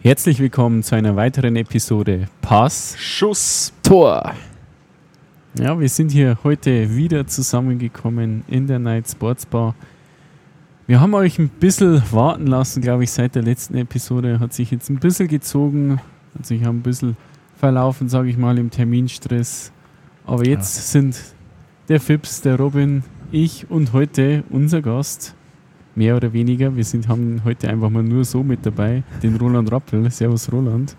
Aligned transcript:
Herzlich 0.00 0.38
willkommen 0.38 0.84
zu 0.84 0.94
einer 0.94 1.16
weiteren 1.16 1.56
Episode 1.56 2.28
Pass, 2.40 2.94
Schuss, 2.96 3.72
Tor. 3.82 4.32
Ja, 5.58 5.78
wir 5.80 5.88
sind 5.88 6.12
hier 6.12 6.38
heute 6.44 6.94
wieder 6.94 7.26
zusammengekommen 7.26 8.44
in 8.46 8.68
der 8.68 8.78
Night 8.78 9.10
Sports 9.10 9.44
Bar. 9.44 9.74
Wir 10.86 11.00
haben 11.00 11.14
euch 11.14 11.40
ein 11.40 11.48
bisschen 11.48 12.00
warten 12.12 12.46
lassen, 12.46 12.80
glaube 12.80 13.02
ich, 13.02 13.10
seit 13.10 13.34
der 13.34 13.42
letzten 13.42 13.74
Episode. 13.76 14.38
Hat 14.38 14.52
sich 14.52 14.70
jetzt 14.70 14.88
ein 14.88 15.00
bisschen 15.00 15.26
gezogen, 15.26 16.00
hat 16.38 16.46
sich 16.46 16.64
ein 16.64 16.80
bisschen 16.80 17.16
verlaufen, 17.56 18.08
sage 18.08 18.30
ich 18.30 18.38
mal, 18.38 18.56
im 18.56 18.70
Terminstress. 18.70 19.72
Aber 20.24 20.46
jetzt 20.46 20.76
ja. 20.76 20.82
sind 20.82 21.20
der 21.88 21.98
Fips, 21.98 22.40
der 22.40 22.56
Robin, 22.56 23.02
ich 23.32 23.68
und 23.68 23.92
heute 23.92 24.44
unser 24.50 24.80
Gast, 24.80 25.34
mehr 25.98 26.16
oder 26.16 26.32
weniger. 26.32 26.74
Wir 26.74 26.84
sind, 26.84 27.08
haben 27.08 27.42
heute 27.44 27.68
einfach 27.68 27.90
mal 27.90 28.02
nur 28.02 28.24
so 28.24 28.42
mit 28.42 28.64
dabei, 28.64 29.02
den 29.22 29.36
Roland 29.36 29.70
Rappel. 29.70 30.10
Servus, 30.10 30.50
Roland. 30.50 30.96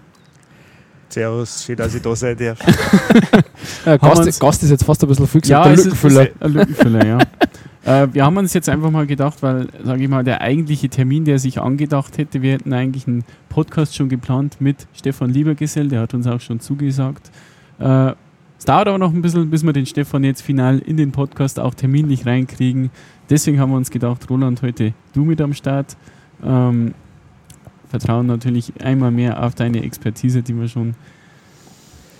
Servus, 1.07 1.63
schön, 1.63 1.77
dass 1.77 1.95
ich 1.95 2.01
da 2.01 2.15
sein 2.15 2.37
darf. 2.37 2.59
ja, 3.85 3.97
Gast, 3.97 4.39
Gast, 4.39 4.61
ist 4.61 4.69
jetzt 4.69 4.83
fast 4.83 5.01
ein 5.01 5.07
bisschen 5.07 5.25
viel 5.25 5.41
gesagt, 5.41 5.65
ja, 5.65 5.71
ein 5.71 5.75
Lückenfüller. 5.75 6.27
Ein 6.39 6.53
Lückenfüller, 6.53 7.05
ja. 7.05 7.17
äh, 8.03 8.13
wir 8.13 8.25
haben 8.25 8.37
uns 8.37 8.53
jetzt 8.53 8.69
einfach 8.69 8.91
mal 8.91 9.07
gedacht, 9.07 9.41
weil, 9.41 9.69
sage 9.83 10.03
ich 10.03 10.09
mal, 10.09 10.23
der 10.23 10.41
eigentliche 10.41 10.89
Termin, 10.89 11.25
der 11.25 11.39
sich 11.39 11.59
angedacht 11.59 12.17
hätte, 12.19 12.43
wir 12.43 12.51
hätten 12.51 12.73
eigentlich 12.73 13.07
einen 13.07 13.23
Podcast 13.47 13.95
schon 13.95 14.09
geplant 14.09 14.57
mit 14.59 14.85
Stefan 14.93 15.31
Liebergesell, 15.31 15.87
der 15.87 16.01
hat 16.01 16.13
uns 16.13 16.27
auch 16.27 16.41
schon 16.41 16.59
zugesagt. 16.59 17.31
Äh, 17.79 18.11
es 18.59 18.65
dauert 18.65 18.89
aber 18.89 18.97
noch 18.97 19.13
ein 19.13 19.21
bisschen, 19.21 19.49
bis 19.49 19.63
wir 19.63 19.71
den 19.71 19.85
Stefan 19.85 20.25
jetzt 20.25 20.41
final 20.41 20.79
in 20.79 20.97
den 20.97 21.13
Podcast 21.13 21.59
auch 21.59 21.73
terminlich 21.73 22.25
reinkriegen. 22.25 22.91
Deswegen 23.29 23.59
haben 23.59 23.71
wir 23.71 23.77
uns 23.77 23.91
gedacht, 23.91 24.29
Roland, 24.29 24.61
heute 24.61 24.93
du 25.13 25.23
mit 25.23 25.39
am 25.41 25.53
Start. 25.53 25.95
Ähm, 26.43 26.93
vertrauen 27.89 28.27
natürlich 28.27 28.73
einmal 28.81 29.11
mehr 29.11 29.43
auf 29.43 29.55
deine 29.55 29.83
Expertise, 29.83 30.41
die 30.41 30.55
wir 30.55 30.67
schon 30.67 30.95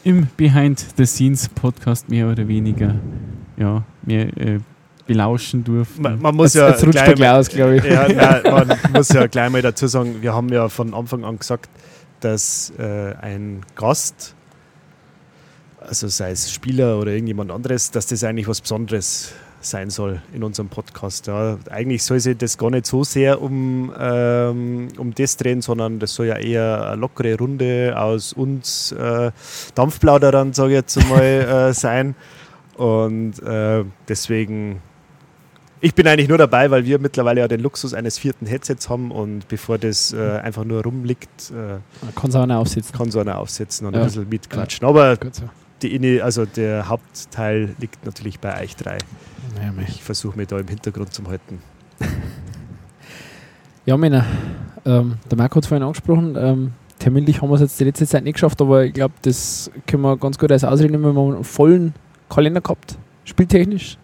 im 0.03 0.27
Behind-the-Scenes-Podcast 0.37 2.09
mehr 2.09 2.29
oder 2.29 2.47
weniger 2.47 2.95
ja, 3.57 3.83
mehr 4.03 4.37
äh, 4.37 4.59
belauschen 5.05 5.63
durften. 5.63 6.01
Man, 6.01 6.21
man 6.21 6.35
muss 6.35 6.53
jetzt, 6.53 6.83
ja 6.83 7.13
gleich, 7.13 7.29
aus, 7.29 7.49
glaube 7.49 7.77
ich. 7.77 7.83
Ja, 7.83 8.07
nein, 8.13 8.41
man 8.43 8.77
muss 8.93 9.09
ja 9.09 9.27
gleich 9.27 9.49
mal 9.51 9.61
dazu 9.61 9.87
sagen, 9.87 10.17
wir 10.21 10.33
haben 10.33 10.49
ja 10.49 10.69
von 10.69 10.93
Anfang 10.93 11.23
an 11.23 11.37
gesagt, 11.37 11.69
dass 12.19 12.71
äh, 12.77 13.13
ein 13.21 13.61
Gast 13.75 14.35
also 15.81 16.07
sei 16.07 16.31
es 16.31 16.51
Spieler 16.51 16.99
oder 16.99 17.11
irgendjemand 17.11 17.51
anderes, 17.51 17.91
dass 17.91 18.05
das 18.07 18.23
eigentlich 18.23 18.47
was 18.47 18.61
Besonderes 18.61 19.31
sein 19.61 19.89
soll 19.89 20.21
in 20.33 20.43
unserem 20.43 20.69
Podcast. 20.69 21.27
Ja. 21.27 21.57
Eigentlich 21.69 22.03
soll 22.03 22.19
sich 22.19 22.37
das 22.37 22.57
gar 22.57 22.69
nicht 22.69 22.85
so 22.85 23.03
sehr 23.03 23.41
um, 23.41 23.93
ähm, 23.99 24.87
um 24.97 25.13
das 25.13 25.37
drehen, 25.37 25.61
sondern 25.61 25.99
das 25.99 26.13
soll 26.15 26.27
ja 26.27 26.37
eher 26.37 26.91
eine 26.91 27.01
lockere 27.01 27.37
Runde 27.37 27.93
aus 27.97 28.33
uns 28.33 28.91
äh, 28.91 29.31
Dampfplauderern, 29.75 30.53
sage 30.53 30.69
ich 30.69 30.75
jetzt 30.75 31.09
mal, 31.09 31.21
äh, 31.69 31.73
sein. 31.73 32.15
Und 32.75 33.41
äh, 33.43 33.83
deswegen, 34.07 34.81
ich 35.81 35.93
bin 35.93 36.07
eigentlich 36.07 36.29
nur 36.29 36.37
dabei, 36.37 36.71
weil 36.71 36.85
wir 36.85 36.99
mittlerweile 36.99 37.41
ja 37.41 37.47
den 37.49 37.59
Luxus 37.59 37.93
eines 37.93 38.17
vierten 38.17 38.45
Headsets 38.45 38.89
haben 38.89 39.11
und 39.11 39.47
bevor 39.49 39.77
das 39.77 40.13
äh, 40.13 40.37
einfach 40.37 40.63
nur 40.63 40.83
rumliegt, 40.83 41.51
äh, 41.51 41.79
kann 42.15 42.31
so 42.31 42.39
einer 42.39 42.59
aufsetzen. 42.59 42.97
Kann 42.97 43.11
so 43.11 43.19
einer 43.19 43.37
aufsetzen 43.37 43.85
und 43.87 43.95
ja. 43.95 44.01
ein 44.01 44.05
bisschen 44.05 44.29
mitquatschen. 44.29 44.87
Aber 44.87 45.17
die, 45.81 46.21
also 46.21 46.45
der 46.45 46.87
Hauptteil 46.87 47.75
liegt 47.79 48.05
natürlich 48.05 48.39
bei 48.39 48.61
euch 48.61 48.75
drei. 48.75 48.97
Ich 49.87 50.03
versuche 50.03 50.37
mich 50.37 50.47
da 50.47 50.59
im 50.59 50.67
Hintergrund 50.67 51.13
zu 51.13 51.23
halten. 51.27 51.59
ja, 53.85 53.97
Männer, 53.97 54.25
ähm, 54.85 55.17
der 55.29 55.37
Marco 55.37 55.55
hat 55.55 55.63
es 55.63 55.67
vorhin 55.67 55.83
angesprochen. 55.83 56.35
Ähm, 56.37 56.73
terminlich 56.99 57.41
haben 57.41 57.49
wir 57.49 57.55
es 57.55 57.61
jetzt 57.61 57.79
die 57.79 57.85
letzte 57.85 58.07
Zeit 58.07 58.23
nicht 58.23 58.33
geschafft, 58.33 58.61
aber 58.61 58.85
ich 58.85 58.93
glaube, 58.93 59.13
das 59.21 59.71
können 59.87 60.03
wir 60.03 60.17
ganz 60.17 60.37
gut 60.37 60.51
als 60.51 60.63
Ausrede 60.63 60.91
nehmen. 60.91 61.03
Wir 61.15 61.21
haben 61.21 61.35
einen 61.35 61.43
vollen 61.43 61.93
Kalender 62.29 62.61
gehabt, 62.61 62.97
spieltechnisch. 63.25 63.97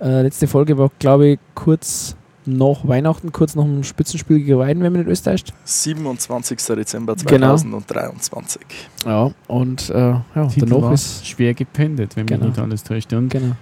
Äh, 0.00 0.22
letzte 0.22 0.46
Folge 0.46 0.78
war, 0.78 0.90
glaube 0.98 1.28
ich, 1.28 1.38
kurz 1.54 2.16
nach 2.48 2.86
Weihnachten, 2.86 3.30
kurz 3.32 3.54
nach 3.54 3.64
dem 3.64 3.84
Spitzenspiel 3.84 4.38
gegen 4.38 4.58
Weiden, 4.58 4.82
wenn 4.82 4.92
man 4.92 5.02
nicht 5.02 5.10
Österreich 5.10 5.44
27. 5.64 6.58
Dezember 6.58 7.16
2023. 7.16 8.62
Genau. 9.02 9.28
Ja, 9.28 9.34
und 9.48 9.90
äh, 9.90 9.94
ja, 9.94 10.24
danach 10.34 10.92
ist 10.92 11.26
schwer 11.26 11.54
gependet, 11.54 12.16
wenn 12.16 12.26
genau. 12.26 12.46
mich 12.46 12.56
nicht 12.56 12.62
alles 12.62 12.84
täuscht. 12.84 13.12
Und 13.12 13.28
genau. 13.28 13.54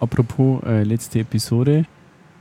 Apropos 0.00 0.62
äh, 0.64 0.82
letzte 0.82 1.20
Episode, 1.20 1.84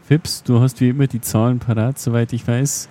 Fips, 0.07 0.43
du 0.43 0.59
hast 0.59 0.81
wie 0.81 0.89
immer 0.89 1.07
die 1.07 1.21
Zahlen 1.21 1.59
parat, 1.59 1.97
soweit 1.97 2.33
ich 2.33 2.47
weiß. 2.47 2.89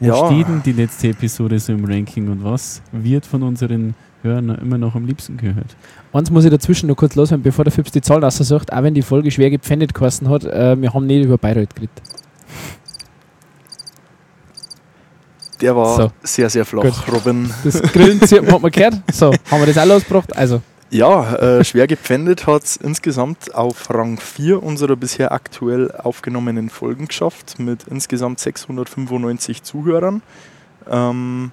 Wo 0.00 0.06
ja. 0.06 0.26
steht 0.26 0.48
denn 0.48 0.62
die 0.62 0.72
letzte 0.72 1.08
Episode 1.08 1.58
so 1.58 1.72
im 1.72 1.84
Ranking 1.84 2.28
und 2.28 2.42
was 2.42 2.82
wird 2.90 3.26
von 3.26 3.42
unseren 3.42 3.94
Hörern 4.22 4.50
immer 4.50 4.78
noch 4.78 4.94
am 4.94 5.06
liebsten 5.06 5.36
gehört? 5.36 5.76
Eins 6.12 6.30
muss 6.30 6.44
ich 6.44 6.50
dazwischen 6.50 6.88
noch 6.88 6.96
kurz 6.96 7.14
loswerden, 7.14 7.42
bevor 7.42 7.64
der 7.64 7.72
Fips 7.72 7.92
die 7.92 8.00
Zahl 8.00 8.28
sagt, 8.30 8.72
auch 8.72 8.82
wenn 8.82 8.94
die 8.94 9.02
Folge 9.02 9.30
schwer 9.30 9.50
gepfändet 9.50 9.94
geheißen 9.94 10.28
hat, 10.28 10.44
äh, 10.44 10.80
wir 10.80 10.92
haben 10.92 11.06
nicht 11.06 11.24
über 11.24 11.38
Bayreuth 11.38 11.74
geredet. 11.74 12.02
Der 15.60 15.76
war 15.76 15.96
so. 15.96 16.10
sehr, 16.22 16.50
sehr 16.50 16.64
flach, 16.64 16.82
Gut. 16.82 17.12
Robin. 17.12 17.48
Das 17.62 17.80
Grillen 17.80 18.20
hat 18.20 18.62
man 18.62 18.70
gehört. 18.70 18.94
So, 19.12 19.32
haben 19.50 19.60
wir 19.60 19.66
das 19.66 19.78
auch 19.78 19.86
losgebracht? 19.86 20.36
Also. 20.36 20.60
Ja, 20.94 21.34
äh, 21.34 21.64
schwer 21.64 21.88
gepfändet 21.88 22.46
hat 22.46 22.62
es 22.62 22.76
insgesamt 22.76 23.52
auf 23.52 23.90
Rang 23.90 24.16
4 24.16 24.62
unserer 24.62 24.94
bisher 24.94 25.32
aktuell 25.32 25.90
aufgenommenen 25.90 26.70
Folgen 26.70 27.08
geschafft, 27.08 27.58
mit 27.58 27.88
insgesamt 27.88 28.38
695 28.38 29.64
Zuhörern. 29.64 30.22
Ähm, 30.88 31.50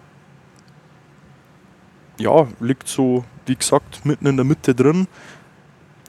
ja, 2.20 2.46
liegt 2.60 2.88
so, 2.88 3.26
wie 3.48 3.56
gesagt, 3.56 4.06
mitten 4.06 4.28
in 4.28 4.36
der 4.36 4.46
Mitte 4.46 4.76
drin. 4.76 5.08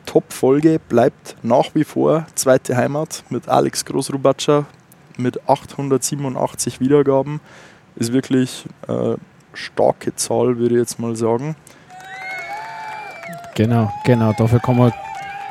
Top-Folge 0.04 0.78
bleibt 0.78 1.36
nach 1.42 1.74
wie 1.74 1.84
vor 1.84 2.26
zweite 2.34 2.76
Heimat 2.76 3.24
mit 3.30 3.48
Alex 3.48 3.86
Großrubatscher 3.86 4.66
mit 5.16 5.48
887 5.48 6.80
Wiedergaben 6.80 7.40
ist 7.96 8.12
wirklich 8.12 8.66
eine 8.86 9.14
äh, 9.14 9.16
starke 9.54 10.14
Zahl, 10.16 10.58
würde 10.58 10.74
ich 10.74 10.80
jetzt 10.80 10.98
mal 10.98 11.16
sagen. 11.16 11.56
Genau, 13.54 13.92
genau. 14.04 14.32
Dafür 14.32 14.60
kann 14.60 14.76
man 14.76 14.92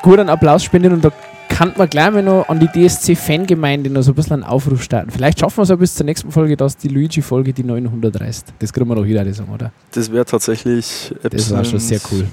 gut 0.02 0.20
einen 0.20 0.30
Applaus 0.30 0.64
spenden 0.64 0.94
und 0.94 1.06
da 1.06 1.12
kann 1.50 1.74
man 1.78 1.90
gleich 1.90 2.12
mal 2.12 2.24
noch 2.24 2.48
an 2.50 2.60
die 2.60 2.68
DSC-Fangemeinde 2.68 3.90
noch 3.90 4.02
so 4.02 4.12
ein 4.12 4.16
bisschen 4.16 4.34
einen 4.34 4.44
Aufruf 4.44 4.82
starten. 4.82 5.12
Vielleicht 5.12 5.40
schaffen 5.40 5.58
wir 5.58 5.64
es 5.64 5.70
ja 5.70 5.76
bis 5.76 5.96
zur 5.96 6.06
nächsten 6.06 6.32
Folge, 6.32 6.58
dass 6.58 6.78
die 6.78 6.88
Luigi-Folge 6.88 7.54
die 7.54 7.64
900 7.64 8.20
reißt. 8.20 8.54
Das 8.60 8.74
kriegen 8.74 8.88
wir 8.88 8.96
doch 8.96 9.06
wieder 9.06 9.32
sagen, 9.34 9.54
oder? 9.54 9.72
Das 9.92 10.12
wäre 10.12 10.26
tatsächlich 10.26 11.14
das 11.22 11.52
war 11.52 11.64
schon 11.64 11.80
sehr 11.80 12.00
cool. 12.12 12.28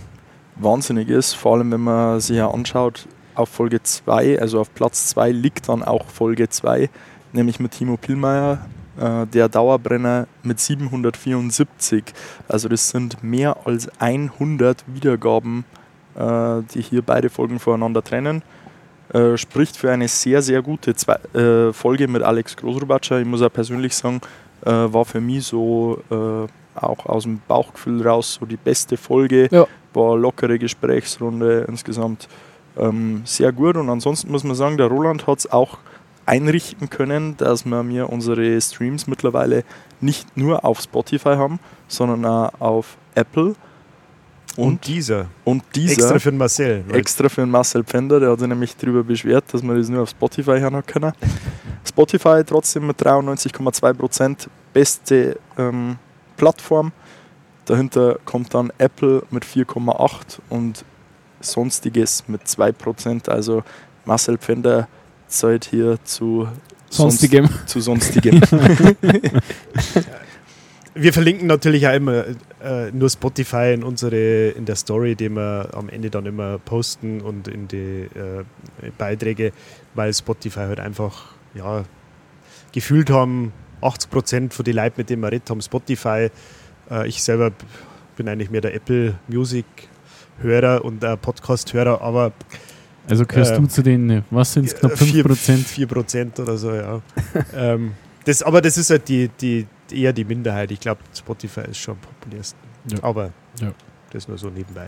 Wahnsinnig 0.56 1.08
ist, 1.08 1.34
vor 1.34 1.56
allem 1.56 1.70
wenn 1.72 1.80
man 1.80 2.20
sich 2.20 2.36
ja 2.36 2.50
anschaut, 2.50 3.06
auf 3.34 3.48
Folge 3.48 3.82
2, 3.82 4.40
also 4.40 4.60
auf 4.60 4.74
Platz 4.74 5.08
2 5.08 5.30
liegt 5.30 5.68
dann 5.68 5.82
auch 5.82 6.06
Folge 6.06 6.48
2, 6.48 6.90
nämlich 7.32 7.60
mit 7.60 7.72
Timo 7.72 7.96
Pillmeier 7.96 8.66
äh, 8.98 9.26
der 9.26 9.48
Dauerbrenner 9.48 10.26
mit 10.42 10.60
774. 10.60 12.04
Also 12.48 12.68
das 12.68 12.88
sind 12.90 13.22
mehr 13.22 13.56
als 13.64 13.88
100 14.00 14.84
Wiedergaben, 14.86 15.64
äh, 16.16 16.62
die 16.74 16.82
hier 16.82 17.02
beide 17.02 17.30
Folgen 17.30 17.58
voneinander 17.58 18.02
trennen. 18.02 18.42
Äh, 19.12 19.36
spricht 19.36 19.76
für 19.76 19.90
eine 19.90 20.08
sehr, 20.08 20.42
sehr 20.42 20.62
gute 20.62 20.94
Zwei 20.94 21.14
äh, 21.32 21.72
Folge 21.72 22.08
mit 22.08 22.22
Alex 22.22 22.56
Großrubatscher. 22.56 23.20
Ich 23.20 23.26
muss 23.26 23.40
auch 23.40 23.52
persönlich 23.52 23.94
sagen, 23.94 24.20
äh, 24.64 24.70
war 24.70 25.04
für 25.04 25.20
mich 25.20 25.46
so 25.46 26.02
auch 26.74 27.06
aus 27.06 27.24
dem 27.24 27.40
Bauchgefühl 27.48 28.06
raus 28.06 28.38
so 28.38 28.46
die 28.46 28.56
beste 28.56 28.96
Folge. 28.96 29.48
Ja. 29.50 29.66
War 29.94 30.16
lockere 30.16 30.60
Gesprächsrunde 30.60 31.64
insgesamt 31.68 32.28
ähm, 32.78 33.22
sehr 33.24 33.52
gut. 33.52 33.76
Und 33.76 33.90
ansonsten 33.90 34.30
muss 34.30 34.44
man 34.44 34.54
sagen, 34.54 34.76
der 34.76 34.86
Roland 34.86 35.26
hat 35.26 35.38
es 35.38 35.50
auch 35.50 35.78
einrichten 36.28 36.90
können, 36.90 37.36
dass 37.38 37.64
wir 37.64 37.82
mir 37.82 38.10
unsere 38.10 38.60
Streams 38.60 39.06
mittlerweile 39.06 39.64
nicht 40.00 40.36
nur 40.36 40.64
auf 40.64 40.80
Spotify 40.80 41.36
haben, 41.36 41.58
sondern 41.88 42.24
auch 42.24 42.60
auf 42.60 42.96
Apple. 43.14 43.54
Und, 44.56 44.66
und 44.66 44.86
dieser. 44.86 45.26
Und 45.44 45.64
dieser. 45.74 45.92
Extra 45.92 46.18
für 46.18 46.30
den 46.30 46.38
Marcel. 46.38 46.84
Extra 46.92 47.28
für 47.28 47.40
den 47.40 47.50
Marcel 47.50 47.82
Pfänder, 47.84 48.20
der 48.20 48.30
hat 48.32 48.40
sich 48.40 48.48
nämlich 48.48 48.76
darüber 48.76 49.02
beschwert, 49.02 49.44
dass 49.52 49.62
wir 49.62 49.74
das 49.74 49.88
nur 49.88 50.02
auf 50.02 50.10
Spotify 50.10 50.58
hören 50.60 50.84
können. 50.84 51.12
Spotify 51.88 52.42
trotzdem 52.44 52.86
mit 52.86 53.00
93,2% 53.00 54.48
beste 54.72 55.38
ähm, 55.56 55.96
Plattform. 56.36 56.92
Dahinter 57.64 58.18
kommt 58.24 58.52
dann 58.52 58.72
Apple 58.78 59.22
mit 59.30 59.44
4,8% 59.44 60.40
und 60.50 60.84
sonstiges 61.40 62.24
mit 62.28 62.42
2%. 62.42 63.30
Also 63.30 63.62
Marcel 64.04 64.38
Pfänder 64.38 64.88
Zeit 65.28 65.66
hier 65.66 65.98
zu 66.04 66.48
sonstigem. 66.90 67.46
Sonst, 67.46 67.68
zu 67.68 67.80
sonstigem. 67.80 68.40
wir 70.94 71.12
verlinken 71.12 71.46
natürlich 71.46 71.86
auch 71.86 71.94
immer 71.94 72.24
äh, 72.62 72.90
nur 72.92 73.10
Spotify 73.10 73.72
in 73.74 73.84
unsere 73.84 74.48
in 74.50 74.64
der 74.64 74.76
Story, 74.76 75.14
die 75.14 75.28
wir 75.28 75.68
am 75.72 75.88
Ende 75.88 76.10
dann 76.10 76.26
immer 76.26 76.58
posten 76.58 77.20
und 77.20 77.48
in 77.48 77.68
die 77.68 78.08
äh, 78.14 78.44
Beiträge, 78.96 79.52
weil 79.94 80.12
Spotify 80.12 80.60
halt 80.60 80.80
einfach 80.80 81.32
ja 81.54 81.84
gefühlt 82.72 83.10
haben 83.10 83.52
80 83.80 84.10
Prozent 84.10 84.54
von 84.54 84.64
den 84.64 84.76
Leuten, 84.76 84.94
mit 84.96 85.10
denen 85.10 85.22
wir 85.22 85.30
redet 85.30 85.48
haben, 85.50 85.62
Spotify. 85.62 86.30
Äh, 86.90 87.08
ich 87.08 87.22
selber 87.22 87.52
bin 88.16 88.28
eigentlich 88.28 88.50
mehr 88.50 88.60
der 88.60 88.74
Apple 88.74 89.14
Music 89.28 89.66
Hörer 90.40 90.84
und 90.84 91.02
äh, 91.02 91.16
Podcast-Hörer, 91.16 92.00
aber 92.00 92.32
Also 93.08 93.24
gehörst 93.26 93.52
Äh, 93.52 93.60
du 93.60 93.66
zu 93.66 93.82
den, 93.82 94.22
was 94.30 94.52
sind 94.52 94.66
es, 94.66 94.74
knapp 94.74 94.96
5 94.98 95.22
Prozent? 95.24 95.66
4 95.66 95.86
Prozent 95.86 96.38
oder 96.40 96.56
so, 96.58 96.72
ja. 96.74 97.00
ähm, 97.56 97.92
das, 98.24 98.42
aber 98.42 98.60
das 98.60 98.76
ist 98.76 98.90
halt 98.90 99.08
die, 99.08 99.28
die, 99.40 99.66
eher 99.90 100.12
die 100.12 100.24
Minderheit. 100.24 100.70
Ich 100.70 100.80
glaube, 100.80 101.00
Spotify 101.16 101.62
ist 101.70 101.78
schon 101.78 101.94
am 101.94 102.00
populärsten. 102.00 102.58
Ja. 102.90 102.98
Aber 103.02 103.30
Ja. 103.60 103.72
das 104.10 104.28
nur 104.28 104.36
so 104.38 104.50
nebenbei. 104.50 104.86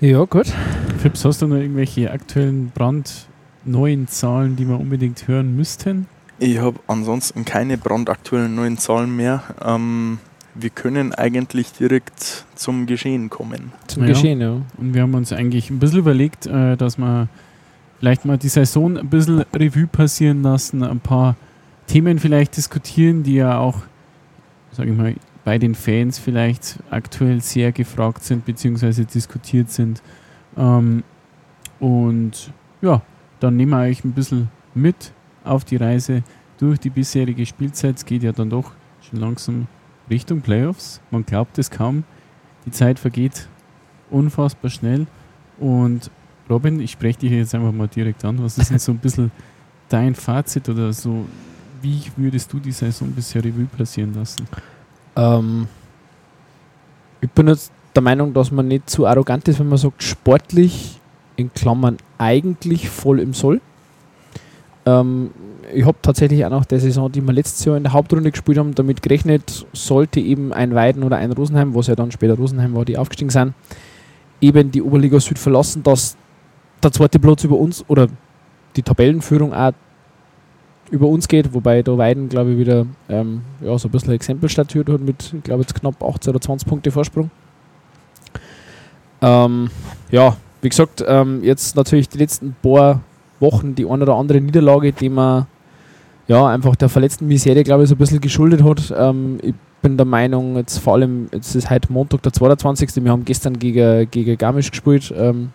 Ja, 0.00 0.24
gut. 0.24 0.52
Fips, 0.98 1.24
hast 1.24 1.42
du 1.42 1.46
noch 1.46 1.56
irgendwelche 1.56 2.10
aktuellen 2.10 2.70
brandneuen 2.74 4.06
Zahlen, 4.08 4.56
die 4.56 4.68
wir 4.68 4.78
unbedingt 4.78 5.26
hören 5.28 5.56
müssten? 5.56 6.06
Ich 6.38 6.58
habe 6.58 6.78
ansonsten 6.88 7.44
keine 7.44 7.78
brandaktuellen 7.78 8.54
neuen 8.54 8.76
Zahlen 8.76 9.14
mehr. 9.14 9.42
Ähm, 9.64 10.18
wir 10.54 10.70
können 10.70 11.12
eigentlich 11.12 11.72
direkt 11.72 12.44
zum 12.54 12.86
Geschehen 12.86 13.30
kommen. 13.30 13.72
Zum 13.86 14.02
Ja. 14.04 14.08
Geschehen, 14.10 14.40
ja. 14.40 14.60
Und 14.76 14.94
wir 14.94 15.02
haben 15.02 15.14
uns 15.14 15.32
eigentlich 15.32 15.70
ein 15.70 15.78
bisschen 15.78 15.98
überlegt, 15.98 16.46
äh, 16.46 16.76
dass 16.76 16.96
wir 16.98 17.28
vielleicht 17.98 18.24
mal 18.24 18.38
die 18.38 18.48
Saison 18.48 18.96
ein 18.96 19.08
bisschen 19.08 19.44
Revue 19.54 19.86
passieren 19.86 20.42
lassen, 20.42 20.82
ein 20.82 21.00
paar 21.00 21.36
Themen 21.86 22.18
vielleicht 22.18 22.56
diskutieren, 22.56 23.22
die 23.22 23.34
ja 23.34 23.58
auch, 23.58 23.82
sage 24.72 24.90
ich 24.90 24.96
mal, 24.96 25.14
bei 25.44 25.58
den 25.58 25.74
Fans 25.74 26.18
vielleicht 26.18 26.78
aktuell 26.90 27.40
sehr 27.42 27.72
gefragt 27.72 28.24
sind 28.24 28.46
bzw. 28.46 29.04
diskutiert 29.04 29.70
sind. 29.70 30.02
Ähm, 30.56 31.02
und 31.80 32.52
ja, 32.80 33.02
dann 33.40 33.56
nehmen 33.56 33.72
wir 33.72 33.80
euch 33.80 34.04
ein 34.04 34.12
bisschen 34.12 34.48
mit 34.74 35.12
auf 35.44 35.64
die 35.64 35.76
Reise 35.76 36.22
durch 36.58 36.78
die 36.78 36.90
bisherige 36.90 37.44
Spielzeit. 37.44 37.96
Es 37.96 38.06
geht 38.06 38.22
ja 38.22 38.32
dann 38.32 38.48
doch 38.48 38.72
schon 39.02 39.20
langsam 39.20 39.66
Richtung 40.10 40.40
Playoffs. 40.40 41.00
Man 41.10 41.24
glaubt 41.24 41.58
es 41.58 41.70
kaum. 41.70 42.04
Die 42.66 42.70
Zeit 42.70 42.98
vergeht 42.98 43.48
unfassbar 44.10 44.70
schnell. 44.70 45.06
Und 45.58 46.10
Robin, 46.48 46.80
ich 46.80 46.92
spreche 46.92 47.20
dich 47.20 47.32
jetzt 47.32 47.54
einfach 47.54 47.72
mal 47.72 47.88
direkt 47.88 48.24
an. 48.24 48.42
Was 48.42 48.58
ist 48.58 48.70
denn 48.70 48.78
so 48.78 48.92
ein 48.92 48.98
bisschen 48.98 49.30
dein 49.88 50.14
Fazit 50.14 50.68
oder 50.68 50.92
so? 50.92 51.26
Wie 51.80 52.02
würdest 52.16 52.52
du 52.52 52.58
die 52.58 52.72
Saison 52.72 53.10
bisher 53.12 53.44
Revue 53.44 53.66
passieren 53.66 54.14
lassen? 54.14 54.46
Ähm, 55.16 55.68
ich 57.20 57.30
bin 57.30 57.48
jetzt 57.48 57.72
der 57.94 58.02
Meinung, 58.02 58.32
dass 58.32 58.50
man 58.50 58.68
nicht 58.68 58.88
zu 58.90 59.06
arrogant 59.06 59.46
ist, 59.48 59.58
wenn 59.60 59.68
man 59.68 59.78
sagt, 59.78 60.02
sportlich 60.02 61.00
in 61.36 61.52
Klammern 61.52 61.96
eigentlich 62.18 62.88
voll 62.88 63.20
im 63.20 63.34
Soll. 63.34 63.60
Ähm, 64.86 65.30
ich 65.72 65.84
habe 65.84 65.96
tatsächlich 66.02 66.44
auch 66.44 66.50
nach 66.50 66.64
der 66.64 66.80
Saison, 66.80 67.10
die 67.10 67.20
wir 67.20 67.32
letztes 67.32 67.64
Jahr 67.64 67.76
in 67.76 67.84
der 67.84 67.92
Hauptrunde 67.92 68.30
gespielt 68.30 68.58
haben, 68.58 68.74
damit 68.74 69.02
gerechnet, 69.02 69.66
sollte 69.72 70.20
eben 70.20 70.52
ein 70.52 70.74
Weiden 70.74 71.02
oder 71.02 71.16
ein 71.16 71.32
Rosenheim, 71.32 71.74
was 71.74 71.86
ja 71.86 71.94
dann 71.94 72.10
später 72.10 72.34
Rosenheim 72.34 72.74
war, 72.74 72.84
die 72.84 72.98
aufgestiegen 72.98 73.30
sind, 73.30 73.54
eben 74.40 74.70
die 74.70 74.82
Oberliga 74.82 75.20
Süd 75.20 75.38
verlassen, 75.38 75.82
dass 75.82 76.16
der 76.82 76.92
zweite 76.92 77.18
Platz 77.18 77.44
über 77.44 77.56
uns 77.56 77.84
oder 77.88 78.08
die 78.76 78.82
Tabellenführung 78.82 79.54
auch 79.54 79.72
über 80.90 81.08
uns 81.08 81.28
geht, 81.28 81.54
wobei 81.54 81.82
da 81.82 81.96
Weiden, 81.96 82.28
glaube 82.28 82.52
ich, 82.52 82.58
wieder 82.58 82.86
ähm, 83.08 83.42
ja, 83.60 83.76
so 83.78 83.88
ein 83.88 83.90
bisschen 83.90 84.12
Exempel 84.12 84.48
statuiert 84.48 84.88
hat 84.88 85.00
mit, 85.00 85.32
ich 85.34 85.42
glaube, 85.42 85.62
jetzt 85.62 85.74
knapp 85.74 86.02
18 86.02 86.30
oder 86.30 86.40
20 86.40 86.68
Punkte 86.68 86.90
Vorsprung. 86.90 87.30
Ähm, 89.22 89.70
ja, 90.10 90.36
wie 90.60 90.68
gesagt, 90.68 91.02
ähm, 91.06 91.42
jetzt 91.42 91.76
natürlich 91.76 92.08
die 92.08 92.18
letzten 92.18 92.54
paar 92.62 93.00
Wochen 93.40 93.74
die 93.74 93.84
ein 93.86 94.02
oder 94.02 94.14
andere 94.14 94.40
Niederlage, 94.40 94.92
die 94.92 95.08
man 95.08 95.46
ja 96.28 96.46
einfach 96.46 96.76
der 96.76 96.88
verletzten 96.88 97.26
Misere, 97.26 97.62
glaube 97.64 97.82
ich, 97.82 97.88
so 97.88 97.94
ein 97.94 97.98
bisschen 97.98 98.20
geschuldet 98.20 98.62
hat. 98.62 98.92
Ähm, 98.96 99.38
ich 99.42 99.54
bin 99.82 99.96
der 99.96 100.06
Meinung, 100.06 100.56
jetzt 100.56 100.78
vor 100.78 100.94
allem, 100.94 101.28
jetzt 101.32 101.54
ist 101.54 101.70
heute 101.70 101.92
Montag 101.92 102.22
der 102.22 102.32
22. 102.32 103.04
Wir 103.04 103.12
haben 103.12 103.24
gestern 103.24 103.58
gegen, 103.58 104.10
gegen 104.10 104.38
Garmisch 104.38 104.70
gespielt. 104.70 105.12
Ähm, 105.16 105.50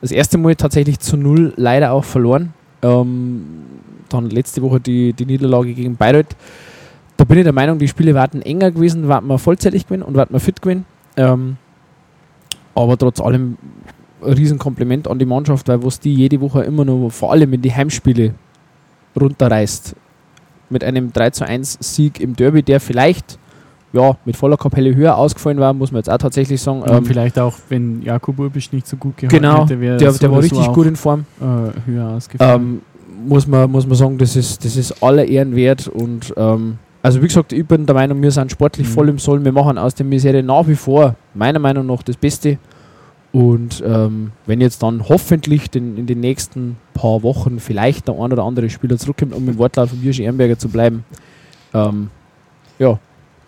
das 0.00 0.12
erste 0.12 0.38
Mal 0.38 0.56
tatsächlich 0.56 0.98
zu 0.98 1.16
null 1.16 1.52
leider 1.56 1.92
auch 1.92 2.04
verloren. 2.04 2.54
Ähm, 2.82 3.44
dann 4.08 4.30
letzte 4.30 4.62
Woche 4.62 4.80
die, 4.80 5.12
die 5.12 5.26
Niederlage 5.26 5.74
gegen 5.74 5.96
Bayreuth. 5.96 6.34
Da 7.16 7.24
bin 7.24 7.38
ich 7.38 7.44
der 7.44 7.52
Meinung, 7.52 7.78
die 7.78 7.86
Spiele 7.86 8.14
warten 8.14 8.40
enger 8.40 8.70
gewesen, 8.70 9.08
warten 9.08 9.26
wir 9.26 9.38
vollzeitig 9.38 9.84
gewinnen 9.86 10.02
und 10.02 10.16
warten 10.16 10.32
wir 10.32 10.40
fit 10.40 10.62
gewinnen. 10.62 10.86
Ähm, 11.16 11.58
aber 12.74 12.96
trotz 12.96 13.20
allem 13.20 13.58
ein 14.22 14.32
Riesenkompliment 14.32 15.06
an 15.06 15.18
die 15.18 15.26
Mannschaft, 15.26 15.68
weil 15.68 15.84
was 15.84 16.00
die 16.00 16.14
jede 16.14 16.40
Woche 16.40 16.62
immer 16.62 16.86
nur, 16.86 17.10
vor 17.10 17.32
allem 17.32 17.52
in 17.52 17.60
die 17.60 17.74
Heimspiele, 17.74 18.34
runterreißt. 19.18 19.94
Mit 20.68 20.84
einem 20.84 21.12
3 21.12 21.30
zu 21.30 21.46
1 21.46 21.78
Sieg 21.80 22.20
im 22.20 22.36
Derby, 22.36 22.62
der 22.62 22.80
vielleicht 22.80 23.38
ja, 23.92 24.16
mit 24.24 24.36
voller 24.36 24.56
Kapelle 24.56 24.94
höher 24.94 25.16
ausgefallen 25.16 25.58
war, 25.58 25.72
muss 25.72 25.90
man 25.90 25.98
jetzt 25.98 26.08
auch 26.10 26.18
tatsächlich 26.18 26.60
sagen. 26.62 26.84
Ähm, 26.86 27.04
vielleicht 27.04 27.38
auch, 27.40 27.54
wenn 27.70 28.02
Jakub 28.02 28.38
Urbisch 28.38 28.70
nicht 28.70 28.86
so 28.86 28.96
gut 28.96 29.16
gehalten 29.16 29.36
genau, 29.42 29.64
hätte, 29.64 29.80
wäre 29.80 29.96
der, 29.96 30.12
der 30.12 30.30
war 30.30 30.40
richtig 30.42 30.72
gut 30.72 30.86
in 30.86 30.94
Form. 30.94 31.24
äh, 31.40 31.90
höher 31.90 32.08
ausgefallen. 32.10 32.62
Ähm, 32.62 32.82
muss, 33.26 33.48
man, 33.48 33.68
muss 33.68 33.86
man 33.88 33.96
sagen, 33.96 34.16
das 34.16 34.36
ist, 34.36 34.64
das 34.64 34.76
ist 34.76 35.02
aller 35.02 35.24
Ehren 35.24 35.56
wert. 35.56 35.88
Und 35.88 36.32
ähm, 36.36 36.78
also 37.02 37.20
wie 37.20 37.26
gesagt, 37.26 37.52
ich 37.52 37.66
bin 37.66 37.84
der 37.84 37.94
Meinung, 37.96 38.22
wir 38.22 38.30
sind 38.30 38.52
sportlich 38.52 38.86
Mhm. 38.86 38.92
voll 38.92 39.08
im 39.08 39.18
Soll. 39.18 39.44
Wir 39.44 39.50
machen 39.52 39.76
aus 39.76 39.94
der 39.96 40.06
Misere 40.06 40.40
nach 40.40 40.68
wie 40.68 40.76
vor, 40.76 41.16
meiner 41.34 41.58
Meinung 41.58 41.84
nach, 41.86 42.04
das 42.04 42.16
Beste. 42.16 42.58
Und 43.32 43.82
ähm, 43.86 44.32
wenn 44.46 44.60
jetzt 44.60 44.82
dann 44.82 45.08
hoffentlich 45.08 45.70
den, 45.70 45.96
in 45.96 46.06
den 46.06 46.20
nächsten 46.20 46.76
paar 46.94 47.22
Wochen 47.22 47.60
vielleicht 47.60 48.08
der 48.08 48.14
ein 48.14 48.32
oder 48.32 48.42
andere 48.42 48.68
Spieler 48.70 48.98
zurückkommt, 48.98 49.34
um 49.34 49.48
im 49.48 49.56
Wortlaut 49.58 49.90
von 49.90 50.00
Birschi 50.00 50.24
Ehrenberger 50.24 50.58
zu 50.58 50.68
bleiben, 50.68 51.04
ähm, 51.72 52.10
ja, 52.78 52.98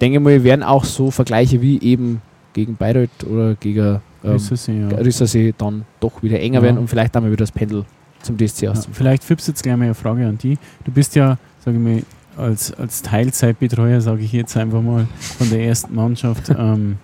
denke 0.00 0.20
mal, 0.20 0.44
werden 0.44 0.62
auch 0.62 0.84
so 0.84 1.10
Vergleiche 1.10 1.60
wie 1.60 1.80
eben 1.80 2.22
gegen 2.52 2.76
Bayreuth 2.76 3.24
oder 3.28 3.54
gegen 3.56 4.00
ähm, 4.24 4.34
es 4.36 4.66
ja. 4.68 4.88
Rissersee 4.88 5.52
dann 5.56 5.84
doch 5.98 6.22
wieder 6.22 6.38
enger 6.38 6.58
Ja. 6.60 6.62
werden 6.62 6.78
und 6.78 6.88
vielleicht 6.88 7.14
dann 7.14 7.24
mal 7.24 7.30
wieder 7.30 7.42
das 7.42 7.50
Pendel 7.52 7.84
zum 8.20 8.36
DSC 8.36 8.66
Ja, 8.66 8.72
aus. 8.72 8.88
vielleicht 8.92 9.24
Fips 9.24 9.48
jetzt 9.48 9.62
gleich 9.62 9.76
mal 9.76 9.84
eine 9.86 9.94
Frage 9.94 10.26
an 10.26 10.38
die. 10.38 10.58
Du 10.84 10.92
bist 10.92 11.16
ja, 11.16 11.38
sage 11.64 11.76
ich 11.76 11.82
mal, 11.82 12.02
als, 12.36 12.72
als 12.74 13.02
Teilzeitbetreuer, 13.02 14.00
sage 14.00 14.22
ich 14.22 14.32
jetzt 14.32 14.56
einfach 14.56 14.80
mal, 14.80 15.06
von 15.18 15.50
der 15.50 15.64
ersten 15.64 15.94
Mannschaft. 15.94 16.50
ähm, 16.56 16.98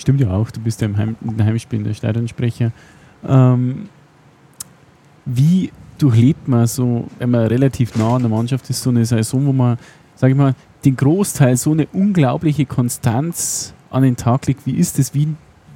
stimmt 0.00 0.20
ja 0.20 0.30
auch, 0.30 0.50
du 0.50 0.60
bist 0.60 0.80
ja 0.80 0.86
im 0.86 0.96
Heim, 0.96 1.16
in 1.20 1.36
den 1.36 1.46
Heimspielen 1.46 1.84
der 1.84 1.94
Stadionsprecher. 1.94 2.72
Ähm, 3.26 3.88
wie 5.24 5.72
durchlebt 5.98 6.48
man 6.48 6.66
so, 6.66 7.06
wenn 7.18 7.30
man 7.30 7.46
relativ 7.46 7.96
nah 7.96 8.16
an 8.16 8.22
der 8.22 8.30
Mannschaft 8.30 8.68
ist, 8.70 8.82
so 8.82 8.90
eine 8.90 9.04
Saison, 9.04 9.46
wo 9.46 9.52
man, 9.52 9.78
sage 10.16 10.32
ich 10.32 10.38
mal, 10.38 10.54
den 10.84 10.96
Großteil 10.96 11.56
so 11.56 11.72
eine 11.72 11.86
unglaubliche 11.92 12.64
Konstanz 12.64 13.74
an 13.90 14.02
den 14.02 14.16
Tag 14.16 14.46
legt? 14.46 14.66
Wie 14.66 14.76
ist 14.76 14.98
das? 14.98 15.14
Wie, 15.14 15.28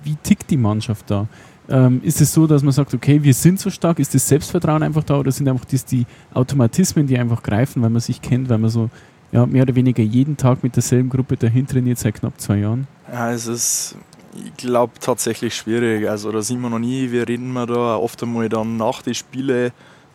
wie 0.02 0.16
tickt 0.16 0.50
die 0.50 0.56
Mannschaft 0.56 1.10
da? 1.10 1.26
Ähm, 1.68 2.00
ist 2.02 2.20
es 2.20 2.32
so, 2.32 2.46
dass 2.46 2.62
man 2.62 2.72
sagt, 2.72 2.92
okay, 2.92 3.22
wir 3.22 3.32
sind 3.32 3.58
so 3.58 3.70
stark, 3.70 3.98
ist 3.98 4.14
das 4.14 4.28
Selbstvertrauen 4.28 4.82
einfach 4.82 5.02
da 5.02 5.18
oder 5.18 5.32
sind 5.32 5.48
einfach 5.48 5.64
das 5.64 5.84
die 5.84 6.06
Automatismen, 6.34 7.06
die 7.06 7.18
einfach 7.18 7.42
greifen, 7.42 7.82
weil 7.82 7.90
man 7.90 8.00
sich 8.00 8.20
kennt, 8.20 8.48
weil 8.50 8.58
man 8.58 8.70
so 8.70 8.90
ja, 9.32 9.46
mehr 9.46 9.62
oder 9.62 9.74
weniger 9.74 10.02
jeden 10.02 10.36
Tag 10.36 10.62
mit 10.62 10.76
derselben 10.76 11.08
Gruppe 11.08 11.36
dahin 11.36 11.66
trainiert 11.66 11.98
seit 11.98 12.14
knapp 12.14 12.38
zwei 12.40 12.58
Jahren? 12.58 12.86
Ja, 13.10 13.32
es 13.32 13.46
ist, 13.46 13.96
ich 14.34 14.56
glaube, 14.56 14.94
tatsächlich 15.00 15.54
schwierig. 15.54 16.08
Also 16.08 16.32
der 16.32 16.42
Simon 16.42 16.72
und 16.72 16.84
ich, 16.84 17.12
wir 17.12 17.28
reden 17.28 17.52
mal 17.52 17.66
da 17.66 17.96
oft 17.96 18.22
einmal 18.22 18.48
dann 18.48 18.76
nach 18.76 19.02
den 19.02 19.14
Spielen, 19.14 19.72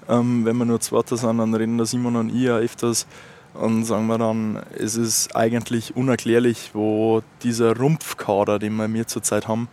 ähm, 0.08 0.46
wenn 0.46 0.58
wir 0.58 0.66
nur 0.66 0.80
Zweiter 0.80 1.18
sind, 1.18 1.38
dann 1.38 1.54
reden 1.54 1.78
der 1.78 1.86
Simon 1.86 2.16
und 2.16 2.30
ich 2.30 2.44
ja 2.44 2.58
öfters 2.58 3.08
und 3.54 3.84
sagen 3.86 4.08
wir 4.08 4.18
dann, 4.18 4.62
es 4.78 4.96
ist 4.96 5.36
eigentlich 5.36 5.96
unerklärlich, 5.96 6.72
wo 6.74 7.22
dieser 7.44 7.76
Rumpfkader, 7.78 8.60
den 8.60 8.76
wir 8.76 8.88
mir 8.88 9.08
zurzeit 9.08 9.48
haben, 9.48 9.68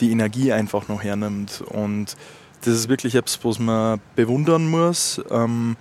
die 0.00 0.10
Energie 0.10 0.52
einfach 0.52 0.88
noch 0.88 1.02
hernimmt. 1.02 1.62
Und 1.68 2.16
das 2.64 2.74
ist 2.74 2.88
wirklich 2.88 3.14
etwas, 3.14 3.44
was 3.44 3.58
man 3.58 4.00
bewundern 4.16 4.68
muss. 4.68 5.20
Ähm, 5.30 5.76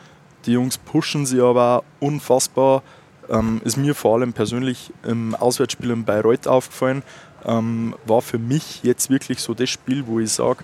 die 0.46 0.54
Jungs 0.54 0.78
pushen 0.78 1.26
sie 1.26 1.42
aber 1.42 1.78
auch 1.78 1.84
unfassbar. 2.00 2.84
Ähm, 3.30 3.62
ist 3.64 3.78
mir 3.78 3.96
vor 3.96 4.16
allem 4.16 4.34
persönlich 4.34 4.92
im 5.04 5.36
Auswärtsspiel 5.36 5.92
in 5.92 6.04
Bayreuth 6.04 6.48
aufgefallen. 6.48 7.04
Ähm, 7.46 7.96
war 8.06 8.22
für 8.22 8.38
mich 8.38 8.84
jetzt 8.84 9.10
wirklich 9.10 9.40
so 9.40 9.54
das 9.54 9.70
Spiel, 9.70 10.06
wo 10.08 10.20
ich 10.20 10.32
sage, 10.32 10.64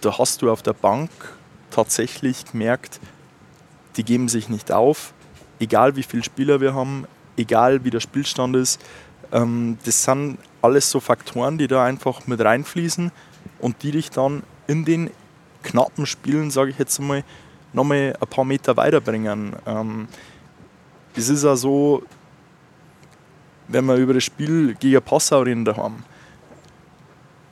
da 0.00 0.18
hast 0.18 0.42
du 0.42 0.50
auf 0.50 0.62
der 0.62 0.72
Bank 0.72 1.10
tatsächlich 1.70 2.44
gemerkt, 2.44 3.00
die 3.96 4.04
geben 4.04 4.28
sich 4.28 4.48
nicht 4.48 4.72
auf, 4.72 5.12
egal 5.58 5.96
wie 5.96 6.02
viele 6.02 6.22
Spieler 6.22 6.60
wir 6.60 6.74
haben, 6.74 7.06
egal 7.36 7.84
wie 7.84 7.90
der 7.90 8.00
Spielstand 8.00 8.56
ist. 8.56 8.80
Ähm, 9.32 9.78
das 9.84 10.04
sind 10.04 10.38
alles 10.62 10.90
so 10.90 11.00
Faktoren, 11.00 11.58
die 11.58 11.66
da 11.66 11.84
einfach 11.84 12.26
mit 12.26 12.40
reinfließen 12.40 13.10
und 13.60 13.82
die 13.82 13.92
dich 13.92 14.10
dann 14.10 14.42
in 14.66 14.84
den 14.84 15.10
knappen 15.62 16.06
Spielen, 16.06 16.50
sage 16.50 16.70
ich 16.70 16.78
jetzt 16.78 16.98
einmal, 17.00 17.24
nochmal 17.72 18.16
ein 18.20 18.28
paar 18.28 18.44
Meter 18.44 18.76
weiterbringen. 18.76 19.56
Ähm, 19.66 20.08
es 21.14 21.28
ist 21.28 21.44
ja 21.44 21.56
so, 21.56 22.02
wenn 23.70 23.86
wir 23.86 23.96
über 23.96 24.14
das 24.14 24.24
Spiel 24.24 24.74
gegen 24.74 25.02
Passau 25.02 25.40
reden 25.40 25.64
daheim, 25.64 26.02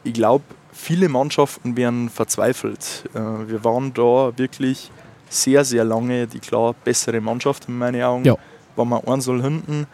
ich 0.05 0.13
glaube, 0.13 0.45
viele 0.73 1.09
Mannschaften 1.09 1.77
wären 1.77 2.09
verzweifelt. 2.09 3.05
Äh, 3.15 3.49
Wir 3.49 3.65
waren 3.65 3.93
da 3.95 4.33
wirklich 4.37 4.91
sehr, 5.29 5.65
sehr 5.65 5.85
lange 5.85 6.27
die 6.27 6.41
klar 6.41 6.75
bessere 6.85 7.21
Mannschaft 7.21 7.69
in 7.69 7.77
meinen 7.79 8.03
Augen. 8.03 8.25
Ja. 8.25 8.37
waren 8.77 8.89
wir 8.89 9.09
1 9.09 9.27
hinten, 9.27 9.87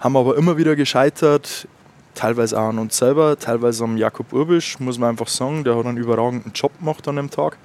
haben 0.00 0.16
aber 0.16 0.36
immer 0.36 0.56
wieder 0.56 0.76
gescheitert, 0.76 1.66
teilweise 2.14 2.58
auch 2.58 2.68
an 2.68 2.78
uns 2.78 2.96
selber, 2.96 3.38
teilweise 3.38 3.84
am 3.84 3.96
Jakob 3.96 4.32
Urbisch, 4.32 4.78
muss 4.80 4.98
man 4.98 5.10
einfach 5.10 5.28
sagen, 5.28 5.64
der 5.64 5.76
hat 5.76 5.84
einen 5.84 5.98
überragenden 5.98 6.52
Job 6.52 6.76
gemacht 6.78 7.06
an 7.08 7.16
dem 7.16 7.30
Tag. 7.30 7.58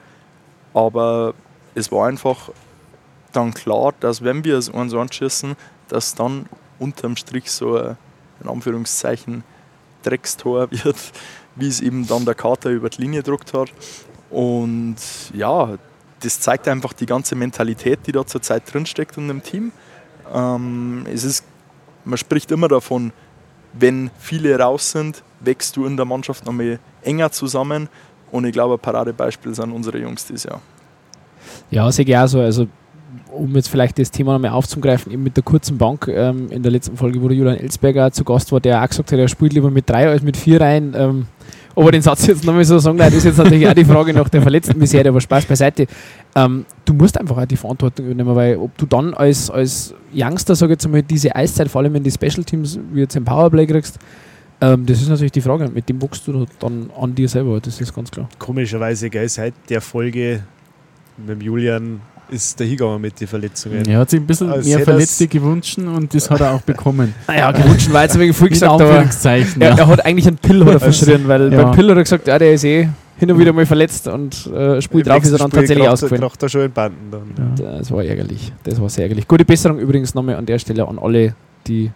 Aber 0.74 1.34
es 1.76 1.92
war 1.92 2.08
einfach 2.08 2.50
dann 3.32 3.54
klar, 3.54 3.94
dass 4.00 4.24
wenn 4.24 4.44
wir 4.44 4.58
es 4.58 4.74
1 4.74 4.94
anschießen, 4.94 5.56
dass 5.88 6.16
dann 6.16 6.48
unterm 6.80 7.16
Strich 7.16 7.52
so 7.52 7.78
ein, 7.78 7.98
in 8.42 8.50
Anführungszeichen, 8.50 9.44
Dreckstor 10.04 10.70
wird, 10.84 10.98
wie 11.56 11.68
es 11.68 11.82
eben 11.82 12.08
dann 12.08 12.26
der 12.26 12.36
Kater 12.36 12.70
über 12.70 12.90
die 12.90 13.02
Linie 13.02 13.22
gedruckt 13.22 13.54
hat. 13.54 13.70
Und 14.30 14.96
ja, 15.34 15.78
das 16.22 16.40
zeigt 16.40 16.68
einfach 16.68 16.94
die 16.94 17.06
ganze 17.06 17.36
Mentalität, 17.36 18.00
die 18.08 18.12
da 18.12 18.26
zurzeit 18.26 18.72
drinsteckt 18.72 19.18
in 19.18 19.28
dem 19.28 19.44
Team. 19.44 19.72
Ähm, 20.34 21.06
es 21.12 21.24
ist, 21.24 21.46
man 22.06 22.18
spricht 22.18 22.52
immer 22.52 22.68
davon, 22.68 23.12
wenn 23.74 24.10
viele 24.20 24.58
raus 24.58 24.92
sind, 24.92 25.24
wächst 25.40 25.76
du 25.76 25.86
in 25.86 25.98
der 25.98 26.06
Mannschaft 26.06 26.46
nochmal 26.46 26.80
enger 27.02 27.32
zusammen. 27.32 27.90
Und 28.32 28.46
ich 28.46 28.54
glaube, 28.54 28.76
ein 28.76 28.80
Paradebeispiel 28.80 29.54
sind 29.54 29.72
unsere 29.72 30.00
Jungs 30.00 30.26
dieses 30.26 30.46
Jahr. 30.46 30.62
Ja, 31.70 31.92
sehe 31.92 32.06
ich 32.06 32.18
auch 32.18 32.28
so. 32.28 32.40
Also, 32.40 32.68
um 33.34 33.56
jetzt 33.56 33.70
vielleicht 33.70 34.00
das 34.00 34.12
Thema 34.12 34.34
nochmal 34.34 34.52
aufzugreifen, 34.52 35.12
eben 35.12 35.24
mit 35.24 35.36
der 35.36 35.44
kurzen 35.44 35.78
Bank. 35.78 36.08
Ähm, 36.08 36.50
in 36.50 36.64
der 36.64 36.72
letzten 36.72 36.98
Folge, 36.98 37.22
wo 37.22 37.28
der 37.28 37.38
Julian 37.38 37.58
Elsberger 37.58 38.12
zu 38.12 38.24
Gast 38.24 38.52
war, 38.52 38.60
der 38.60 38.82
auch 38.82 38.88
gesagt 38.88 39.12
hat, 39.12 39.20
er 39.20 39.28
spielt 39.28 39.54
lieber 39.54 39.72
mit 39.72 39.90
drei 39.90 40.08
als 40.08 40.22
mit 40.22 40.38
vier 40.38 40.62
Reihen. 40.62 40.94
Ähm, 40.96 41.28
ob 41.76 41.86
er 41.86 41.92
den 41.92 42.02
Satz 42.02 42.28
jetzt 42.28 42.46
nochmal 42.46 42.64
so 42.64 42.78
sagen 42.78 43.00
das 43.00 43.14
ist 43.14 43.24
jetzt 43.24 43.38
natürlich 43.38 43.68
auch 43.68 43.74
die 43.74 43.86
Frage 43.86 44.14
nach 44.14 44.30
der 44.30 44.44
verletzten 44.44 44.78
Misere, 44.78 45.10
aber 45.10 45.20
Spaß 45.20 45.46
beiseite. 45.46 45.88
Ähm, 46.36 46.66
du 46.86 46.94
musst 46.94 47.20
einfach 47.20 47.38
auch 47.38 47.46
die 47.46 47.58
Verantwortung 47.58 48.06
übernehmen, 48.06 48.36
weil 48.36 48.58
ob 48.58 48.78
du 48.78 48.86
dann 48.86 49.14
als, 49.14 49.50
als 49.50 49.94
Youngster, 50.14 50.56
sage 50.56 50.74
ich 50.74 50.78
jetzt 50.78 50.88
mal, 50.88 51.02
diese 51.02 51.36
Eiszeit, 51.36 51.70
vor 51.70 51.82
allem 51.82 51.96
in 51.96 52.04
die 52.04 52.12
Special 52.12 52.44
Teams, 52.44 52.80
wie 52.92 53.02
jetzt 53.02 53.16
im 53.16 53.26
Powerplay 53.26 53.66
kriegst, 53.66 53.98
ähm, 54.62 54.86
das 54.86 55.02
ist 55.02 55.10
natürlich 55.10 55.32
die 55.32 55.42
Frage. 55.42 55.68
Mit 55.74 55.90
dem 55.90 56.02
wuchst 56.02 56.28
du 56.28 56.46
dann 56.60 56.92
an 57.00 57.16
dir 57.16 57.28
selber, 57.28 57.60
das 57.60 57.82
ist 57.82 57.94
ganz 57.94 58.12
klar. 58.12 58.30
Komischerweise, 58.38 59.10
gell, 59.10 59.28
seit 59.28 59.54
der 59.70 59.82
Folge 59.82 60.44
mit 61.18 61.42
Julian 61.42 62.02
ist 62.34 62.60
der 62.60 62.68
hingegangen 62.68 63.00
mit 63.00 63.20
den 63.20 63.28
Verletzungen. 63.28 63.86
Er 63.88 64.00
hat 64.00 64.10
sich 64.10 64.20
ein 64.20 64.26
bisschen 64.26 64.50
also 64.50 64.68
mehr 64.68 64.80
Verletzte 64.80 65.28
gewünscht 65.28 65.78
und 65.78 66.14
das 66.14 66.30
hat 66.30 66.42
er 66.42 66.54
auch 66.54 66.62
bekommen. 66.62 67.14
naja, 67.28 67.52
gewünscht 67.52 67.92
war 67.92 68.04
jetzt 68.04 68.18
wenig 68.20 68.36
viel 68.36 68.50
gesagt, 68.50 68.72
aber 68.72 69.06
er, 69.24 69.78
er, 69.78 69.88
hat 69.88 70.06
eigentlich 70.06 70.28
einen 70.28 70.38
Pill 70.38 70.62
oder 70.62 70.80
verschrien, 70.80 71.28
weil 71.28 71.54
ja. 71.54 71.64
beim 71.64 71.76
Pill 71.76 71.90
hat 71.90 71.98
er 71.98 72.04
gesagt, 72.04 72.28
ja, 72.28 72.40
der 72.40 72.54
ist 72.54 72.64
eh 72.64 72.90
hin 73.18 73.32
und 73.32 73.40
wieder 73.40 73.54
mal 73.54 73.66
verletzt 73.66 74.08
und 74.08 74.48
äh, 74.48 74.82
spielt 74.82 75.08
drauf, 75.08 75.24
ist 75.24 75.32
er 75.32 75.38
dann 75.38 75.52
tatsächlich 75.52 75.88
ausgefallen. 75.88 76.24
er 76.24 76.50
schon 76.50 76.62
in 76.62 76.72
Banden 76.72 77.12
dann. 77.12 77.56
Ja. 77.60 77.78
Das 77.78 77.92
war 77.92 78.04
ärgerlich. 78.04 78.52
Das 78.64 78.82
war 78.82 78.90
sehr 78.90 79.04
ärgerlich. 79.04 79.28
Gute 79.28 79.46
Besserung 79.46 79.80
übrigens 79.80 80.14
nochmal 80.14 80.36
an 80.36 80.46
der 80.46 80.60
Stelle 80.60 80.88
an 80.88 81.00
alle, 81.00 81.36
die 81.68 81.92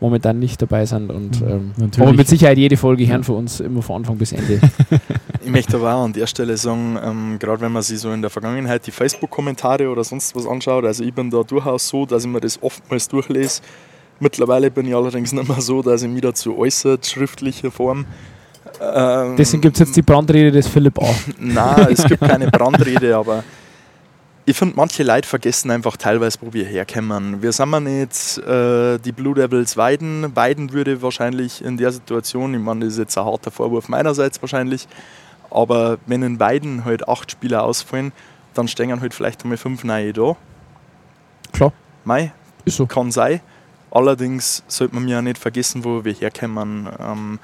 momentan 0.00 0.38
nicht 0.38 0.60
dabei 0.62 0.86
sind. 0.86 1.10
Und, 1.10 1.42
ähm, 1.42 1.72
aber 1.98 2.12
mit 2.12 2.28
Sicherheit 2.28 2.58
jede 2.58 2.76
Folge 2.76 3.06
hören 3.06 3.24
für 3.24 3.34
uns 3.34 3.60
immer 3.60 3.82
von 3.82 3.96
Anfang 3.96 4.16
bis 4.16 4.32
Ende. 4.32 4.60
ich 5.48 5.52
möchte 5.54 5.78
aber 5.78 5.94
auch 5.94 6.04
an 6.04 6.12
der 6.12 6.26
Stelle 6.26 6.58
sagen, 6.58 6.98
ähm, 7.02 7.38
gerade 7.38 7.62
wenn 7.62 7.72
man 7.72 7.82
sich 7.82 7.98
so 7.98 8.12
in 8.12 8.20
der 8.20 8.30
Vergangenheit 8.30 8.86
die 8.86 8.90
Facebook-Kommentare 8.90 9.88
oder 9.88 10.04
sonst 10.04 10.36
was 10.36 10.46
anschaut, 10.46 10.84
also 10.84 11.02
ich 11.02 11.14
bin 11.14 11.30
da 11.30 11.42
durchaus 11.42 11.88
so, 11.88 12.04
dass 12.04 12.24
ich 12.24 12.30
mir 12.30 12.40
das 12.40 12.62
oftmals 12.62 13.08
durchlese. 13.08 13.62
Mittlerweile 14.20 14.70
bin 14.70 14.86
ich 14.86 14.94
allerdings 14.94 15.32
nicht 15.32 15.48
mehr 15.48 15.60
so, 15.62 15.80
dass 15.80 16.02
ich 16.02 16.08
mich 16.10 16.20
dazu 16.20 16.58
äußert, 16.58 17.06
schriftliche 17.06 17.70
Form. 17.70 18.04
Ähm, 18.78 19.36
Deswegen 19.36 19.62
gibt 19.62 19.76
es 19.76 19.80
jetzt 19.80 19.96
die 19.96 20.02
Brandrede 20.02 20.50
des 20.50 20.68
Philipp 20.68 21.00
A. 21.00 21.06
Nein, 21.38 21.86
es 21.92 22.04
gibt 22.04 22.20
keine 22.20 22.48
Brandrede, 22.50 23.16
aber 23.16 23.42
ich 24.44 24.54
finde, 24.54 24.76
manche 24.76 25.02
Leute 25.02 25.26
vergessen 25.26 25.70
einfach 25.70 25.96
teilweise, 25.96 26.38
wo 26.42 26.52
wir 26.52 26.66
herkommen. 26.66 27.40
Wir 27.40 27.52
sind 27.52 27.72
ja 27.72 27.80
nicht 27.80 28.38
äh, 28.38 28.98
die 28.98 29.12
Blue 29.12 29.34
Devils 29.34 29.78
Weiden. 29.78 30.36
Weiden 30.36 30.72
würde 30.74 31.00
wahrscheinlich 31.00 31.64
in 31.64 31.78
der 31.78 31.90
Situation, 31.90 32.52
ich 32.52 32.60
meine, 32.60 32.84
das 32.84 32.94
ist 32.94 32.98
jetzt 32.98 33.16
ein 33.16 33.24
harter 33.24 33.50
Vorwurf 33.50 33.88
meinerseits 33.88 34.42
wahrscheinlich, 34.42 34.86
aber 35.50 35.98
wenn 36.06 36.22
in 36.22 36.40
Weiden 36.40 36.84
halt 36.84 37.08
acht 37.08 37.30
Spieler 37.30 37.64
ausfallen, 37.64 38.12
dann 38.54 38.68
stehen 38.68 39.00
halt 39.00 39.14
vielleicht 39.14 39.42
einmal 39.42 39.58
fünf 39.58 39.84
neue 39.84 40.12
da. 40.12 40.36
Klar. 41.52 41.72
Mei, 42.04 42.32
ist 42.64 42.76
so. 42.76 42.86
Kann 42.86 43.10
sein. 43.10 43.40
Allerdings 43.90 44.62
sollte 44.68 44.94
man 44.94 45.08
ja 45.08 45.22
nicht 45.22 45.38
vergessen, 45.38 45.84
wo 45.84 46.04
wir 46.04 46.12
herkommen. 46.12 46.88
Ähm, 46.98 47.38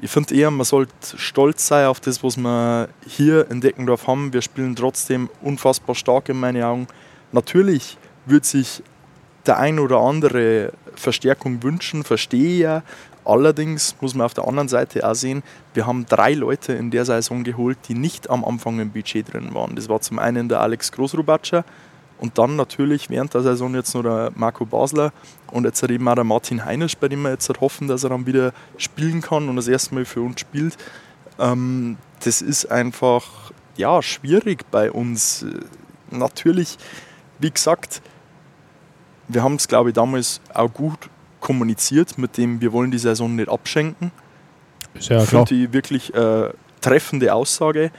ich 0.00 0.10
finde 0.10 0.34
eher, 0.34 0.50
man 0.50 0.64
sollte 0.64 0.92
stolz 1.16 1.66
sein 1.68 1.86
auf 1.86 2.00
das, 2.00 2.24
was 2.24 2.36
wir 2.36 2.88
hier 3.06 3.50
in 3.50 3.60
Deckendorf 3.60 4.06
haben. 4.06 4.32
Wir 4.32 4.42
spielen 4.42 4.74
trotzdem 4.74 5.30
unfassbar 5.42 5.94
stark 5.94 6.28
in 6.28 6.40
meinen 6.40 6.62
Augen. 6.62 6.86
Natürlich 7.30 7.98
würde 8.26 8.46
sich 8.46 8.82
der 9.46 9.58
ein 9.58 9.78
oder 9.78 9.98
andere 9.98 10.72
Verstärkung 10.94 11.62
wünschen, 11.62 12.04
verstehe 12.04 12.54
ich 12.54 12.60
ja. 12.60 12.82
Allerdings 13.24 13.96
muss 14.00 14.14
man 14.14 14.24
auf 14.24 14.34
der 14.34 14.48
anderen 14.48 14.68
Seite 14.68 15.08
auch 15.08 15.14
sehen, 15.14 15.42
wir 15.74 15.86
haben 15.86 16.06
drei 16.06 16.34
Leute 16.34 16.72
in 16.72 16.90
der 16.90 17.04
Saison 17.04 17.44
geholt, 17.44 17.78
die 17.88 17.94
nicht 17.94 18.30
am 18.30 18.44
Anfang 18.44 18.80
im 18.80 18.90
Budget 18.90 19.32
drin 19.32 19.54
waren. 19.54 19.76
Das 19.76 19.88
war 19.88 20.00
zum 20.00 20.18
einen 20.18 20.48
der 20.48 20.60
Alex 20.60 20.90
Großrubatscher, 20.92 21.64
und 22.22 22.38
dann 22.38 22.54
natürlich 22.54 23.10
während 23.10 23.34
der 23.34 23.42
Saison 23.42 23.74
jetzt 23.74 23.96
noch 23.96 24.04
der 24.04 24.30
Marco 24.36 24.64
Basler 24.64 25.12
und 25.50 25.64
jetzt 25.64 25.82
eben 25.82 26.06
auch 26.06 26.14
der 26.14 26.22
Martin 26.22 26.64
Heinisch, 26.64 26.96
bei 26.96 27.08
dem 27.08 27.22
wir 27.22 27.30
jetzt 27.30 27.50
hoffen, 27.60 27.88
dass 27.88 28.04
er 28.04 28.10
dann 28.10 28.26
wieder 28.26 28.52
spielen 28.76 29.20
kann 29.20 29.48
und 29.48 29.56
das 29.56 29.66
erste 29.66 29.92
Mal 29.92 30.04
für 30.04 30.20
uns 30.20 30.38
spielt. 30.38 30.76
Ähm, 31.40 31.96
das 32.22 32.40
ist 32.40 32.70
einfach 32.70 33.50
ja, 33.76 34.00
schwierig 34.02 34.70
bei 34.70 34.92
uns. 34.92 35.44
Natürlich, 36.12 36.78
wie 37.40 37.50
gesagt, 37.50 38.00
wir 39.26 39.42
haben 39.42 39.56
es, 39.56 39.66
glaube 39.66 39.88
ich, 39.88 39.94
damals 39.96 40.40
auch 40.54 40.72
gut 40.72 41.10
kommuniziert, 41.42 42.16
mit 42.16 42.38
dem 42.38 42.62
wir 42.62 42.72
wollen 42.72 42.90
die 42.90 42.98
Saison 42.98 43.36
nicht 43.36 43.50
abschenken. 43.50 44.10
Ist 44.94 45.10
ja. 45.10 45.20
Finde 45.20 45.54
ich 45.54 45.72
wirklich 45.72 46.14
äh, 46.14 46.48
treffende 46.80 47.34
Aussage. 47.34 47.90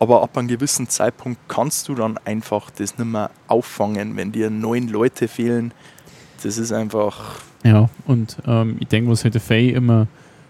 Aber 0.00 0.22
ab 0.22 0.36
einem 0.36 0.46
gewissen 0.46 0.88
Zeitpunkt 0.88 1.40
kannst 1.48 1.88
du 1.88 1.94
dann 1.94 2.18
einfach 2.24 2.70
das 2.70 2.98
nicht 2.98 3.08
mehr 3.08 3.30
auffangen, 3.48 4.16
wenn 4.16 4.30
dir 4.30 4.48
neun 4.48 4.88
Leute 4.88 5.26
fehlen. 5.26 5.72
Das 6.42 6.56
ist 6.56 6.70
einfach. 6.70 7.40
Ja, 7.64 7.88
und 8.06 8.36
ähm, 8.46 8.76
ich 8.78 8.86
denke, 8.86 9.10
was 9.10 9.24
halt 9.24 9.34
der 9.34 9.40
Faye 9.40 9.72
immer 9.72 10.06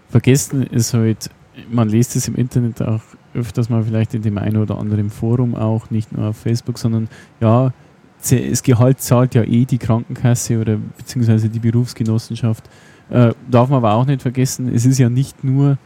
vergessen 0.09 0.63
ist 0.67 0.93
halt, 0.93 1.31
man 1.69 1.89
liest 1.89 2.15
es 2.15 2.27
im 2.27 2.35
Internet 2.35 2.81
auch 2.81 3.01
öfters 3.33 3.69
mal 3.69 3.83
vielleicht 3.83 4.13
in 4.13 4.21
dem 4.21 4.37
einen 4.37 4.57
oder 4.57 4.77
anderen 4.77 5.09
Forum 5.09 5.55
auch, 5.55 5.89
nicht 5.89 6.11
nur 6.11 6.29
auf 6.29 6.37
Facebook, 6.37 6.77
sondern 6.77 7.09
ja, 7.41 7.73
das 8.21 8.63
Gehalt 8.63 9.01
zahlt 9.01 9.35
ja 9.35 9.43
eh 9.43 9.65
die 9.65 9.77
Krankenkasse 9.77 10.59
oder 10.59 10.77
beziehungsweise 10.97 11.49
die 11.49 11.59
Berufsgenossenschaft. 11.59 12.69
Äh, 13.09 13.33
darf 13.49 13.69
man 13.69 13.77
aber 13.77 13.93
auch 13.93 14.05
nicht 14.05 14.21
vergessen, 14.21 14.71
es 14.73 14.85
ist 14.85 14.99
ja 14.99 15.09
nicht 15.09 15.43
nur, 15.43 15.77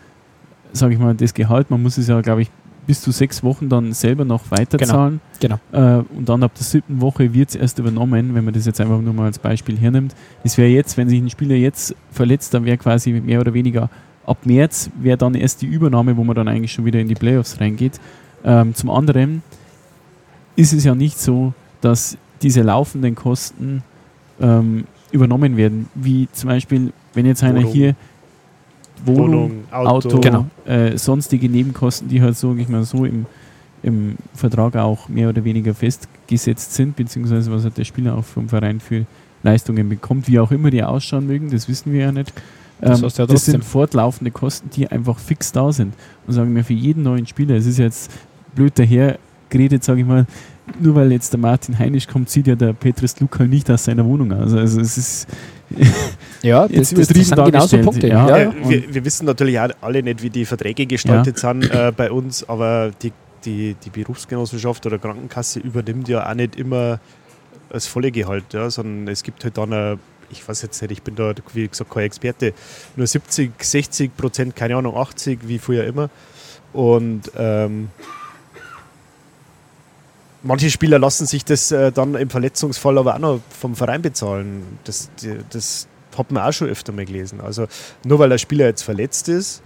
sage 0.73 0.93
ich 0.93 0.99
mal, 0.99 1.15
das 1.15 1.33
Gehalt, 1.33 1.69
man 1.69 1.81
muss 1.81 1.97
es 1.97 2.07
ja, 2.07 2.19
glaube 2.21 2.41
ich, 2.41 2.51
bis 2.85 3.01
zu 3.01 3.11
sechs 3.11 3.43
Wochen 3.43 3.69
dann 3.69 3.93
selber 3.93 4.25
noch 4.25 4.51
weiterzahlen. 4.51 5.21
Genau. 5.39 5.59
genau. 5.71 5.99
Äh, 5.99 6.03
und 6.17 6.27
dann 6.27 6.43
ab 6.43 6.53
der 6.55 6.63
siebten 6.63 6.99
Woche 6.99 7.33
wird 7.33 7.49
es 7.49 7.55
erst 7.55 7.79
übernommen, 7.79 8.35
wenn 8.35 8.43
man 8.43 8.53
das 8.53 8.65
jetzt 8.65 8.81
einfach 8.81 8.99
nur 8.99 9.13
mal 9.13 9.25
als 9.25 9.39
Beispiel 9.39 9.77
hernimmt. 9.77 10.13
Das 10.43 10.57
wäre 10.57 10.69
jetzt, 10.69 10.97
wenn 10.97 11.07
sich 11.07 11.21
ein 11.21 11.29
Spieler 11.29 11.55
jetzt 11.55 11.95
verletzt, 12.11 12.53
dann 12.53 12.65
wäre 12.65 12.77
quasi 12.77 13.11
mehr 13.13 13.39
oder 13.39 13.53
weniger 13.53 13.89
ab 14.25 14.45
März 14.45 14.89
wäre 15.01 15.17
dann 15.17 15.35
erst 15.35 15.61
die 15.61 15.65
Übernahme, 15.65 16.15
wo 16.17 16.23
man 16.23 16.35
dann 16.35 16.47
eigentlich 16.47 16.71
schon 16.71 16.85
wieder 16.85 16.99
in 16.99 17.07
die 17.07 17.15
Playoffs 17.15 17.59
reingeht. 17.59 17.99
Ähm, 18.43 18.73
zum 18.73 18.89
anderen 18.89 19.43
ist 20.55 20.73
es 20.73 20.83
ja 20.83 20.95
nicht 20.95 21.19
so, 21.19 21.53
dass 21.81 22.17
diese 22.43 22.61
laufenden 22.61 23.15
Kosten 23.15 23.83
ähm, 24.39 24.85
übernommen 25.11 25.57
werden, 25.57 25.87
wie 25.95 26.27
zum 26.31 26.49
Beispiel, 26.49 26.91
wenn 27.13 27.25
jetzt 27.25 27.43
einer 27.43 27.61
hier 27.61 27.95
Wohnung, 29.05 29.27
Wohnung 29.27 29.51
Auto, 29.71 30.09
Auto 30.09 30.19
genau. 30.19 30.45
äh, 30.65 30.97
sonstige 30.97 31.49
Nebenkosten, 31.49 32.07
die 32.09 32.21
halt, 32.21 32.37
sage 32.37 32.61
ich 32.61 32.69
mal, 32.69 32.83
so 32.83 33.05
im, 33.05 33.25
im 33.83 34.15
Vertrag 34.33 34.75
auch 34.75 35.09
mehr 35.09 35.29
oder 35.29 35.43
weniger 35.43 35.73
festgesetzt 35.73 36.73
sind, 36.73 36.95
beziehungsweise 36.95 37.51
was 37.51 37.65
hat 37.65 37.77
der 37.77 37.83
Spieler 37.83 38.15
auch 38.15 38.23
vom 38.23 38.49
Verein 38.49 38.79
für 38.79 39.05
Leistungen 39.43 39.89
bekommt, 39.89 40.27
wie 40.27 40.39
auch 40.39 40.51
immer 40.51 40.69
die 40.69 40.83
ausschauen 40.83 41.27
mögen, 41.27 41.51
das 41.51 41.67
wissen 41.67 41.91
wir 41.91 42.01
ja 42.01 42.11
nicht. 42.11 42.33
Das, 42.79 43.01
ähm, 43.01 43.09
ja 43.15 43.25
das 43.25 43.45
sind 43.45 43.63
fortlaufende 43.63 44.31
Kosten, 44.31 44.69
die 44.69 44.87
einfach 44.87 45.19
fix 45.19 45.51
da 45.51 45.71
sind. 45.71 45.93
Und 46.25 46.33
sagen 46.33 46.55
wir 46.55 46.63
für 46.63 46.73
jeden 46.73 47.03
neuen 47.03 47.27
Spieler, 47.27 47.55
es 47.55 47.65
ist 47.65 47.77
jetzt 47.77 48.11
blöd 48.55 48.73
daher 48.75 49.19
geredet, 49.49 49.83
sage 49.83 50.01
ich 50.01 50.07
mal, 50.07 50.25
nur 50.79 50.95
weil 50.95 51.11
jetzt 51.11 51.33
der 51.33 51.39
Martin 51.39 51.77
Heinisch 51.77 52.07
kommt, 52.07 52.29
sieht 52.29 52.47
ja 52.47 52.55
der 52.55 52.73
Petrus 52.73 53.19
Luca 53.19 53.43
nicht 53.43 53.69
aus 53.69 53.83
seiner 53.83 54.05
Wohnung 54.05 54.31
aus. 54.31 54.53
Also 54.53 54.79
es 54.79 54.97
ist 54.97 55.27
ja, 56.41 56.67
das, 56.67 56.91
das, 56.91 57.07
das 57.07 57.27
sind 57.27 57.45
genauso 57.45 57.77
Punkte. 57.79 58.07
Ja, 58.07 58.27
ja, 58.29 58.37
ja. 58.37 58.69
Wir, 58.69 58.93
wir, 58.93 59.05
wissen 59.05 59.25
natürlich 59.25 59.59
auch 59.59 59.69
alle 59.81 60.03
nicht, 60.03 60.21
wie 60.21 60.29
die 60.29 60.45
Verträge 60.45 60.85
gestaltet 60.85 61.39
sind 61.39 61.69
äh, 61.71 61.91
bei 61.95 62.11
uns, 62.11 62.47
aber 62.47 62.91
die, 63.01 63.11
die, 63.43 63.75
die 63.83 63.89
Berufsgenossenschaft 63.89 64.85
oder 64.85 64.99
Krankenkasse 64.99 65.59
übernimmt 65.59 66.07
ja 66.07 66.29
auch 66.29 66.35
nicht 66.35 66.55
immer 66.55 66.99
das 67.69 67.87
volle 67.87 68.11
Gehalt, 68.11 68.53
ja, 68.53 68.69
sondern 68.69 69.07
es 69.07 69.23
gibt 69.23 69.43
halt 69.43 69.57
dann 69.57 69.73
eine, 69.73 69.99
ich 70.29 70.47
weiß 70.47 70.61
jetzt 70.61 70.81
nicht, 70.81 70.91
ich 70.91 71.01
bin 71.01 71.15
da, 71.15 71.33
wie 71.53 71.67
gesagt, 71.67 71.89
kein 71.89 72.03
Experte, 72.03 72.53
nur 72.95 73.07
70, 73.07 73.51
60 73.59 74.15
Prozent, 74.15 74.55
keine 74.55 74.75
Ahnung, 74.75 74.95
80, 74.95 75.39
wie 75.47 75.57
früher 75.57 75.85
immer. 75.85 76.09
Und 76.71 77.31
ähm, 77.35 77.89
manche 80.43 80.69
Spieler 80.69 80.99
lassen 80.99 81.25
sich 81.25 81.43
das 81.45 81.71
äh, 81.71 81.91
dann 81.91 82.15
im 82.15 82.29
Verletzungsfall 82.29 82.97
aber 82.97 83.15
auch 83.15 83.19
noch 83.19 83.39
vom 83.49 83.75
Verein 83.75 84.01
bezahlen. 84.01 84.77
Das, 84.83 85.09
die, 85.21 85.37
das 85.49 85.87
hat 86.17 86.31
man 86.31 86.43
auch 86.43 86.51
schon 86.53 86.69
öfter 86.69 86.91
mal 86.93 87.05
gelesen. 87.05 87.41
Also 87.41 87.67
nur 88.05 88.19
weil 88.19 88.31
ein 88.31 88.39
Spieler 88.39 88.65
jetzt 88.65 88.83
verletzt 88.83 89.29
ist, 89.29 89.61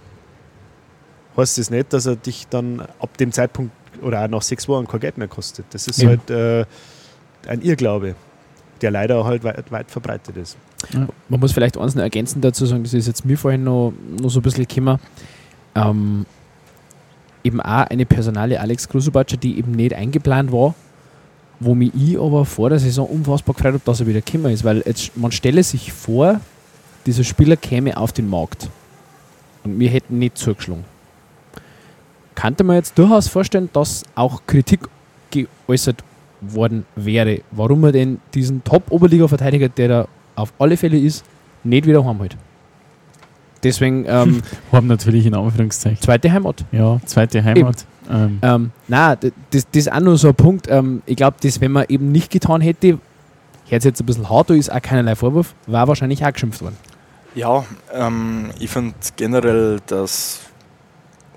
heißt 1.36 1.58
das 1.58 1.70
nicht, 1.70 1.92
dass 1.92 2.06
er 2.06 2.16
dich 2.16 2.46
dann 2.48 2.80
ab 3.00 3.16
dem 3.18 3.32
Zeitpunkt 3.32 3.72
oder 4.02 4.24
auch 4.24 4.28
nach 4.28 4.42
sechs 4.42 4.66
Wochen 4.68 4.86
kein 4.86 5.00
Geld 5.00 5.18
mehr 5.18 5.28
kostet. 5.28 5.66
Das 5.70 5.86
ist 5.88 6.00
Ja. 6.00 6.08
halt 6.10 6.30
äh, 6.30 6.64
ein 7.46 7.60
Irrglaube, 7.62 8.14
der 8.80 8.90
leider 8.90 9.24
halt 9.24 9.44
weit, 9.44 9.70
weit 9.70 9.90
verbreitet 9.90 10.36
ist. 10.36 10.56
Man 11.28 11.40
muss 11.40 11.52
vielleicht 11.52 11.76
eins 11.76 11.94
noch 11.94 12.02
ergänzend 12.02 12.44
dazu 12.44 12.64
sagen, 12.66 12.84
das 12.84 12.94
ist 12.94 13.06
jetzt 13.08 13.24
mir 13.24 13.36
vorhin 13.36 13.64
noch, 13.64 13.92
noch 14.20 14.30
so 14.30 14.38
ein 14.40 14.42
bisschen 14.42 14.66
gekommen. 14.66 14.98
Ähm, 15.74 16.24
eben 17.44 17.60
auch 17.60 17.86
eine 17.86 18.06
Personale 18.06 18.60
Alex 18.60 18.88
Grusubatscher, 18.88 19.36
die 19.36 19.58
eben 19.58 19.72
nicht 19.72 19.94
eingeplant 19.94 20.52
war, 20.52 20.74
wo 21.60 21.74
mich 21.74 21.92
ich 21.94 22.18
aber 22.18 22.44
vor 22.44 22.70
der 22.70 22.78
Saison 22.78 23.06
unfassbar 23.08 23.54
gefreut 23.54 23.74
habe, 23.74 23.82
dass 23.84 24.00
er 24.00 24.06
wieder 24.06 24.20
gekommen 24.20 24.52
ist, 24.52 24.64
weil 24.64 24.82
jetzt, 24.86 25.16
man 25.16 25.32
stelle 25.32 25.62
sich 25.62 25.92
vor, 25.92 26.40
dieser 27.06 27.24
Spieler 27.24 27.56
käme 27.56 27.96
auf 27.96 28.12
den 28.12 28.28
Markt 28.28 28.68
und 29.64 29.78
wir 29.78 29.88
hätten 29.88 30.18
nicht 30.18 30.38
zugeschlagen. 30.38 30.84
Kannte 32.34 32.62
man 32.64 32.76
jetzt 32.76 32.96
durchaus 32.96 33.28
vorstellen, 33.28 33.68
dass 33.72 34.04
auch 34.14 34.42
Kritik 34.46 34.88
geäußert 35.30 36.04
worden 36.40 36.86
wäre, 36.94 37.40
warum 37.50 37.84
er 37.84 37.92
denn 37.92 38.20
diesen 38.34 38.62
Top-Oberliga-Verteidiger, 38.62 39.68
der 39.68 39.88
da 39.88 40.08
auf 40.36 40.52
alle 40.58 40.76
Fälle 40.76 40.98
ist, 40.98 41.24
nicht 41.64 41.86
wieder 41.86 42.04
heimholt. 42.04 42.36
Deswegen 43.62 44.04
ähm, 44.06 44.42
Haben 44.72 44.86
natürlich 44.86 45.26
in 45.26 45.34
Anführungszeichen. 45.34 46.00
zweite 46.00 46.30
Heimat. 46.32 46.64
Ja, 46.72 47.00
zweite 47.04 47.42
Heimat. 47.42 47.84
Ähm, 48.10 48.38
Ähm, 48.42 48.70
na, 48.86 49.16
das, 49.16 49.32
das 49.50 49.66
ist 49.72 49.92
auch 49.92 50.00
nur 50.00 50.16
so 50.16 50.28
ein 50.28 50.34
Punkt. 50.34 50.66
Ähm, 50.70 51.02
ich 51.06 51.16
glaube, 51.16 51.36
das, 51.42 51.60
wenn 51.60 51.72
man 51.72 51.84
eben 51.88 52.10
nicht 52.12 52.30
getan 52.30 52.60
hätte, 52.60 52.98
hört 53.68 53.84
jetzt 53.84 54.00
ein 54.00 54.06
bisschen 54.06 54.30
hart, 54.30 54.50
da 54.50 54.54
ist 54.54 54.72
auch 54.72 54.80
keinerlei 54.80 55.14
Vorwurf, 55.14 55.54
war 55.66 55.88
wahrscheinlich 55.88 56.24
auch 56.24 56.32
geschimpft 56.32 56.62
worden. 56.62 56.76
Ja, 57.34 57.64
ähm, 57.92 58.50
ich 58.58 58.70
finde 58.70 58.94
generell, 59.16 59.80
dass 59.86 60.40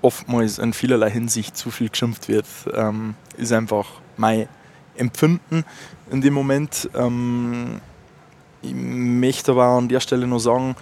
oftmals 0.00 0.58
in 0.58 0.72
vielerlei 0.72 1.10
Hinsicht 1.10 1.56
zu 1.56 1.70
viel 1.70 1.88
geschimpft 1.88 2.28
wird. 2.28 2.46
Ähm, 2.74 3.14
ist 3.36 3.52
einfach 3.52 3.86
mein 4.16 4.48
Empfinden 4.96 5.64
in 6.10 6.20
dem 6.20 6.34
Moment. 6.34 6.88
Ähm, 6.94 7.80
ich 8.62 8.72
möchte 8.74 9.52
aber 9.52 9.64
an 9.66 9.88
der 9.88 10.00
Stelle 10.00 10.26
nur 10.26 10.40
sagen, 10.40 10.74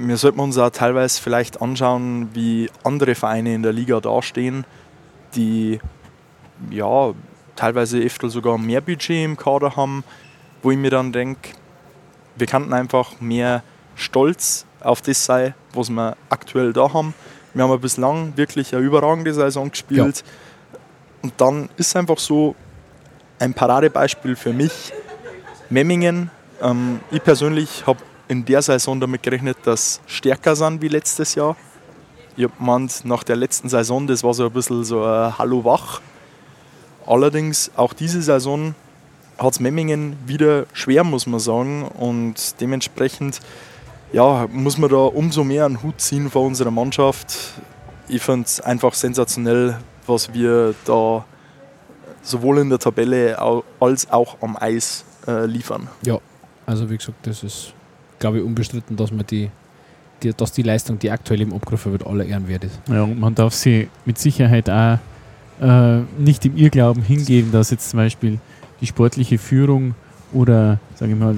wir 0.00 0.16
sollten 0.16 0.40
uns 0.40 0.58
auch 0.58 0.70
teilweise 0.70 1.20
vielleicht 1.20 1.60
anschauen, 1.60 2.30
wie 2.34 2.70
andere 2.84 3.14
Vereine 3.14 3.54
in 3.54 3.62
der 3.62 3.72
Liga 3.72 4.00
dastehen, 4.00 4.64
die 5.34 5.80
ja 6.70 7.12
teilweise 7.56 7.98
öfter 7.98 8.28
sogar 8.30 8.58
mehr 8.58 8.80
Budget 8.80 9.24
im 9.24 9.36
Kader 9.36 9.76
haben, 9.76 10.04
wo 10.62 10.70
ich 10.70 10.78
mir 10.78 10.90
dann 10.90 11.12
denke, 11.12 11.50
wir 12.36 12.46
könnten 12.46 12.72
einfach 12.72 13.20
mehr 13.20 13.62
Stolz 13.94 14.64
auf 14.80 15.02
das 15.02 15.24
sein, 15.24 15.54
was 15.74 15.90
wir 15.90 16.16
aktuell 16.28 16.72
da 16.72 16.92
haben. 16.92 17.14
Wir 17.52 17.64
haben 17.64 17.70
ja 17.70 17.76
bislang 17.76 18.36
wirklich 18.36 18.74
eine 18.74 18.84
überragende 18.84 19.34
Saison 19.34 19.70
gespielt. 19.70 20.24
Und 21.22 21.34
dann 21.36 21.68
ist 21.76 21.88
es 21.88 21.96
einfach 21.96 22.18
so 22.18 22.54
ein 23.38 23.52
Paradebeispiel 23.52 24.36
für 24.36 24.52
mich. 24.52 24.92
Memmingen, 25.68 26.30
ähm, 26.62 27.00
ich 27.10 27.22
persönlich 27.22 27.86
habe 27.86 28.00
in 28.30 28.44
der 28.44 28.62
Saison 28.62 29.00
damit 29.00 29.24
gerechnet, 29.24 29.58
dass 29.64 30.00
stärker 30.06 30.54
sind 30.54 30.80
wie 30.80 30.88
letztes 30.88 31.34
Jahr. 31.34 31.56
Ich 32.36 32.44
habe 32.44 32.54
gemeint, 32.56 33.04
nach 33.04 33.24
der 33.24 33.34
letzten 33.34 33.68
Saison, 33.68 34.06
das 34.06 34.22
war 34.22 34.32
so 34.34 34.46
ein 34.46 34.52
bisschen 34.52 34.84
so 34.84 35.02
ein 35.02 35.36
Hallo 35.36 35.64
wach. 35.64 36.00
Allerdings 37.06 37.72
auch 37.74 37.92
diese 37.92 38.22
Saison 38.22 38.76
hat 39.36 39.54
es 39.54 39.60
Memmingen 39.60 40.16
wieder 40.26 40.66
schwer, 40.72 41.02
muss 41.02 41.26
man 41.26 41.40
sagen. 41.40 41.88
Und 41.88 42.60
dementsprechend 42.60 43.40
ja, 44.12 44.46
muss 44.52 44.78
man 44.78 44.90
da 44.90 44.98
umso 44.98 45.42
mehr 45.42 45.64
einen 45.64 45.82
Hut 45.82 46.00
ziehen 46.00 46.30
vor 46.30 46.46
unserer 46.46 46.70
Mannschaft. 46.70 47.36
Ich 48.06 48.22
finde 48.22 48.46
es 48.46 48.60
einfach 48.60 48.94
sensationell, 48.94 49.76
was 50.06 50.32
wir 50.32 50.76
da 50.84 51.24
sowohl 52.22 52.58
in 52.58 52.70
der 52.70 52.78
Tabelle 52.78 53.64
als 53.80 54.08
auch 54.12 54.36
am 54.40 54.56
Eis 54.56 55.04
äh, 55.26 55.46
liefern. 55.46 55.88
Also 56.66 56.88
wie 56.88 56.96
gesagt, 56.96 57.26
das 57.26 57.42
ist, 57.42 57.72
glaube 58.20 58.38
ich, 58.38 58.44
unbestritten, 58.44 58.96
dass 58.96 59.10
man 59.10 59.26
die, 59.26 59.50
die, 60.22 60.32
dass 60.32 60.52
die 60.52 60.62
Leistung, 60.62 60.98
die 61.00 61.10
aktuell 61.10 61.40
im 61.40 61.52
abgerufen 61.52 61.90
wird, 61.90 62.06
aller 62.06 62.24
Ehren 62.24 62.46
wert 62.46 62.64
ist. 62.64 62.80
ja, 62.88 63.02
und 63.02 63.18
man 63.18 63.34
darf 63.34 63.54
sie 63.54 63.88
mit 64.04 64.18
Sicherheit 64.18 64.70
auch 64.70 64.98
äh, 65.60 66.00
nicht 66.18 66.46
im 66.46 66.56
Irrglauben 66.56 67.02
hingeben, 67.02 67.50
dass 67.50 67.70
jetzt 67.70 67.90
zum 67.90 67.98
Beispiel 67.98 68.38
die 68.80 68.86
sportliche 68.86 69.38
Führung 69.38 69.94
oder, 70.32 70.78
sage 70.94 71.12
ich 71.12 71.18
mal, 71.18 71.36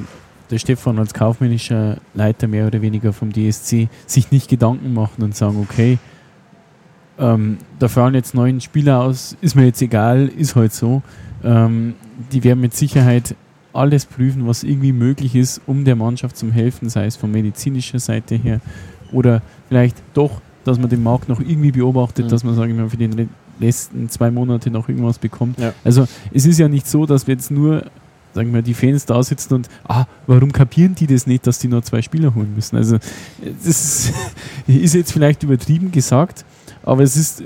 der 0.51 0.59
Stefan 0.59 0.99
als 0.99 1.14
kaufmännischer 1.14 1.97
Leiter 2.12 2.47
mehr 2.47 2.66
oder 2.66 2.83
weniger 2.83 3.14
vom 3.14 3.33
DSC 3.33 3.88
sich 4.07 4.31
nicht 4.31 4.51
Gedanken 4.51 4.92
machen 4.92 5.23
und 5.23 5.35
sagen, 5.35 5.59
okay, 5.62 5.99
ähm, 7.18 7.59
da 7.79 7.88
fallen 7.88 8.14
jetzt 8.14 8.35
neun 8.35 8.61
Spieler 8.61 9.01
aus, 9.01 9.37
ist 9.40 9.55
mir 9.55 9.64
jetzt 9.64 9.81
egal, 9.81 10.29
ist 10.29 10.55
halt 10.55 10.73
so. 10.73 11.03
Ähm, 11.42 11.95
die 12.33 12.45
werden 12.45 12.61
mit 12.61 12.75
Sicherheit 12.75 13.35
alles 13.72 14.06
prüfen, 14.06 14.46
was 14.46 14.62
irgendwie 14.64 14.92
möglich 14.92 15.35
ist, 15.35 15.61
um 15.66 15.85
der 15.85 15.96
Mannschaft 15.96 16.37
zu 16.37 16.52
helfen, 16.52 16.88
sei 16.88 17.06
es 17.06 17.16
von 17.16 17.30
medizinischer 17.30 17.98
Seite 17.98 18.35
her 18.37 18.61
oder 19.12 19.42
vielleicht 19.68 19.96
doch, 20.14 20.40
dass 20.64 20.78
man 20.78 20.88
den 20.90 21.02
Markt 21.02 21.28
noch 21.28 21.40
irgendwie 21.40 21.72
beobachtet, 21.72 22.26
Mhm. 22.26 22.30
dass 22.30 22.44
man, 22.44 22.54
sage 22.54 22.72
ich 22.72 22.78
mal, 22.78 22.88
für 22.88 22.96
den 22.96 23.28
letzten 23.58 24.08
zwei 24.08 24.30
Monate 24.30 24.70
noch 24.70 24.88
irgendwas 24.88 25.18
bekommt. 25.18 25.58
Ja. 25.58 25.72
Also 25.85 26.06
es 26.32 26.46
ist 26.46 26.58
ja 26.58 26.68
nicht 26.68 26.87
so, 26.87 27.06
dass 27.06 27.26
wir 27.26 27.35
jetzt 27.35 27.50
nur 27.50 27.85
sagen 28.35 28.54
wir, 28.54 28.62
die 28.62 28.72
Fans 28.72 29.04
da 29.04 29.22
sitzen 29.22 29.52
und, 29.52 29.68
ah, 29.87 30.06
warum 30.26 30.52
kapieren 30.52 30.94
die 30.94 31.06
das 31.06 31.26
nicht, 31.26 31.46
dass 31.46 31.58
die 31.58 31.68
nur 31.68 31.82
zwei 31.82 32.00
Spieler 32.00 32.35
holen 32.35 32.54
müssen? 32.54 32.76
Also, 32.76 32.96
das 33.62 34.11
ist, 34.66 34.94
jetzt 34.94 35.12
vielleicht 35.12 35.42
übertrieben 35.42 35.92
gesagt, 35.92 36.46
aber 36.82 37.02
es 37.02 37.14
ist 37.16 37.42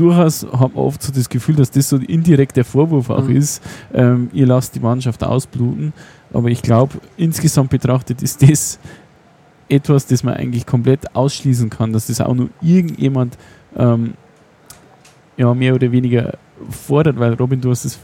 durchaus, 0.00 0.46
habe 0.52 0.76
oft 0.76 1.02
so 1.02 1.12
das 1.12 1.28
Gefühl, 1.28 1.56
dass 1.56 1.70
das 1.70 1.88
so 1.88 1.96
indirekt 1.96 2.56
der 2.56 2.64
Vorwurf 2.64 3.10
auch 3.10 3.24
Mhm. 3.28 3.36
ist, 3.36 3.62
ähm, 3.92 4.30
ihr 4.32 4.46
lasst 4.46 4.74
die 4.74 4.80
Mannschaft 4.80 5.22
ausbluten, 5.22 5.92
aber 6.32 6.48
ich 6.48 6.62
glaube, 6.62 6.94
insgesamt 7.16 7.70
betrachtet 7.70 8.22
ist 8.22 8.42
das 8.48 8.78
etwas, 9.68 10.06
das 10.06 10.24
man 10.24 10.34
eigentlich 10.34 10.66
komplett 10.66 11.14
ausschließen 11.14 11.70
kann, 11.70 11.92
dass 11.92 12.06
das 12.08 12.20
auch 12.20 12.34
nur 12.34 12.48
irgendjemand 12.60 13.36
ähm, 13.76 14.14
ja, 15.36 15.54
mehr 15.54 15.74
oder 15.74 15.92
weniger 15.92 16.34
fordert, 16.70 17.18
weil 17.18 17.34
Robin, 17.34 17.60
du 17.60 17.70
hast 17.70 17.84
es 17.84 17.98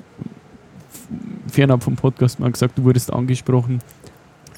fernab 1.49 1.83
vom 1.83 1.97
Podcast 1.97 2.39
mal 2.41 2.51
gesagt, 2.51 2.79
du 2.79 2.85
wurdest 2.85 3.13
angesprochen, 3.13 3.81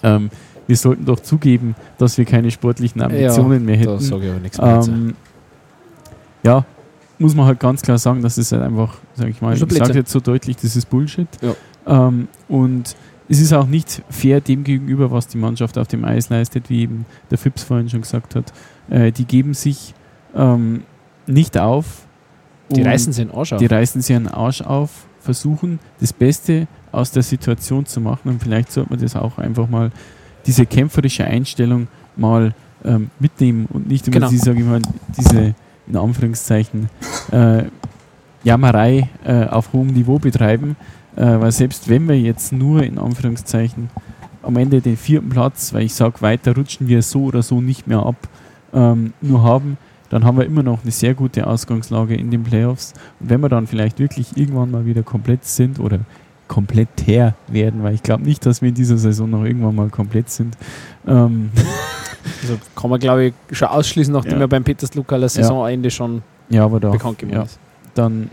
ähm, 0.03 0.31
wir 0.67 0.77
sollten 0.77 1.05
doch 1.07 1.21
zugeben, 1.21 1.75
dass 1.97 2.19
wir 2.19 2.25
keine 2.27 2.51
sportlichen 2.51 3.01
Ambitionen 3.01 3.65
mehr 3.65 3.77
Da 3.79 3.93
hätten. 3.93 4.01
sage 4.01 4.25
ich 4.27 4.31
aber 4.31 4.41
nichts 4.41 4.59
mehr. 4.59 4.83
Ähm, 4.87 5.15
ja, 6.43 6.65
muss 7.19 7.35
man 7.35 7.47
halt 7.47 7.61
ganz 7.61 7.83
klar 7.83 7.99
sagen, 7.99 8.23
das 8.23 8.39
ist 8.39 8.53
halt 8.53 8.63
einfach, 8.63 8.97
sag 9.15 9.29
ich 9.29 9.41
mal, 9.41 9.55
ich 9.55 9.61
sage 9.61 9.95
jetzt 9.95 10.11
so 10.13 10.21
deutlich, 10.21 10.57
das 10.57 10.77
ist 10.77 10.89
Bullshit. 10.89 11.29
Ja. 11.43 12.09
Ähm, 12.09 12.29
und 12.49 12.95
es 13.29 13.41
ist 13.41 13.53
auch 13.53 13.67
nicht 13.67 14.03
fair 14.09 14.41
dem 14.41 14.65
gegenüber, 14.65 15.11
was 15.11 15.27
die 15.27 15.39
Mannschaft 15.39 15.77
auf 15.79 15.89
dem 15.89 16.05
Eis 16.05 16.31
leistet, 16.31 16.71
wie 16.71 16.83
eben 16.83 17.05
der 17.31 17.39
Fips 17.39 17.63
vorhin 17.63 17.89
schon 17.89 18.03
gesagt 18.03 18.35
hat. 18.35 18.53
Äh, 18.89 19.13
die 19.13 19.25
geben 19.25 19.55
sich 19.55 19.95
ähm, 20.35 20.83
nicht 21.27 21.59
auf. 21.59 22.07
die 22.71 22.83
reißen 22.83 23.13
sie 23.13 23.23
in 23.23 23.29
den 23.29 23.37
Arsch 23.37 23.53
auf. 23.53 23.59
die 23.59 23.67
reißen 23.67 24.01
sich 24.01 24.17
einen 24.17 24.29
Arsch 24.29 24.63
auf, 24.63 24.91
versuchen 25.21 25.79
das 26.01 26.13
Beste 26.13 26.69
aus 26.93 27.11
der 27.11 27.23
Situation 27.23 27.85
zu 27.85 28.01
machen 28.01 28.29
und 28.31 28.43
vielleicht 28.43 28.73
sollte 28.73 28.91
man 28.91 29.01
das 29.01 29.15
auch 29.17 29.39
einfach 29.39 29.69
mal, 29.69 29.91
diese 30.47 30.65
kämpferische 30.65 31.25
Einstellung 31.25 31.89
mal 32.17 32.55
ähm, 32.85 33.11
mitnehmen 33.19 33.67
und 33.71 33.89
nicht 33.89 34.07
immer 34.09 34.15
Genau. 34.15 34.31
diese, 34.31 34.45
sag 34.45 34.57
ich 34.57 34.65
mal, 34.65 34.81
diese 35.19 35.55
in 35.89 35.97
Anführungszeichen 35.97 36.89
äh, 37.33 37.65
Jammerei 38.45 39.09
äh, 39.25 39.47
auf 39.47 39.73
hohem 39.73 39.89
Niveau 39.89 40.19
betreiben, 40.19 40.77
äh, 41.17 41.23
weil 41.23 41.53
selbst 41.53 41.89
wenn 41.89 42.09
wir 42.09 42.19
jetzt 42.19 42.53
nur 42.53 42.83
in 42.83 42.99
Anführungszeichen 42.99 43.91
am 44.43 44.57
Ende 44.57 44.81
den 44.81 44.97
vierten 44.97 45.29
Platz, 45.29 45.75
weil 45.75 45.83
ich 45.83 45.95
sage, 45.95 46.21
weiter 46.21 46.55
rutschen 46.55 46.89
wir 46.89 47.03
so 47.03 47.25
oder 47.25 47.43
so 47.43 47.61
nicht 47.61 47.87
mehr 47.87 47.99
ab, 47.99 48.17
ähm, 48.73 49.13
nur 49.21 49.43
haben, 49.43 49.77
dann 50.11 50.25
haben 50.25 50.39
wir 50.39 50.47
immer 50.47 50.63
noch 50.63 50.83
eine 50.83 50.91
sehr 50.91 51.15
gute 51.15 51.47
Ausgangslage 51.47 52.15
in 52.15 52.31
den 52.31 52.45
Playoffs. 52.45 52.95
Und 53.21 53.29
wenn 53.29 53.41
wir 53.41 53.49
dann 53.49 53.67
vielleicht 53.67 53.99
wirklich 53.99 54.37
irgendwann 54.37 54.71
mal 54.71 54.87
wieder 54.87 55.03
komplett 55.03 55.45
sind 55.45 55.81
oder 55.81 56.01
kompletter 56.47 57.35
werden, 57.49 57.83
weil 57.83 57.95
ich 57.95 58.03
glaube 58.03 58.25
nicht, 58.25 58.47
dass 58.47 58.63
wir 58.63 58.71
in 58.71 58.75
dieser 58.75 58.97
Saison 58.97 59.29
noch 59.29 59.45
irgendwann 59.45 59.75
mal 59.75 59.91
komplett 59.91 60.31
sind. 60.31 60.57
Ähm, 61.07 61.51
Also 62.43 62.59
kann 62.77 62.91
man, 62.91 63.01
glaube 63.01 63.27
ich, 63.27 63.35
schon 63.57 63.69
ausschließen, 63.69 64.13
nachdem 64.13 64.35
Ja. 64.35 64.41
ja 64.41 64.47
beim 64.47 64.65
Peters 64.65 64.95
Lukaler 64.95 65.29
Saisonende 65.29 65.91
schon 65.91 66.23
ja, 66.49 66.65
aber 66.65 66.81
da, 66.81 66.91
bekannt 66.91 67.19
geworden 67.19 67.37
ja, 67.37 67.43
ist. 67.45 67.59
dann 67.95 68.31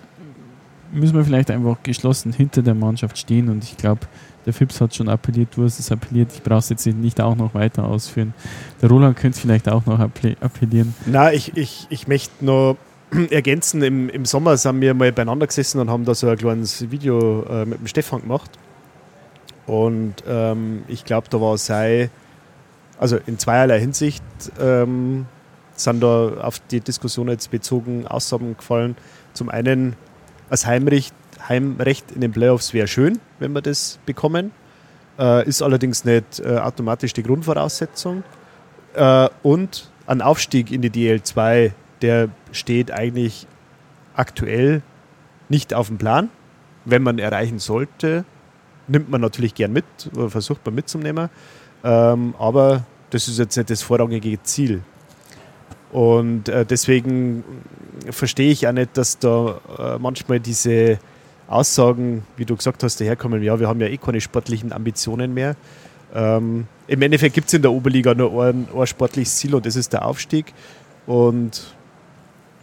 müssen 0.94 1.16
wir 1.16 1.26
vielleicht 1.26 1.52
einfach 1.52 1.78
geschlossen 1.84 2.32
hinter 2.32 2.62
der 2.62 2.74
Mannschaft 2.76 3.18
stehen 3.18 3.50
und 3.50 3.64
ich 3.64 3.76
glaube, 3.78 4.02
der 4.46 4.54
Fips 4.54 4.80
hat 4.80 4.94
schon 4.94 5.10
appelliert, 5.10 5.50
du 5.56 5.64
hast 5.64 5.80
es 5.80 5.92
appelliert, 5.92 6.30
ich 6.34 6.44
brauche 6.44 6.60
es 6.60 6.70
jetzt 6.70 6.86
nicht 6.86 7.20
auch 7.20 7.36
noch 7.36 7.54
weiter 7.56 7.84
ausführen. 7.86 8.34
Der 8.82 8.90
Roland 8.90 9.18
könnte 9.18 9.40
vielleicht 9.40 9.68
auch 9.68 9.86
noch 9.88 10.00
appell- 10.00 10.38
appellieren. 10.40 10.94
Na, 11.08 11.34
ich, 11.34 11.58
ich, 11.58 11.88
ich 11.90 12.08
möchte 12.08 12.46
noch 12.46 12.78
ergänzen, 13.32 13.82
im, 13.82 14.08
im 14.10 14.24
Sommer 14.26 14.56
sind 14.58 14.80
wir 14.82 14.94
mal 14.94 15.12
beieinander 15.12 15.48
gesessen 15.48 15.80
und 15.80 15.90
haben 15.90 16.06
da 16.06 16.14
so 16.14 16.30
ein 16.30 16.38
kleines 16.38 16.90
Video 16.92 17.44
äh, 17.50 17.66
mit 17.66 17.80
dem 17.80 17.88
Stefan 17.88 18.22
gemacht. 18.22 18.52
Und 19.66 20.16
ähm, 20.28 20.84
ich 20.88 21.06
glaube, 21.06 21.28
da 21.30 21.42
war 21.42 21.58
sei, 21.58 22.10
also 22.98 23.18
in 23.26 23.38
zweierlei 23.38 23.80
Hinsicht 23.80 24.24
ähm, 24.60 25.26
sind 25.76 26.02
da 26.02 26.30
auf 26.42 26.60
die 26.60 26.80
Diskussion 26.80 27.28
jetzt 27.28 27.52
bezogen 27.52 28.08
Aussagen 28.08 28.56
gefallen. 28.58 28.96
Zum 29.34 29.50
einen, 29.50 29.96
als 30.50 30.66
Heimrecht, 30.66 31.14
Heimrecht 31.48 32.12
in 32.12 32.22
den 32.22 32.32
Playoffs 32.32 32.74
wäre 32.74 32.88
schön, 32.88 33.20
wenn 33.40 33.54
wir 33.54 33.62
das 33.62 34.00
bekommen. 34.06 34.52
Äh, 35.20 35.48
ist 35.48 35.62
allerdings 35.62 36.06
nicht 36.06 36.40
äh, 36.40 36.58
automatisch 36.58 37.14
die 37.14 37.24
Grundvoraussetzung. 37.24 38.24
Äh, 38.94 39.30
und 39.44 39.90
ein 40.08 40.22
Aufstieg 40.22 40.72
in 40.72 40.82
die 40.82 40.90
DL2, 40.90 41.72
der 42.02 42.30
steht 42.52 42.92
eigentlich 42.92 43.48
aktuell 44.16 44.82
nicht 45.50 45.74
auf 45.74 45.88
dem 45.88 45.98
Plan. 45.98 46.30
Wenn 46.86 47.04
man 47.04 47.20
erreichen 47.20 47.60
sollte, 47.60 48.26
nimmt 48.88 49.10
man 49.10 49.22
natürlich 49.22 49.56
gern 49.56 49.74
mit 49.74 49.86
oder 50.16 50.30
versucht 50.30 50.66
man 50.66 50.76
mitzunehmen. 50.76 51.30
Ähm, 51.86 52.34
aber 52.40 52.84
das 53.12 53.28
ist 53.28 53.38
jetzt 53.38 53.56
nicht 53.56 53.70
das 53.70 53.84
vorrangige 53.84 54.42
Ziel. 54.42 54.82
Und 55.92 56.50
äh, 56.50 56.66
deswegen 56.66 57.44
verstehe 58.10 58.52
ich 58.52 58.68
auch 58.68 58.74
nicht, 58.74 58.98
dass 58.98 59.20
da 59.20 59.60
äh, 59.78 60.00
manchmal 60.00 60.40
diese 60.40 61.00
Aussagen, 61.48 62.24
wie 62.38 62.46
du 62.46 62.56
gesagt 62.56 62.82
hast, 62.84 63.00
daherkommen, 63.00 63.42
ja, 63.44 63.60
wir 63.60 63.68
haben 63.68 63.80
ja 63.80 63.88
eh 63.88 63.98
keine 63.98 64.20
sportlichen 64.20 64.74
Ambitionen 64.74 65.34
mehr. 65.34 65.56
Ähm, 66.14 66.66
Im 66.88 67.02
Endeffekt 67.04 67.36
gibt 67.36 67.48
es 67.48 67.54
in 67.54 67.62
der 67.62 67.72
Oberliga 67.72 68.16
nur 68.16 68.44
ein, 68.44 68.68
ein 68.76 68.88
sportliches 68.88 69.36
Ziel 69.38 69.54
und 69.54 69.66
das 69.66 69.76
ist 69.76 69.94
der 69.94 70.06
Aufstieg. 70.06 70.54
Und 71.06 71.76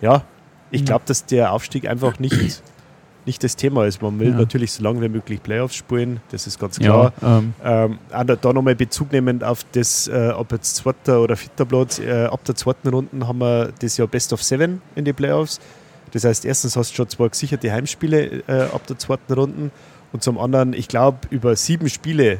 ja, 0.01 0.25
ich 0.73 0.85
glaube, 0.85 1.05
dass 1.07 1.27
der 1.27 1.53
Aufstieg 1.53 1.87
einfach 1.87 2.19
nicht, 2.19 2.63
nicht 3.27 3.45
das 3.45 3.57
Thema 3.57 3.87
ist. 3.87 4.03
Man 4.03 4.19
will 4.19 4.31
ja. 4.31 4.37
natürlich 4.37 4.73
so 4.73 4.83
lange 4.83 5.01
wie 5.03 5.09
möglich 5.09 5.43
Playoffs 5.43 5.77
spielen, 5.77 6.21
das 6.31 6.47
ist 6.47 6.59
ganz 6.59 6.79
klar. 6.79 7.13
Ja, 7.21 7.39
ähm. 7.39 7.55
Ähm, 7.65 7.99
da 8.11 8.53
nochmal 8.53 8.75
Bezug 8.75 9.13
nehmend 9.13 9.45
auf 9.45 9.65
das, 9.73 10.09
äh, 10.09 10.33
ob 10.35 10.53
jetzt 10.53 10.77
zweiter 10.77 11.21
oder 11.21 11.37
vierter 11.37 11.65
Platz, 11.65 11.99
äh, 11.99 12.25
ab 12.25 12.45
der 12.45 12.55
zweiten 12.55 12.89
Runde 12.89 13.27
haben 13.27 13.39
wir 13.39 13.73
das 13.81 13.97
Jahr 13.97 14.09
Best 14.09 14.33
of 14.33 14.43
Seven 14.43 14.83
in 14.95 15.05
die 15.05 15.13
Playoffs. 15.13 15.61
Das 16.13 16.25
heißt, 16.25 16.45
erstens 16.45 16.77
hast 16.77 16.91
du 16.91 16.97
schon 16.97 17.09
zwei 17.09 17.29
gesicherte 17.29 17.73
Heimspiele 17.73 18.43
äh, 18.47 18.63
ab 18.73 18.87
der 18.87 18.99
zweiten 18.99 19.33
Runde 19.33 19.71
und 20.13 20.23
zum 20.23 20.39
anderen, 20.39 20.73
ich 20.75 20.89
glaube, 20.89 21.19
über 21.31 21.57
sieben 21.57 21.89
Spiele 21.89 22.39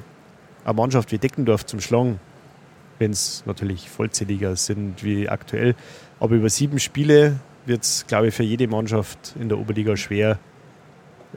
eine 0.65 0.75
Mannschaft 0.75 1.11
wie 1.13 1.19
Deckendorf 1.19 1.65
zum 1.65 1.81
Schlagen, 1.81 2.21
wenn 2.99 3.13
es 3.13 3.45
natürlich 3.47 3.89
vollzähliger 3.89 4.57
sind 4.57 5.03
wie 5.03 5.29
aktuell, 5.29 5.75
aber 6.21 6.37
über 6.37 6.51
sieben 6.51 6.79
Spiele 6.79 7.41
wird 7.65 7.83
es, 7.85 8.07
glaube 8.07 8.29
ich, 8.29 8.35
für 8.35 8.43
jede 8.43 8.69
Mannschaft 8.69 9.35
in 9.41 9.49
der 9.49 9.59
Oberliga 9.59 9.97
schwer, 9.97 10.39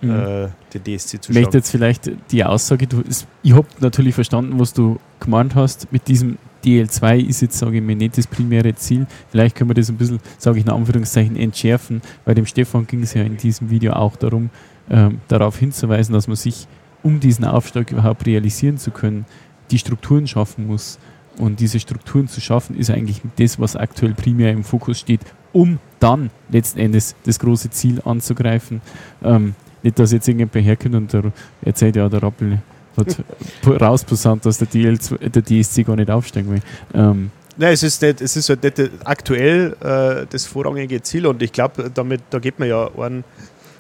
mhm. 0.02 0.10
äh, 0.10 0.48
den 0.74 0.84
DSC 0.84 1.22
zu 1.22 1.32
schlagen. 1.32 1.40
Ich 1.40 1.46
möchte 1.46 1.58
jetzt 1.58 1.72
vielleicht 1.72 2.12
die 2.32 2.44
Aussage, 2.44 2.88
du, 2.88 3.04
ich 3.44 3.54
habe 3.54 3.68
natürlich 3.80 4.16
verstanden, 4.16 4.60
was 4.60 4.74
du 4.74 5.00
gemeint 5.20 5.56
hast 5.56 5.92
mit 5.92 6.08
diesem 6.08 6.38
DL2 6.66 7.18
ist 7.18 7.42
jetzt, 7.42 7.60
sage 7.60 7.78
ich 7.78 7.84
mir, 7.84 7.96
nicht 7.96 8.18
das 8.18 8.28
primäre 8.28 8.74
Ziel. 8.76 9.06
Vielleicht 9.30 9.56
können 9.56 9.70
wir 9.70 9.76
das 9.76 9.90
ein 9.90 9.98
bisschen, 9.98 10.20
sage 10.38 10.60
ich 10.60 10.66
in 10.66 10.72
Anführungszeichen, 10.72 11.36
entschärfen. 11.36 12.02
Bei 12.26 12.34
dem 12.34 12.46
Stefan 12.46 12.88
ging 12.88 13.04
es 13.04 13.14
ja 13.14 13.24
in 13.24 13.38
diesem 13.38 13.70
Video 13.70 13.94
auch 13.94 14.16
darum, 14.16 14.50
ähm, 14.90 15.20
darauf 15.28 15.58
hinzuweisen, 15.58 16.14
dass 16.14 16.28
man 16.28 16.36
sich, 16.36 16.68
um 17.04 17.20
diesen 17.20 17.46
Aufstieg 17.46 17.92
überhaupt 17.92 18.26
realisieren 18.26 18.78
zu 18.78 18.92
können, 18.92 19.26
die 19.72 19.78
Strukturen 19.78 20.28
schaffen 20.28 20.68
muss. 20.68 20.98
Und 21.38 21.60
diese 21.60 21.80
Strukturen 21.80 22.28
zu 22.28 22.40
schaffen, 22.42 22.78
ist 22.78 22.90
eigentlich 22.90 23.22
das, 23.36 23.60
was 23.60 23.76
aktuell 23.76 24.14
primär 24.14 24.52
im 24.52 24.64
Fokus 24.64 25.00
steht, 25.00 25.20
um 25.54 25.80
dann 26.00 26.30
letzten 26.50 26.80
Endes 26.80 27.16
das 27.24 27.40
große 27.40 27.70
Ziel 27.72 28.02
anzugreifen. 28.06 28.82
Ähm, 29.24 29.54
nicht, 29.86 29.98
dass 30.00 30.12
jetzt 30.12 30.28
irgendjemand 30.28 30.68
herkommt 30.68 30.96
und 30.96 31.14
der 31.14 31.32
erzählt, 31.64 31.96
ja, 31.96 32.10
der 32.10 32.22
Rappel 32.22 32.60
hat 32.98 33.82
rausposaunt, 33.82 34.46
dass 34.46 34.58
der, 34.58 34.68
DL, 34.68 34.98
der 34.98 35.44
DSC 35.44 35.84
gar 35.84 35.96
nicht 35.96 36.10
aufsteigen 36.10 36.52
will. 36.52 36.62
Ähm, 36.94 37.32
Nein, 37.58 37.74
es 37.74 37.84
ist, 37.84 38.02
nicht, 38.02 38.20
es 38.20 38.36
ist 38.36 38.50
halt 38.50 38.64
nicht 38.64 38.92
aktuell 39.06 39.76
äh, 39.82 40.26
das 40.30 40.46
vorrangige 40.46 41.02
Ziel 41.02 41.26
und 41.26 41.42
ich 41.42 41.54
glaube, 41.54 41.90
damit 41.94 42.22
da 42.30 42.40
geht 42.40 42.60
man 42.60 42.68
ja 42.68 42.90
einen, 42.98 43.24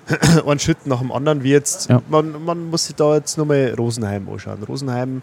einen 0.46 0.60
Schritt 0.60 0.86
nach 0.86 1.00
dem 1.00 1.12
anderen, 1.12 1.44
wie 1.44 1.52
jetzt, 1.52 1.90
ja. 1.90 2.02
man, 2.10 2.44
man 2.44 2.70
muss 2.70 2.88
sich 2.88 2.96
da 2.96 3.16
jetzt 3.16 3.38
nochmal 3.38 3.74
Rosenheim 3.78 4.30
anschauen. 4.30 4.64
Rosenheim 4.64 5.22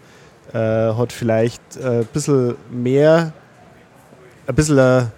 äh, 0.53 0.57
hat 0.57 1.11
vielleicht 1.11 1.61
äh, 1.77 2.01
ein 2.01 2.05
bisschen 2.13 2.55
mehr, 2.71 3.33
ein 4.45 4.55
bisschen 4.55 4.77
ein 4.77 5.11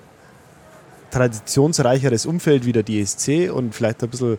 traditionsreicheres 1.12 2.26
Umfeld 2.26 2.66
wie 2.66 2.72
der 2.72 2.84
DSC 2.84 3.50
und 3.50 3.76
vielleicht 3.76 4.02
ein 4.04 4.10
bisschen 4.10 4.34
äh, 4.34 4.38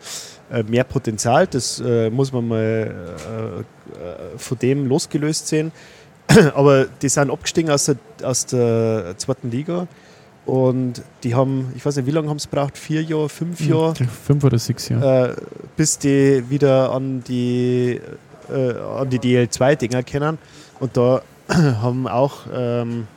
mehr 0.69 0.85
Potenzial. 0.85 1.47
Das 1.47 1.81
äh, 1.81 2.11
muss 2.11 2.33
man 2.33 2.49
mal 2.49 2.57
äh, 2.57 4.39
von 4.39 4.59
dem 4.59 4.87
losgelöst 4.87 5.49
sehen. 5.49 5.73
Aber 6.55 6.87
die 6.87 7.09
sind 7.09 7.31
abgestiegen 7.31 7.71
aus 7.71 7.87
der, 7.87 7.97
aus 8.23 8.47
der 8.47 9.15
zweiten 9.17 9.51
Liga. 9.51 9.87
Und 10.45 11.03
die 11.25 11.35
haben, 11.35 11.73
ich 11.75 11.85
weiß 11.85 11.97
nicht, 11.97 12.07
wie 12.07 12.13
lange 12.13 12.29
haben 12.29 12.39
sie 12.39 12.49
gebraucht? 12.49 12.79
Vier 12.79 13.03
Jahre, 13.03 13.29
fünf 13.29 13.59
hm, 13.61 13.69
Jahre? 13.69 13.95
Fünf 13.95 14.45
oder 14.45 14.59
sechs 14.59 14.89
Jahre. 14.89 15.33
Äh, 15.33 15.37
bis 15.77 15.99
die 15.99 16.45
wieder 16.49 16.93
an 16.93 17.23
die, 17.25 18.01
äh, 18.49 18.73
an 18.79 19.11
die 19.11 19.19
DL2-Dinger 19.19 20.05
kennen. 20.05 20.39
Und 20.79 20.97
da 20.97 21.23
haben 21.49 22.07
auch, 22.07 22.43
ähm, 22.55 23.09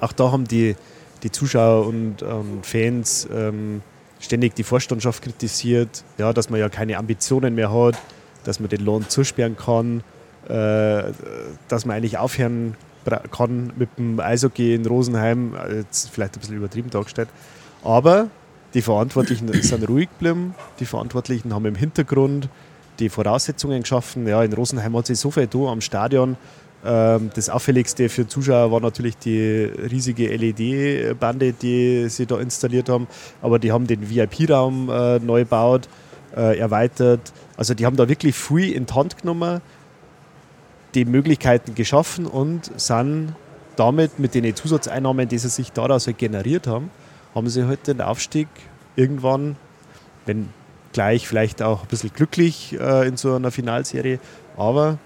auch 0.00 0.12
da 0.12 0.32
haben 0.32 0.48
die, 0.48 0.74
die 1.22 1.30
Zuschauer 1.30 1.86
und 1.86 2.22
ähm, 2.22 2.62
Fans 2.62 3.28
ähm, 3.32 3.82
ständig 4.22 4.54
die 4.54 4.62
Vorstandschaft 4.62 5.22
kritisiert, 5.22 6.04
ja, 6.16 6.32
dass 6.32 6.48
man 6.48 6.60
ja 6.60 6.68
keine 6.68 6.96
Ambitionen 6.96 7.54
mehr 7.54 7.72
hat, 7.72 7.98
dass 8.44 8.60
man 8.60 8.70
den 8.70 8.84
Lohn 8.84 9.08
zusperren 9.08 9.56
kann, 9.56 10.02
äh, 10.48 11.12
dass 11.68 11.84
man 11.84 11.96
eigentlich 11.96 12.18
aufhören 12.18 12.76
kann 13.30 13.72
mit 13.76 13.98
dem 13.98 14.20
Eishockey 14.20 14.74
in 14.74 14.86
Rosenheim, 14.86 15.54
jetzt 15.70 16.10
vielleicht 16.10 16.36
ein 16.36 16.40
bisschen 16.40 16.56
übertrieben 16.56 16.90
dargestellt. 16.90 17.28
Aber 17.82 18.28
die 18.74 18.82
Verantwortlichen 18.82 19.52
sind 19.62 19.88
ruhig 19.88 20.08
geblieben, 20.08 20.54
die 20.78 20.86
Verantwortlichen 20.86 21.52
haben 21.52 21.66
im 21.66 21.74
Hintergrund 21.74 22.48
die 22.98 23.08
Voraussetzungen 23.08 23.80
geschaffen. 23.80 24.26
Ja, 24.26 24.42
in 24.42 24.52
Rosenheim 24.52 24.96
hat 24.96 25.06
sich 25.06 25.18
so 25.18 25.30
viel 25.30 25.46
da 25.46 25.58
am 25.58 25.80
Stadion. 25.80 26.36
Ähm, 26.84 27.30
das 27.34 27.48
auffälligste 27.48 28.08
für 28.08 28.26
Zuschauer 28.26 28.72
war 28.72 28.80
natürlich 28.80 29.16
die 29.16 29.64
riesige 29.64 30.34
LED-Bande, 30.34 31.52
die 31.52 32.08
sie 32.08 32.26
da 32.26 32.38
installiert 32.40 32.88
haben. 32.88 33.06
Aber 33.40 33.58
die 33.58 33.72
haben 33.72 33.86
den 33.86 34.10
VIP-Raum 34.10 34.90
äh, 34.90 35.18
neu 35.20 35.40
gebaut, 35.40 35.88
äh, 36.36 36.58
erweitert. 36.58 37.32
Also 37.56 37.74
die 37.74 37.86
haben 37.86 37.96
da 37.96 38.08
wirklich 38.08 38.34
viel 38.34 38.72
in 38.72 38.86
die 38.86 38.94
Hand 38.94 39.18
genommen, 39.18 39.60
die 40.94 41.04
Möglichkeiten 41.04 41.74
geschaffen 41.74 42.26
und 42.26 42.70
sind 42.80 43.34
damit 43.76 44.18
mit 44.18 44.34
den 44.34 44.54
Zusatzeinnahmen, 44.54 45.28
die 45.28 45.38
sie 45.38 45.48
sich 45.48 45.72
daraus 45.72 46.06
halt 46.06 46.18
generiert 46.18 46.66
haben, 46.66 46.90
haben 47.34 47.48
sie 47.48 47.66
halt 47.66 47.86
den 47.86 48.00
Aufstieg 48.00 48.48
irgendwann, 48.96 49.56
wenn 50.26 50.50
gleich 50.92 51.26
vielleicht 51.26 51.62
auch 51.62 51.82
ein 51.82 51.88
bisschen 51.88 52.12
glücklich 52.12 52.76
äh, 52.78 53.08
in 53.08 53.16
so 53.16 53.34
einer 53.34 53.50
Finalserie, 53.50 54.18
aber 54.56 54.98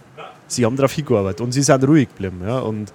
sie 0.46 0.64
haben 0.64 0.76
darauf 0.76 0.92
hingearbeitet 0.92 1.40
und 1.40 1.52
sie 1.52 1.62
sind 1.62 1.86
ruhig 1.86 2.08
geblieben. 2.08 2.42
Ja, 2.46 2.58
und 2.60 2.92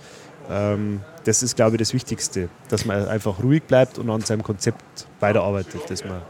ähm, 0.49 1.01
das 1.23 1.43
ist, 1.43 1.55
glaube 1.55 1.75
ich, 1.75 1.79
das 1.79 1.93
Wichtigste, 1.93 2.49
dass 2.69 2.85
man 2.85 3.07
einfach 3.07 3.41
ruhig 3.43 3.63
bleibt 3.63 3.99
und 3.99 4.09
an 4.09 4.21
seinem 4.21 4.43
Konzept 4.43 5.07
weiterarbeitet. 5.19 5.81
Dass 5.87 6.03
man 6.03 6.21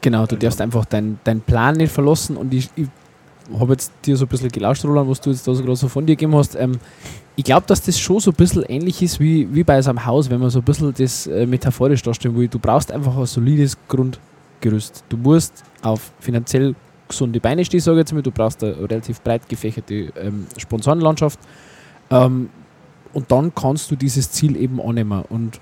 genau, 0.00 0.26
du 0.26 0.36
darfst 0.36 0.60
einfach 0.60 0.84
deinen 0.84 1.18
dein 1.24 1.40
Plan 1.40 1.76
nicht 1.76 1.92
verlassen 1.92 2.36
und 2.36 2.52
ich, 2.52 2.70
ich 2.76 2.88
habe 3.58 3.72
jetzt 3.72 3.92
dir 4.04 4.16
so 4.16 4.24
ein 4.24 4.28
bisschen 4.28 4.50
gelauscht, 4.50 4.84
Roland, 4.84 5.08
was 5.08 5.20
du 5.20 5.30
jetzt 5.30 5.46
da 5.46 5.54
so 5.54 5.62
gerade 5.62 5.76
so 5.76 5.88
von 5.88 6.06
dir 6.06 6.16
gegeben 6.16 6.34
hast. 6.34 6.54
Ähm, 6.54 6.78
ich 7.34 7.44
glaube, 7.44 7.66
dass 7.66 7.82
das 7.82 7.98
schon 7.98 8.20
so 8.20 8.30
ein 8.30 8.36
bisschen 8.36 8.62
ähnlich 8.68 9.02
ist 9.02 9.18
wie, 9.18 9.52
wie 9.54 9.64
bei 9.64 9.80
seinem 9.80 10.04
Haus, 10.04 10.28
wenn 10.28 10.40
man 10.40 10.50
so 10.50 10.58
ein 10.58 10.64
bisschen 10.64 10.92
das 10.94 11.26
äh, 11.26 11.46
metaphorisch 11.46 12.02
darstellen 12.02 12.36
will. 12.36 12.48
Du 12.48 12.58
brauchst 12.58 12.92
einfach 12.92 13.16
ein 13.16 13.26
solides 13.26 13.76
Grundgerüst. 13.88 15.04
Du 15.08 15.16
musst 15.16 15.64
auf 15.82 16.12
finanziell 16.20 16.74
gesunde 17.12 17.40
Beine 17.40 17.64
stehen, 17.64 17.80
sage 17.80 17.98
ich 17.98 18.00
jetzt 18.00 18.12
mal. 18.12 18.22
Du 18.22 18.30
brauchst 18.30 18.62
eine 18.62 18.76
relativ 18.78 19.20
breit 19.22 19.48
gefächerte 19.48 20.12
ähm, 20.20 20.46
Sponsorenlandschaft. 20.58 21.38
Ähm, 22.10 22.50
und 23.12 23.30
dann 23.30 23.54
kannst 23.54 23.90
du 23.90 23.96
dieses 23.96 24.30
Ziel 24.30 24.56
eben 24.56 24.80
annehmen. 24.80 25.22
Und 25.28 25.60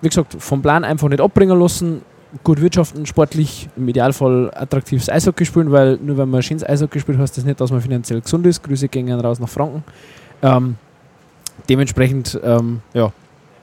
wie 0.00 0.08
gesagt, 0.08 0.36
vom 0.38 0.62
Plan 0.62 0.84
einfach 0.84 1.08
nicht 1.08 1.20
abbringen 1.20 1.58
lassen, 1.58 2.02
gut 2.44 2.60
wirtschaften, 2.60 3.06
sportlich, 3.06 3.68
im 3.76 3.88
Idealfall 3.88 4.50
attraktives 4.54 5.08
Eishockey 5.08 5.44
spielen, 5.44 5.70
weil 5.70 5.98
nur 6.02 6.16
wenn 6.18 6.28
man 6.28 6.42
schönes 6.42 6.64
Eishockey 6.64 6.98
spielt, 7.00 7.18
heißt 7.18 7.36
das 7.36 7.44
nicht, 7.44 7.60
dass 7.60 7.70
man 7.70 7.80
finanziell 7.80 8.20
gesund 8.20 8.46
ist. 8.46 8.62
Grüße 8.62 8.88
gehen 8.88 9.10
raus 9.12 9.38
nach 9.38 9.48
Franken. 9.48 9.84
Ähm, 10.42 10.76
dementsprechend, 11.68 12.40
ähm, 12.42 12.80
ja, 12.94 13.12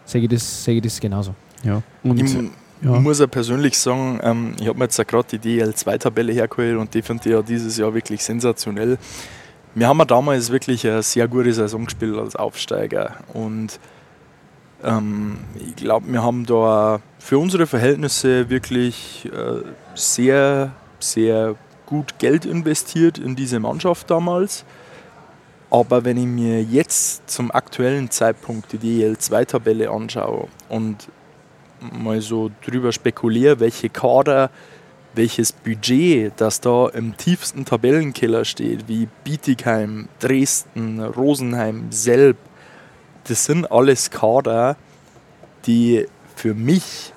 sehe 0.06 0.22
ich, 0.22 0.30
das, 0.30 0.64
seh 0.64 0.78
ich 0.78 0.82
das 0.82 1.00
genauso. 1.00 1.34
Ja. 1.64 1.82
Und 2.04 2.22
ich 2.22 2.38
ja. 2.82 2.92
muss 3.00 3.20
ja 3.20 3.28
persönlich 3.28 3.78
sagen, 3.78 4.20
ähm, 4.24 4.56
ich 4.60 4.68
habe 4.68 4.78
mir 4.78 4.86
jetzt 4.86 4.98
ja 4.98 5.04
gerade 5.04 5.38
die 5.38 5.62
DL2-Tabelle 5.62 6.32
hergeholt 6.32 6.78
und 6.78 6.94
die 6.94 7.02
finde 7.02 7.24
ich 7.26 7.32
ja 7.32 7.42
dieses 7.42 7.78
Jahr 7.78 7.94
wirklich 7.94 8.24
sensationell. 8.24 8.98
Wir 9.76 9.88
haben 9.88 10.00
ja 10.00 10.06
damals 10.06 10.52
wirklich 10.52 10.86
eine 10.88 11.04
sehr 11.04 11.28
gute 11.28 11.54
Saison 11.54 11.86
gespielt 11.86 12.18
als 12.18 12.36
Aufsteiger 12.36 13.18
und 13.34 13.80
Ähm, 14.84 15.38
ich 15.56 15.76
glaube, 15.76 16.12
wir 16.12 16.24
haben 16.24 16.46
da 16.46 17.02
für 17.20 17.38
unsere 17.38 17.68
Verhältnisse 17.68 18.50
wirklich 18.50 19.26
äh, 19.26 19.62
sehr, 19.94 20.72
sehr 21.00 21.56
gut 21.86 22.20
Geld 22.20 22.46
investiert 22.46 23.18
in 23.18 23.36
diese 23.36 23.60
Mannschaft 23.60 24.10
damals. 24.10 24.64
Aber 25.72 26.04
wenn 26.06 26.18
ich 26.18 26.26
mir 26.26 26.64
jetzt 26.64 27.30
zum 27.30 27.52
aktuellen 27.52 28.10
Zeitpunkt 28.10 28.72
die 28.72 29.04
DL2-Tabelle 29.04 29.90
anschaue 29.92 30.48
und 30.70 31.10
mal 31.82 32.22
so 32.22 32.52
drüber 32.66 32.92
spekuliere, 32.92 33.60
welche 33.60 33.90
Kader, 33.90 34.50
welches 35.14 35.52
Budget, 35.52 36.34
das 36.38 36.62
da 36.62 36.88
im 36.90 37.18
tiefsten 37.18 37.66
Tabellenkeller 37.66 38.46
steht, 38.46 38.88
wie 38.88 39.08
Bietigheim, 39.24 40.08
Dresden, 40.20 41.04
Rosenheim, 41.04 41.92
Selb, 41.92 42.38
das 43.28 43.46
sind 43.46 43.72
alles 43.72 44.12
Kader, 44.12 44.78
die 45.66 46.06
für 46.36 46.54
mich 46.54 47.14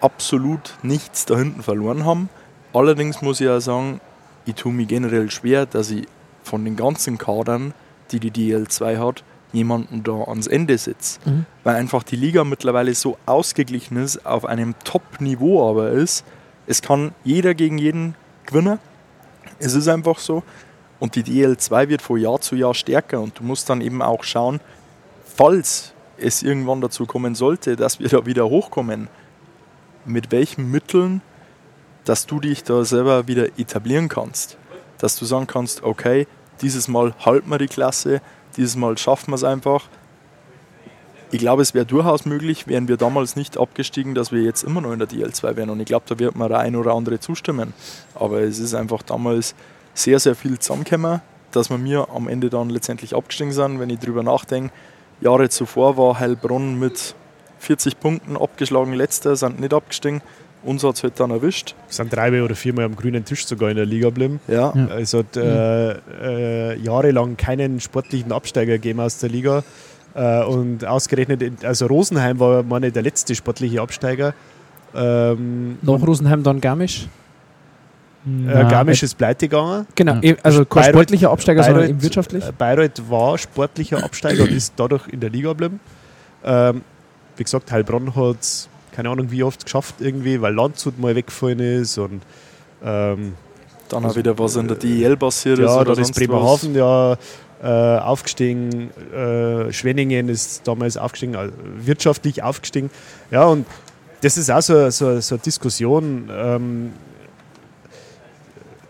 absolut 0.00 0.74
nichts 0.82 1.26
da 1.26 1.36
hinten 1.36 1.62
verloren 1.62 2.04
haben. 2.04 2.28
Allerdings 2.72 3.22
muss 3.22 3.40
ich 3.40 3.48
auch 3.48 3.60
sagen, 3.60 4.00
ich 4.46 4.54
tue 4.54 4.72
mir 4.72 4.86
generell 4.86 5.30
schwer, 5.30 5.66
dass 5.66 5.90
ich 5.90 6.06
von 6.42 6.64
den 6.64 6.76
ganzen 6.76 7.18
Kadern, 7.18 7.72
die 8.10 8.20
die 8.20 8.30
DL2 8.30 8.98
hat, 8.98 9.24
jemanden 9.54 10.02
da 10.02 10.12
ans 10.24 10.46
Ende 10.46 10.76
sitze. 10.76 11.20
Mhm. 11.24 11.46
Weil 11.62 11.76
einfach 11.76 12.02
die 12.02 12.16
Liga 12.16 12.44
mittlerweile 12.44 12.94
so 12.94 13.16
ausgeglichen 13.24 13.96
ist, 13.96 14.26
auf 14.26 14.44
einem 14.44 14.74
Top-Niveau 14.84 15.68
aber 15.68 15.90
ist. 15.90 16.24
Es 16.66 16.82
kann 16.82 17.12
jeder 17.24 17.54
gegen 17.54 17.78
jeden 17.78 18.14
gewinnen. 18.46 18.78
Es 19.58 19.74
ist 19.74 19.88
einfach 19.88 20.18
so. 20.18 20.42
Und 20.98 21.16
die 21.16 21.22
DL2 21.22 21.88
wird 21.88 22.02
von 22.02 22.20
Jahr 22.20 22.40
zu 22.40 22.56
Jahr 22.56 22.74
stärker 22.74 23.20
und 23.20 23.38
du 23.38 23.44
musst 23.44 23.68
dann 23.68 23.80
eben 23.80 24.02
auch 24.02 24.24
schauen, 24.24 24.60
falls 25.24 25.92
es 26.18 26.42
irgendwann 26.42 26.80
dazu 26.80 27.06
kommen 27.06 27.34
sollte, 27.34 27.76
dass 27.76 28.00
wir 28.00 28.08
da 28.08 28.24
wieder 28.26 28.48
hochkommen, 28.48 29.08
mit 30.04 30.32
welchen 30.32 30.70
Mitteln, 30.70 31.22
dass 32.04 32.26
du 32.26 32.40
dich 32.40 32.64
da 32.64 32.84
selber 32.84 33.26
wieder 33.26 33.58
etablieren 33.58 34.08
kannst. 34.08 34.56
Dass 34.98 35.18
du 35.18 35.24
sagen 35.24 35.46
kannst, 35.46 35.82
okay, 35.82 36.26
dieses 36.60 36.88
Mal 36.88 37.14
halten 37.24 37.50
wir 37.50 37.58
die 37.58 37.66
Klasse, 37.66 38.20
dieses 38.56 38.76
Mal 38.76 38.96
schaffen 38.98 39.30
wir 39.30 39.36
es 39.36 39.44
einfach. 39.44 39.84
Ich 41.30 41.40
glaube, 41.40 41.62
es 41.62 41.74
wäre 41.74 41.84
durchaus 41.84 42.26
möglich, 42.26 42.68
wären 42.68 42.86
wir 42.86 42.96
damals 42.96 43.34
nicht 43.34 43.58
abgestiegen, 43.58 44.14
dass 44.14 44.30
wir 44.30 44.42
jetzt 44.42 44.62
immer 44.62 44.80
noch 44.80 44.92
in 44.92 45.00
der 45.00 45.08
DL2 45.08 45.56
wären. 45.56 45.70
Und 45.70 45.80
ich 45.80 45.86
glaube, 45.86 46.04
da 46.06 46.18
wird 46.18 46.36
mir 46.36 46.48
der 46.48 46.60
ein 46.60 46.76
oder 46.76 46.94
andere 46.94 47.18
zustimmen. 47.18 47.74
Aber 48.14 48.40
es 48.40 48.58
ist 48.58 48.74
einfach 48.74 49.02
damals 49.02 49.54
sehr, 49.94 50.20
sehr 50.20 50.36
viel 50.36 50.58
zusammengekommen, 50.58 51.22
dass 51.50 51.70
wir 51.70 51.78
mir 51.78 52.08
am 52.14 52.28
Ende 52.28 52.50
dann 52.50 52.70
letztendlich 52.70 53.16
abgestiegen 53.16 53.52
sind. 53.52 53.80
Wenn 53.80 53.90
ich 53.90 53.98
drüber 53.98 54.22
nachdenke, 54.22 54.72
Jahre 55.20 55.48
zuvor 55.48 55.96
war 55.96 56.20
Heilbronn 56.20 56.78
mit 56.78 57.14
40 57.58 57.98
Punkten 57.98 58.36
abgeschlagen 58.36 58.92
letzter, 58.92 59.36
sind 59.36 59.58
nicht 59.58 59.72
abgestiegen. 59.72 60.22
Uns 60.64 60.82
hat 60.82 60.94
es 60.96 61.02
halt 61.02 61.20
dann 61.20 61.30
erwischt. 61.30 61.74
sind 61.88 62.12
drei 62.14 62.42
oder 62.42 62.54
viermal 62.54 62.86
am 62.86 62.96
grünen 62.96 63.24
Tisch 63.24 63.46
sogar 63.46 63.70
in 63.70 63.76
der 63.76 63.86
Liga 63.86 64.08
geblieben. 64.08 64.40
Ja, 64.48 64.72
Ja. 64.74 64.96
Es 64.98 65.12
hat 65.12 65.36
äh, 65.36 65.92
äh, 65.92 66.78
jahrelang 66.80 67.36
keinen 67.36 67.80
sportlichen 67.80 68.32
Absteiger 68.32 68.72
gegeben 68.74 69.00
aus 69.00 69.18
der 69.18 69.28
Liga. 69.30 69.62
Äh, 70.14 70.44
und 70.44 70.84
ausgerechnet, 70.86 71.42
in- 71.42 71.56
also 71.64 71.86
Rosenheim 71.86 72.38
war 72.40 72.62
meine 72.62 72.90
der 72.92 73.02
letzte 73.02 73.34
sportliche 73.34 73.82
Absteiger. 73.82 74.32
Ähm, 74.94 75.76
Nach 75.82 76.00
Rosenheim 76.06 76.42
dann 76.42 76.60
Garmisch. 76.60 77.08
äh, 78.26 78.52
Garmisch 78.70 79.02
ist 79.02 79.16
pleite 79.18 79.48
gegangen. 79.48 79.86
Genau, 79.94 80.14
Ja. 80.22 80.34
also 80.42 80.64
kein 80.64 80.82
Bayreuth- 80.84 80.88
sportlicher 80.92 81.30
Absteiger, 81.30 81.62
sondern 81.62 81.82
Bayreuth- 81.82 81.90
eben 81.90 82.02
wirtschaftlich. 82.02 82.44
äh, 82.46 82.52
Bayreuth 82.56 83.02
war 83.10 83.36
sportlicher 83.38 84.02
Absteiger 84.02 84.44
und 84.44 84.50
ist 84.52 84.72
dadurch 84.76 85.08
in 85.08 85.20
der 85.20 85.30
Liga 85.30 85.50
geblieben. 85.50 85.80
Ähm, 86.44 86.82
wie 87.36 87.42
gesagt, 87.44 87.70
Heilbronn 87.72 88.14
hat 88.14 88.36
es 88.40 88.68
keine 88.94 89.10
Ahnung 89.10 89.30
wie 89.30 89.42
oft 89.42 89.64
geschafft 89.64 89.96
irgendwie, 90.00 90.40
weil 90.40 90.54
Landshut 90.54 90.98
mal 90.98 91.14
weggefallen 91.14 91.60
ist 91.60 91.98
und 91.98 92.22
ähm, 92.82 93.34
dann 93.88 94.04
auch 94.06 94.16
wieder 94.16 94.38
was 94.38 94.56
in 94.56 94.68
der 94.68 94.76
DEL 94.76 95.16
passiert 95.16 95.58
ist. 95.58 95.66
ja, 95.66 95.84
dann 95.84 95.98
ist 95.98 96.14
Bremerhaven 96.14 96.74
ja 96.74 97.16
äh, 97.62 97.98
aufgestiegen, 97.98 98.90
äh, 99.12 99.72
Schwenningen 99.72 100.28
ist 100.28 100.66
damals 100.66 100.96
aufgestiegen, 100.96 101.36
also 101.36 101.52
wirtschaftlich 101.78 102.42
aufgestiegen. 102.42 102.90
Ja, 103.30 103.46
und 103.46 103.66
das 104.20 104.36
ist 104.36 104.50
auch 104.50 104.62
so, 104.62 104.90
so, 104.90 105.20
so 105.20 105.34
eine 105.34 105.42
Diskussion, 105.42 106.30
ähm, 106.32 106.92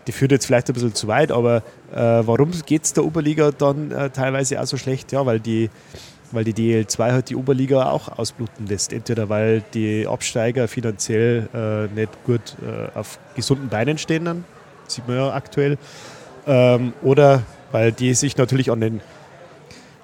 die 0.07 0.11
führt 0.11 0.31
jetzt 0.31 0.45
vielleicht 0.45 0.69
ein 0.69 0.73
bisschen 0.73 0.93
zu 0.93 1.07
weit, 1.07 1.31
aber 1.31 1.57
äh, 1.91 1.95
warum 1.95 2.51
geht 2.65 2.83
es 2.83 2.93
der 2.93 3.05
Oberliga 3.05 3.51
dann 3.51 3.91
äh, 3.91 4.09
teilweise 4.09 4.61
auch 4.61 4.65
so 4.65 4.77
schlecht? 4.77 5.11
Ja, 5.11 5.25
weil 5.25 5.39
die, 5.39 5.69
weil 6.35 6.43
die 6.43 6.53
DL2 6.53 7.11
halt 7.11 7.29
die 7.29 7.35
Oberliga 7.35 7.89
auch 7.89 8.17
ausbluten 8.19 8.67
lässt. 8.67 8.93
Entweder 8.93 9.29
weil 9.29 9.63
die 9.73 10.05
Absteiger 10.07 10.67
finanziell 10.67 11.49
äh, 11.53 11.93
nicht 11.93 12.11
gut 12.25 12.55
äh, 12.61 12.97
auf 12.97 13.19
gesunden 13.35 13.69
Beinen 13.69 13.97
stehen, 13.97 14.25
dann, 14.25 14.43
sieht 14.87 15.07
man 15.07 15.17
ja 15.17 15.33
aktuell, 15.33 15.77
ähm, 16.45 16.93
oder 17.01 17.43
weil 17.71 17.91
die 17.91 18.13
sich 18.13 18.37
natürlich 18.37 18.71
an 18.71 18.81
den, 18.81 19.01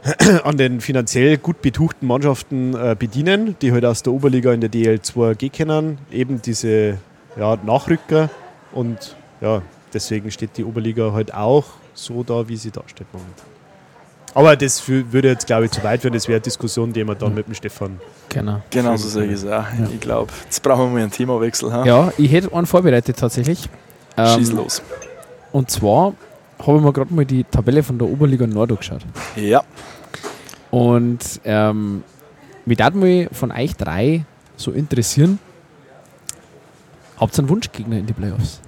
an 0.43 0.57
den 0.57 0.81
finanziell 0.81 1.37
gut 1.37 1.61
betuchten 1.61 2.07
Mannschaften 2.07 2.73
äh, 2.73 2.95
bedienen, 2.97 3.55
die 3.61 3.71
halt 3.71 3.85
aus 3.85 4.03
der 4.03 4.13
Oberliga 4.13 4.53
in 4.53 4.61
der 4.61 4.71
DL2 4.71 5.35
gehen 5.35 5.51
können, 5.51 5.97
eben 6.11 6.41
diese 6.41 6.97
ja, 7.37 7.57
Nachrücker 7.63 8.29
und 8.71 9.15
ja, 9.41 9.61
deswegen 9.93 10.31
steht 10.31 10.57
die 10.57 10.63
Oberliga 10.63 11.11
halt 11.13 11.33
auch 11.33 11.65
so 11.93 12.23
da, 12.23 12.47
wie 12.47 12.57
sie 12.57 12.71
da 12.71 12.81
steht 12.87 13.07
momentan. 13.13 13.50
Aber 14.33 14.55
das 14.55 14.81
fü- 14.81 15.11
würde 15.11 15.27
jetzt, 15.29 15.45
glaube 15.47 15.65
ich, 15.65 15.71
zu 15.71 15.83
weit 15.83 16.03
werden. 16.03 16.13
Das 16.13 16.27
wäre 16.27 16.37
eine 16.37 16.41
Diskussion, 16.41 16.93
die 16.93 17.03
wir 17.05 17.15
dann 17.15 17.33
mit 17.35 17.47
dem 17.47 17.53
Stefan. 17.53 17.99
Genau. 18.29 18.61
Genau 18.69 18.95
so 18.95 19.09
sehe 19.09 19.25
ich 19.25 19.33
es 19.33 19.45
auch. 19.45 19.65
Ich 19.93 19.99
glaube, 19.99 20.31
jetzt 20.45 20.63
brauchen 20.63 20.85
wir 20.85 20.89
mal 20.89 21.01
einen 21.01 21.11
Themawechsel. 21.11 21.71
Ha? 21.73 21.85
Ja, 21.85 22.13
ich 22.17 22.31
hätte 22.31 22.53
einen 22.55 22.65
vorbereitet 22.65 23.17
tatsächlich. 23.17 23.67
Schieß 24.17 24.49
Ähm, 24.51 24.55
los. 24.55 24.81
Und 25.51 25.69
zwar 25.69 26.13
habe 26.65 26.77
ich 26.77 26.83
mir 26.83 26.93
gerade 26.93 27.13
mal 27.13 27.25
die 27.25 27.43
Tabelle 27.43 27.83
von 27.83 27.97
der 27.97 28.07
Oberliga 28.07 28.47
Nord 28.47 28.71
angeschaut. 28.71 29.01
Ja, 29.35 29.63
Und 30.69 31.41
ähm, 31.43 32.03
mich 32.65 32.77
darf 32.77 32.93
mal 32.93 33.27
von 33.33 33.51
euch 33.51 33.75
drei 33.75 34.23
so 34.55 34.71
interessieren. 34.71 35.39
Habt 37.19 37.35
ihr 37.35 37.39
einen 37.39 37.49
Wunschgegner 37.49 37.97
in 37.97 38.05
die 38.05 38.13
Playoffs? 38.13 38.61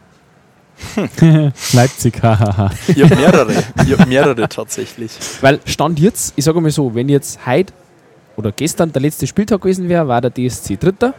Leipzig, 1.74 2.22
hahaha. 2.22 2.72
ich 2.88 3.04
habe 3.04 3.16
mehrere. 3.16 3.64
ich 3.86 3.98
habe 3.98 4.06
mehrere 4.08 4.50
tatsächlich. 4.50 5.12
Weil 5.42 5.60
Stand 5.66 6.00
jetzt, 6.00 6.34
ich 6.36 6.46
sage 6.46 6.60
mal 6.62 6.72
so, 6.72 6.94
wenn 6.96 7.10
jetzt 7.10 7.46
heute 7.46 7.74
oder 8.36 8.52
gestern 8.52 8.92
der 8.92 9.02
letzte 9.02 9.28
Spieltag 9.28 9.62
gewesen 9.62 9.90
wäre, 9.90 10.08
war 10.08 10.22
der 10.22 10.32
DSC 10.32 10.78
Dritter. 10.78 11.14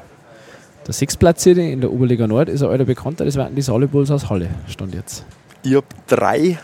Der 0.87 0.93
Sechstplatzierte 0.93 1.63
in 1.63 1.81
der 1.81 1.91
Oberliga 1.91 2.27
Nord 2.27 2.49
ist 2.49 2.63
ein 2.63 2.69
alter 2.69 2.85
Bekannter, 2.85 3.25
das 3.25 3.37
wären 3.37 3.55
die 3.55 3.63
Salibulls 3.63 4.11
aus 4.11 4.29
Halle. 4.29 4.51
Stand 4.69 4.95
jetzt. 4.95 5.25
Ich 5.63 5.75
habe 5.75 5.87
drei 6.07 6.59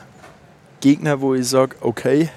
Gegner, 0.80 1.20
wo 1.20 1.34
ich 1.34 1.48
sage, 1.48 1.76
okay, 1.80 2.28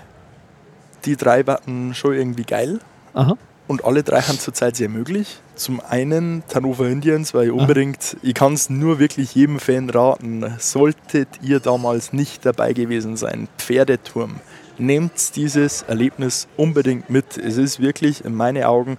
die 1.06 1.18
drei 1.18 1.46
werden 1.46 1.94
schon 1.94 2.14
irgendwie 2.14 2.44
geil. 2.44 2.80
Aha. 3.14 3.38
Und 3.68 3.84
alle 3.84 4.04
drei 4.04 4.22
haben 4.22 4.40
zurzeit 4.40 4.76
sehr 4.76 4.90
möglich. 4.90 5.40
Zum 5.56 5.82
einen 5.82 6.44
Hannover 6.54 6.88
Indians, 6.88 7.34
weil 7.34 7.48
ich 7.48 7.52
unbedingt, 7.52 8.18
ich 8.24 8.34
kann 8.34 8.54
es 8.54 8.70
nur 8.70 8.98
wirklich 8.98 9.36
jedem 9.36 9.60
Fan 9.60 9.90
raten, 9.90 10.44
solltet 10.58 11.28
ihr 11.44 11.60
damals 11.60 12.12
nicht 12.12 12.46
dabei 12.46 12.74
gewesen 12.74 13.18
sein, 13.18 13.48
Pferdeturm, 13.60 14.40
nehmt 14.80 15.36
dieses 15.36 15.84
Erlebnis 15.84 16.48
unbedingt 16.58 17.10
mit. 17.10 17.38
Es 17.38 17.58
ist 17.58 17.80
wirklich 17.80 18.26
in 18.26 18.34
meinen 18.34 18.64
Augen 18.64 18.98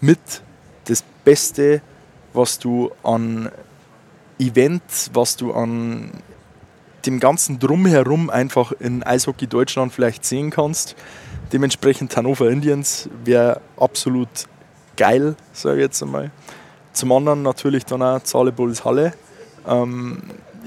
mit 0.00 0.18
das 0.86 1.04
Beste, 1.24 1.82
was 2.32 2.58
du 2.58 2.90
an 3.02 3.50
Event, 4.38 4.82
was 5.12 5.36
du 5.36 5.52
an 5.52 6.10
dem 7.06 7.20
ganzen 7.20 7.58
Drumherum 7.58 8.28
einfach 8.28 8.72
in 8.72 9.02
Eishockey 9.02 9.46
Deutschland 9.46 9.92
vielleicht 9.92 10.24
sehen 10.24 10.50
kannst. 10.50 10.96
Dementsprechend 11.52 12.16
Hannover 12.16 12.50
Indians 12.50 13.08
wäre 13.24 13.60
absolut 13.76 14.28
geil, 14.96 15.36
sage 15.52 15.76
ich 15.76 15.82
jetzt 15.82 16.02
einmal. 16.02 16.30
Zum 16.92 17.12
anderen 17.12 17.42
natürlich 17.42 17.84
dann 17.84 18.02
auch 18.02 18.22
Zahle 18.22 18.52
Bulls 18.52 18.84
Halle. 18.84 19.12
Ähm, 19.66 20.22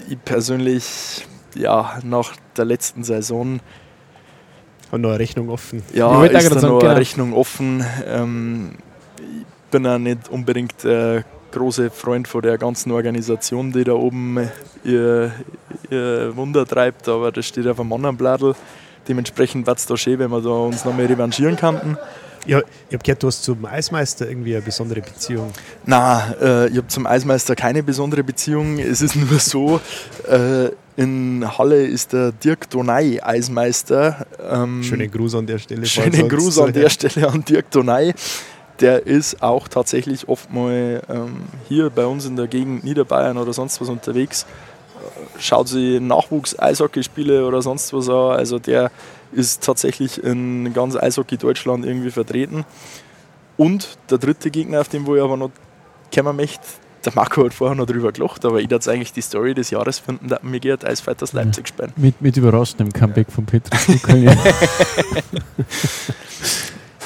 ich 0.07 0.23
persönlich, 0.23 1.27
ja, 1.55 1.99
nach 2.03 2.33
der 2.55 2.65
letzten 2.65 3.03
Saison, 3.03 3.59
Haben 4.91 5.01
noch 5.01 5.09
eine 5.09 5.19
Rechnung 5.19 5.49
offen. 5.49 5.83
Ich 5.89 5.97
ja, 5.97 6.07
auch 6.07 6.23
ist 6.23 6.33
da 6.33 6.41
sagen, 6.41 6.55
noch 6.61 6.79
genau. 6.79 6.91
eine 6.91 6.99
Rechnung 6.99 7.33
offen. 7.33 7.85
Ähm, 8.07 8.71
ich 9.17 9.71
bin 9.71 9.85
ja 9.85 9.99
nicht 9.99 10.29
unbedingt 10.29 10.83
der 10.83 11.23
große 11.51 11.89
Freund 11.89 12.27
von 12.27 12.41
der 12.41 12.57
ganzen 12.57 12.91
Organisation, 12.91 13.71
die 13.71 13.83
da 13.83 13.93
oben 13.93 14.49
ihr, 14.83 15.31
ihr 15.89 16.35
Wunder 16.35 16.65
treibt, 16.65 17.07
aber 17.07 17.31
das 17.31 17.45
steht 17.45 17.67
auf 17.67 17.79
einem 17.79 17.93
anderen 17.93 18.17
Bladel. 18.17 18.55
Dementsprechend 19.07 19.65
wird 19.65 19.79
es 19.79 19.85
da 19.85 19.97
schön, 19.97 20.19
wenn 20.19 20.29
wir 20.29 20.41
da 20.41 20.49
uns 20.49 20.85
nochmal 20.85 21.07
revanchieren 21.07 21.55
könnten. 21.55 21.97
Ja, 22.45 22.60
ich 22.89 22.93
habe 22.93 23.04
gehört, 23.04 23.21
du 23.23 23.28
hast 23.28 23.43
zum 23.43 23.65
Eismeister 23.65 24.28
irgendwie 24.28 24.56
eine 24.56 24.63
besondere 24.63 25.02
Beziehung. 25.02 25.52
Na, 25.86 26.34
äh, 26.41 26.69
ich 26.69 26.78
habe 26.78 26.88
zum 26.88 27.06
Eismeister 27.06 27.56
keine 27.56 27.84
besondere 27.84 28.23
Beziehung. 28.23 28.80
Es 28.80 29.02
ist 29.02 29.15
nur 29.17 29.39
so, 29.39 29.82
äh, 30.28 30.69
in 30.95 31.45
Halle 31.58 31.86
ist 31.86 32.12
der 32.13 32.32
Dirk 32.32 32.69
Donay 32.69 33.21
Eismeister. 33.21 34.25
Ähm, 34.52 34.84
Schönen 34.84 35.10
Gruß 35.10 35.36
an 35.36 35.47
der 35.47 35.58
Stelle. 35.58 35.86
Schönen 35.86 36.28
Gruß 36.28 36.60
an 36.60 36.73
der 36.73 36.89
Stelle 36.89 37.28
an 37.30 37.43
Dirk 37.45 37.71
Donay. 37.71 38.13
der 38.82 39.06
ist 39.06 39.41
auch 39.41 39.67
tatsächlich 39.67 40.28
oft 40.28 40.52
mal 40.54 41.02
ähm, 41.10 41.43
hier 41.67 41.89
bei 41.89 42.06
uns 42.06 42.25
in 42.25 42.36
der 42.36 42.47
Gegend 42.47 42.84
Niederbayern 42.84 43.38
oder 43.38 43.54
sonst 43.54 43.80
was 43.80 43.89
unterwegs. 43.89 44.45
Äh, 44.97 45.39
Schaut 45.39 45.67
sich 45.69 46.02
Nachwuchs-Eishockeyspiele 46.02 47.45
oder 47.45 47.62
sonst 47.62 47.93
was 47.93 48.10
an. 48.10 48.38
Also 48.38 48.60
der 48.60 48.91
ist 49.31 49.63
tatsächlich 49.63 50.23
in 50.23 50.73
ganz 50.73 50.95
Eishockey 50.95 51.37
Deutschland 51.37 51.85
irgendwie 51.85 52.11
vertreten. 52.11 52.65
Und 53.57 53.97
der 54.09 54.17
dritte 54.17 54.51
Gegner, 54.51 54.81
auf 54.81 54.87
den 54.89 55.05
wo 55.05 55.15
ich 55.15 55.21
aber 55.21 55.37
noch 55.37 55.51
kommen 56.13 56.35
möchte, 56.35 56.65
der 57.05 57.13
Marco 57.15 57.45
hat 57.45 57.53
vorher 57.53 57.75
noch 57.75 57.85
drüber 57.85 58.11
gelacht, 58.11 58.43
aber 58.45 58.59
ich 58.59 58.67
dachte 58.67 58.91
eigentlich 58.91 59.13
die 59.13 59.21
Story 59.21 59.53
des 59.53 59.69
Jahres 59.69 59.99
finden, 59.99 60.27
dass 60.27 60.43
mir 60.43 60.59
geht 60.59 60.83
Eisfighters 60.85 61.33
Leipzig 61.33 61.69
spielen. 61.69 61.93
Mit, 61.95 62.21
mit 62.21 62.35
überraschendem 62.35 62.91
Comeback 62.91 63.31
von 63.31 63.45
Petrus 63.45 63.87
ja. 63.87 64.35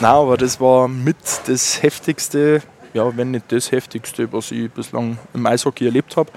Nein, 0.01 0.11
aber 0.11 0.37
das 0.37 0.59
war 0.59 0.87
mit 0.87 1.17
das 1.45 1.81
heftigste, 1.83 2.61
ja, 2.93 3.15
wenn 3.15 3.31
nicht 3.31 3.51
das 3.51 3.71
heftigste, 3.71 4.31
was 4.33 4.51
ich 4.51 4.71
bislang 4.71 5.17
im 5.33 5.45
Eishockey 5.45 5.85
erlebt 5.85 6.17
habe. 6.17 6.31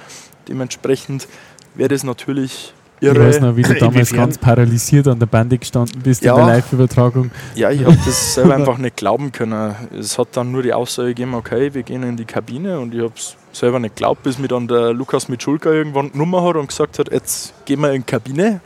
Dementsprechend 0.49 1.27
wäre 1.75 1.88
das 1.88 2.05
natürlich 2.05 2.75
Ich 3.01 3.09
irre. 3.09 3.27
weiß 3.27 3.41
noch, 3.41 3.57
wie 3.57 3.63
du 3.63 3.75
damals 3.75 3.95
Inwiefern? 4.11 4.19
ganz 4.19 4.39
paralysiert 4.39 5.07
an 5.09 5.19
der 5.19 5.27
Bande 5.27 5.59
gestanden 5.59 6.01
bist 6.03 6.23
Ja. 6.23 6.33
in 6.33 6.39
der 6.39 6.47
Live-Übertragung. 6.57 7.31
Ja, 7.55 7.71
ich 7.71 7.85
habe 7.85 7.97
das 8.07 8.35
selber 8.35 8.55
einfach 8.55 8.79
nicht 8.79 8.97
glauben 8.97 9.33
können. 9.33 9.75
Es 9.99 10.19
hat 10.19 10.29
dann 10.33 10.51
nur 10.53 10.63
die 10.63 10.73
Aussage 10.73 11.09
gegeben, 11.09 11.35
okay, 11.35 11.75
wir 11.75 11.83
gehen 11.83 12.03
in 12.03 12.17
die 12.17 12.25
Kabine 12.25 12.79
und 12.81 12.95
ich 12.95 13.01
habe 13.03 13.13
es 13.17 13.37
selber 13.53 13.79
nicht 13.79 13.97
geglaubt, 13.97 14.23
bis 14.23 14.39
mir 14.39 14.49
dann 14.49 14.67
der 14.69 14.93
Lukas 14.93 15.29
Mitschulka 15.29 15.71
irgendwann 15.71 16.11
die 16.13 16.19
Nummer 16.19 16.43
hat 16.43 16.57
und 16.57 16.69
gesagt 16.69 16.99
hat, 16.99 17.11
jetzt 17.13 17.53
gehen 17.67 17.81
wir 17.81 17.93
in 17.93 18.03
die 18.03 18.07
Kabine. 18.11 18.61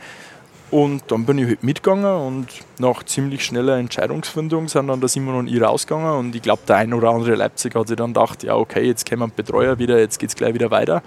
Und 0.69 1.03
dann 1.09 1.25
bin 1.25 1.37
ich 1.37 1.47
halt 1.47 1.63
mitgegangen 1.65 2.05
und 2.05 2.47
nach 2.79 3.03
ziemlich 3.03 3.43
schneller 3.43 3.77
Entscheidungsfindung 3.77 4.69
sind 4.69 4.87
dann 4.87 5.01
der 5.01 5.09
Simon 5.09 5.35
und 5.35 5.47
ich 5.47 5.61
rausgegangen 5.61 6.11
und 6.17 6.33
ich 6.33 6.41
glaube, 6.41 6.61
der 6.65 6.77
ein 6.77 6.93
oder 6.93 7.09
andere 7.09 7.35
Leipzig 7.35 7.75
hat 7.75 7.89
sich 7.89 7.97
dann 7.97 8.13
gedacht, 8.13 8.41
ja 8.43 8.55
okay, 8.55 8.85
jetzt 8.87 9.09
kommen 9.09 9.29
Betreuer 9.35 9.77
wieder, 9.79 9.99
jetzt 9.99 10.17
geht 10.17 10.29
es 10.29 10.35
gleich 10.37 10.53
wieder 10.53 10.71
weiter. 10.71 11.03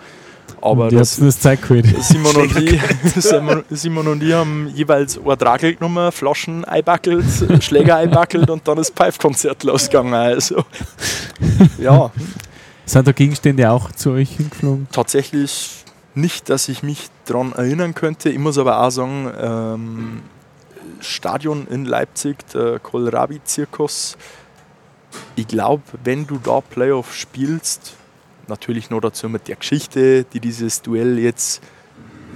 Aber 0.65 0.85
und 0.85 0.93
die 0.93 0.97
das, 0.97 1.13
hat's 1.13 1.21
das 1.21 1.41
Zeit 1.41 1.61
geholt. 1.61 1.87
Simon 2.03 2.35
und, 2.37 2.57
ich, 2.61 2.81
Simon, 3.23 3.65
Simon 3.69 4.09
und 4.09 4.23
ich 4.23 4.33
haben 4.33 4.73
jeweils 4.75 5.19
ein 5.19 5.39
Dragel 5.39 5.75
genommen, 5.75 6.11
Flaschen 6.11 6.65
einbackelt, 6.65 7.27
Schläger 7.63 7.97
einbackelt 7.97 8.49
und 8.49 8.67
dann 8.67 8.79
ist 8.79 8.95
Pfeifkonzert 8.95 9.63
losgegangen. 9.65 10.15
Also, 10.15 10.65
ja, 11.79 12.11
Sind 12.87 13.07
da 13.07 13.13
Gegenstände 13.13 13.71
auch 13.71 13.93
zu 13.93 14.13
euch 14.13 14.37
hingeflogen? 14.37 14.89
tatsächlich 14.91 15.85
nicht, 16.15 16.49
dass 16.49 16.69
ich 16.69 16.83
mich 16.83 17.09
daran 17.27 17.53
erinnern 17.53 17.95
könnte. 17.95 18.31
Ich 18.31 18.39
muss 18.39 18.57
aber 18.57 18.81
auch 18.81 18.91
sagen, 18.91 19.31
ähm, 19.39 20.23
Stadion 21.01 21.67
in 21.67 21.85
Leipzig, 21.85 22.39
der 22.55 22.79
Kohlrabi-Zirkus, 22.79 24.17
ich 25.37 25.47
glaube, 25.47 25.83
wenn 26.03 26.27
du 26.27 26.39
da 26.39 26.61
Playoff 26.61 27.15
spielst, 27.15 27.97
natürlich 28.49 28.91
noch 28.91 29.01
dazu 29.01 29.29
mit 29.29 29.49
der 29.49 29.57
Geschichte, 29.57 30.25
die 30.25 30.41
dieses 30.41 30.83
Duell 30.83 31.19
jetzt 31.19 31.63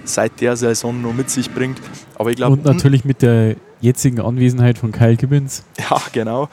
seit 0.04 0.40
der 0.40 0.56
Saison 0.56 1.00
noch 1.00 1.12
mit 1.12 1.30
sich 1.30 1.50
bringt. 1.50 1.80
Aber 2.16 2.30
ich 2.30 2.36
glaube, 2.36 2.54
Und 2.54 2.64
natürlich 2.64 3.04
mit 3.04 3.22
der 3.22 3.56
jetzigen 3.80 4.20
Anwesenheit 4.20 4.78
von 4.78 4.92
Kyle 4.92 5.16
Gibbons. 5.16 5.64
Ja, 5.78 6.00
genau. 6.12 6.48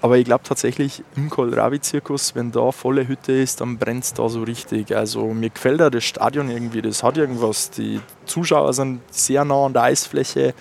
Aber 0.00 0.18
ich 0.18 0.26
glaube 0.26 0.44
tatsächlich 0.44 1.02
im 1.16 1.30
Kohlrabi-Zirkus, 1.30 2.34
wenn 2.34 2.52
da 2.52 2.72
volle 2.72 3.08
Hütte 3.08 3.32
ist, 3.32 3.62
dann 3.62 3.78
brennt 3.78 4.04
es 4.04 4.12
da 4.12 4.28
so 4.28 4.42
richtig. 4.42 4.94
Also 4.94 5.32
mir 5.32 5.48
gefällt 5.48 5.80
da 5.80 5.88
das 5.88 6.04
Stadion 6.04 6.50
irgendwie, 6.50 6.82
das 6.82 7.02
hat 7.02 7.16
irgendwas. 7.16 7.70
Die 7.70 8.00
Zuschauer 8.26 8.74
sind 8.74 9.00
sehr 9.10 9.46
nah 9.46 9.64
an 9.64 9.72
der 9.72 9.84
Eisfläche. 9.84 10.52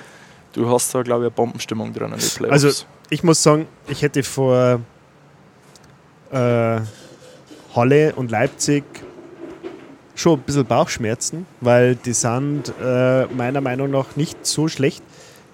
Du 0.53 0.69
hast 0.69 0.95
da, 0.95 1.01
glaube 1.01 1.23
ich, 1.23 1.25
eine 1.25 1.31
Bombenstimmung 1.31 1.91
drin 1.91 2.13
in 2.13 2.19
den 2.19 2.29
Playoffs. 2.29 2.63
Also 2.63 2.85
ich 3.09 3.23
muss 3.23 3.43
sagen, 3.43 3.67
ich 3.87 4.01
hätte 4.01 4.23
vor 4.23 4.79
äh, 6.31 6.79
Halle 7.75 8.13
und 8.15 8.29
Leipzig 8.29 8.83
schon 10.15 10.39
ein 10.39 10.43
bisschen 10.43 10.65
Bauchschmerzen, 10.65 11.45
weil 11.59 11.95
die 11.95 12.13
sind 12.13 12.73
äh, 12.81 13.25
meiner 13.25 13.61
Meinung 13.61 13.89
nach 13.89 14.15
nicht 14.15 14.45
so 14.45 14.67
schlecht, 14.67 15.03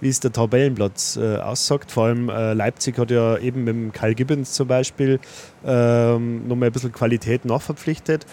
wie 0.02 0.10
es 0.10 0.20
der 0.20 0.32
Tabellenplatz 0.32 1.18
äh, 1.18 1.38
aussagt. 1.38 1.92
Vor 1.92 2.06
allem 2.06 2.30
äh, 2.30 2.54
Leipzig 2.54 2.98
hat 2.98 3.12
ja 3.12 3.38
eben 3.38 3.64
mit 3.64 3.74
dem 3.74 3.94
Kyle 3.94 4.16
Gibbons 4.16 4.54
zum 4.54 4.68
Beispiel 4.68 5.20
ähm, 5.66 6.48
nochmal 6.48 6.70
ein 6.70 6.74
bisschen 6.74 6.92
Qualität 6.92 7.46
nachverpflichtet. 7.46 8.26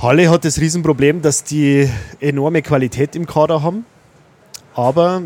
Halle 0.00 0.30
hat 0.30 0.44
das 0.44 0.58
Riesenproblem, 0.60 1.22
dass 1.22 1.44
die 1.44 1.88
enorme 2.20 2.62
Qualität 2.62 3.14
im 3.14 3.26
Kader 3.26 3.62
haben, 3.62 3.84
aber 4.74 5.22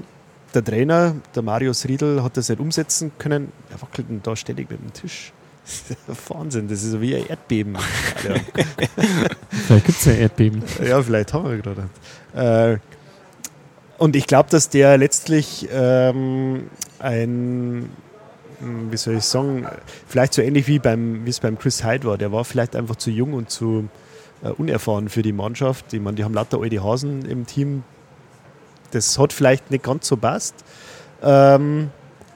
der 0.53 0.65
Trainer, 0.65 1.15
der 1.35 1.43
Marius 1.43 1.87
Riedl, 1.87 2.23
hat 2.23 2.37
das 2.37 2.49
nicht 2.49 2.61
umsetzen 2.61 3.13
können. 3.19 3.53
Er 3.71 3.81
wackelt 3.81 4.07
da 4.23 4.37
ständig 4.37 4.71
mit 4.71 4.81
dem 4.81 4.93
Tisch. 4.93 5.33
Wahnsinn, 6.29 6.69
das 6.69 6.83
ist 6.83 6.91
so 6.91 7.01
wie 7.01 7.17
ein 7.17 7.27
Erdbeben. 7.27 7.77
Vielleicht 8.17 9.87
gibt 9.87 9.99
es 9.99 10.05
ja 10.05 10.13
Erdbeben. 10.13 10.63
Ja, 10.85 11.03
vielleicht 11.03 11.33
haben 11.33 11.49
wir 11.49 11.59
gerade. 11.59 11.89
Äh, 12.35 12.79
und 13.99 14.17
ich 14.17 14.27
glaube, 14.27 14.51
dass 14.51 14.69
der 14.69 14.99
letztlich 14.99 15.69
ähm, 15.73 16.69
ein, 16.99 17.91
hm, 18.59 18.93
wie 18.93 18.97
soll 18.97 19.15
ich 19.15 19.25
sagen, 19.25 19.67
vielleicht 20.07 20.35
so 20.35 20.43
ähnlich 20.43 20.67
wie 20.67 20.79
beim, 20.79 21.25
wie 21.25 21.31
es 21.31 21.41
beim 21.41 21.59
Chris 21.59 21.85
Hyde 21.85 22.07
war. 22.07 22.19
Der 22.19 22.33
war 22.33 22.45
vielleicht 22.45 22.77
einfach 22.77 22.97
zu 22.97 23.11
jung 23.11 23.33
und 23.33 23.51
zu 23.51 23.89
äh, 24.43 24.49
unerfahren 24.49 25.09
für 25.09 25.23
die 25.23 25.33
Mannschaft. 25.33 25.93
Ich 25.93 26.01
meine, 26.01 26.17
die 26.17 26.25
haben 26.25 26.35
lauter 26.35 26.61
alte 26.61 26.83
Hasen 26.83 27.25
im 27.25 27.47
Team. 27.47 27.85
Das 28.91 29.19
hat 29.19 29.33
vielleicht 29.33 29.71
nicht 29.71 29.85
ganz 29.85 30.07
so 30.07 30.17
passt. 30.17 30.55
Ähm, 31.23 31.91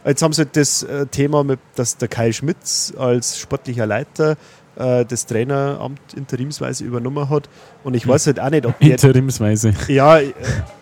jetzt 0.08 0.22
haben 0.22 0.32
sie 0.32 0.42
halt 0.42 0.56
das 0.56 0.82
äh, 0.82 1.06
Thema, 1.06 1.44
mit, 1.44 1.60
dass 1.76 1.96
der 1.96 2.08
Kai 2.08 2.32
Schmitz 2.32 2.92
als 2.98 3.38
sportlicher 3.38 3.86
Leiter 3.86 4.36
äh, 4.76 5.04
das 5.04 5.26
Traineramt 5.26 6.14
interimsweise 6.14 6.84
übernommen 6.84 7.28
hat. 7.28 7.48
Und 7.84 7.94
ich 7.94 8.06
weiß 8.06 8.26
halt 8.28 8.40
auch 8.40 8.50
nicht, 8.50 8.66
ob 8.66 8.78
der 8.78 8.92
Interimsweise. 8.92 9.74
ja, 9.88 10.18
äh, 10.18 10.32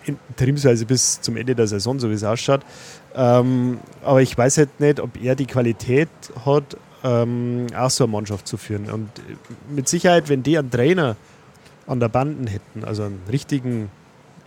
interimsweise 0.04 0.86
bis 0.86 1.20
zum 1.20 1.36
Ende 1.36 1.54
der 1.54 1.66
Saison, 1.66 1.98
so 1.98 2.10
wie 2.10 2.14
es 2.14 2.24
ausschaut. 2.24 2.60
Ähm, 3.14 3.78
aber 4.04 4.22
ich 4.22 4.36
weiß 4.36 4.58
halt 4.58 4.80
nicht, 4.80 5.00
ob 5.00 5.22
er 5.22 5.34
die 5.34 5.46
Qualität 5.46 6.08
hat, 6.44 6.76
ähm, 7.02 7.66
auch 7.76 7.90
so 7.90 8.04
eine 8.04 8.12
Mannschaft 8.12 8.46
zu 8.46 8.56
führen. 8.56 8.90
Und 8.90 9.08
mit 9.70 9.88
Sicherheit, 9.88 10.28
wenn 10.28 10.42
die 10.42 10.58
einen 10.58 10.70
Trainer 10.70 11.16
an 11.86 12.00
der 12.00 12.08
Banden 12.08 12.46
hätten, 12.46 12.84
also 12.84 13.04
einen 13.04 13.22
richtigen, 13.30 13.90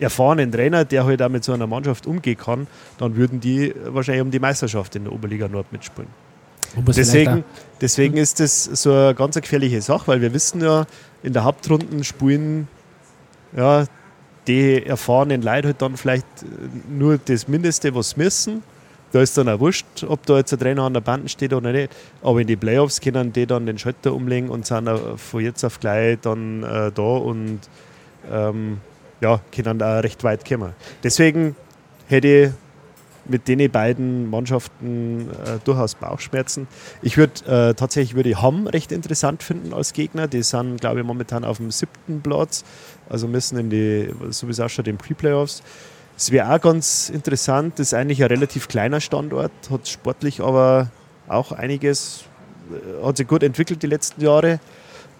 erfahrenen 0.00 0.50
Trainer, 0.50 0.84
der 0.84 1.04
halt 1.04 1.22
auch 1.22 1.28
mit 1.28 1.44
so 1.44 1.52
einer 1.52 1.66
Mannschaft 1.66 2.06
umgehen 2.06 2.36
kann, 2.36 2.66
dann 2.98 3.16
würden 3.16 3.40
die 3.40 3.74
wahrscheinlich 3.86 4.22
um 4.22 4.30
die 4.30 4.38
Meisterschaft 4.38 4.96
in 4.96 5.04
der 5.04 5.12
Oberliga 5.12 5.48
Nord 5.48 5.70
mitspielen. 5.72 6.08
Deswegen, 6.86 7.44
deswegen 7.80 8.16
ist 8.16 8.38
das 8.38 8.64
so 8.64 8.92
eine 8.92 9.14
ganz 9.14 9.34
gefährliche 9.34 9.82
Sache, 9.82 10.06
weil 10.06 10.20
wir 10.20 10.32
wissen 10.32 10.60
ja, 10.60 10.86
in 11.22 11.32
der 11.32 11.44
Hauptrunden 11.44 12.04
spielen 12.04 12.68
ja, 13.56 13.84
die 14.46 14.84
erfahrenen 14.84 15.42
Leute 15.42 15.68
halt 15.68 15.82
dann 15.82 15.96
vielleicht 15.96 16.26
äh, 16.42 16.46
nur 16.88 17.18
das 17.18 17.48
Mindeste, 17.48 17.94
was 17.94 18.10
sie 18.10 18.20
müssen. 18.20 18.62
Da 19.12 19.20
ist 19.20 19.36
dann 19.36 19.48
auch 19.48 19.58
wurscht, 19.58 20.04
ob 20.06 20.24
da 20.26 20.36
jetzt 20.36 20.52
ein 20.52 20.60
Trainer 20.60 20.82
an 20.82 20.94
der 20.94 21.00
Bande 21.00 21.28
steht 21.28 21.52
oder 21.52 21.72
nicht. 21.72 21.92
Aber 22.22 22.40
in 22.40 22.46
die 22.46 22.56
Playoffs 22.56 23.00
können 23.00 23.32
die 23.32 23.44
dann 23.44 23.66
den 23.66 23.76
Schalter 23.76 24.14
umlegen 24.14 24.50
und 24.50 24.66
sind 24.66 24.88
von 25.16 25.40
jetzt 25.40 25.64
auf 25.64 25.80
gleich 25.80 26.18
dann 26.22 26.62
äh, 26.62 26.92
da 26.92 27.02
und 27.02 27.58
ähm, 28.30 28.78
ja, 29.20 29.40
können 29.54 29.78
da 29.78 30.00
recht 30.00 30.24
weit 30.24 30.46
kommen. 30.46 30.72
Deswegen 31.02 31.56
hätte 32.08 32.28
ich 32.28 32.50
mit 33.26 33.48
den 33.48 33.70
beiden 33.70 34.28
Mannschaften 34.28 35.28
äh, 35.30 35.58
durchaus 35.64 35.94
Bauchschmerzen. 35.94 36.66
Ich 37.02 37.16
würde 37.16 37.44
äh, 37.44 37.74
tatsächlich 37.74 38.14
würde 38.14 38.40
Hamm 38.40 38.66
recht 38.66 38.92
interessant 38.92 39.42
finden 39.42 39.72
als 39.72 39.92
Gegner. 39.92 40.26
Die 40.26 40.42
sind, 40.42 40.80
glaube 40.80 41.00
ich, 41.00 41.06
momentan 41.06 41.44
auf 41.44 41.58
dem 41.58 41.70
siebten 41.70 42.20
Platz, 42.20 42.64
also 43.08 43.28
müssen 43.28 43.58
in 43.58 43.70
die, 43.70 44.10
so 44.30 44.46
wie 44.46 44.52
es 44.52 44.60
ausschaut, 44.60 44.88
in 44.88 44.96
Pre-Playoffs. 44.98 45.62
Es 46.16 46.30
wäre 46.32 46.52
auch 46.52 46.60
ganz 46.60 47.08
interessant, 47.08 47.78
das 47.78 47.88
ist 47.88 47.94
eigentlich 47.94 48.22
ein 48.22 48.28
relativ 48.28 48.68
kleiner 48.68 49.00
Standort, 49.00 49.52
hat 49.70 49.88
sportlich 49.88 50.40
aber 50.40 50.90
auch 51.28 51.52
einiges, 51.52 52.24
äh, 52.70 53.06
hat 53.06 53.16
sich 53.16 53.26
gut 53.26 53.42
entwickelt 53.42 53.82
die 53.82 53.86
letzten 53.86 54.22
Jahre. 54.22 54.60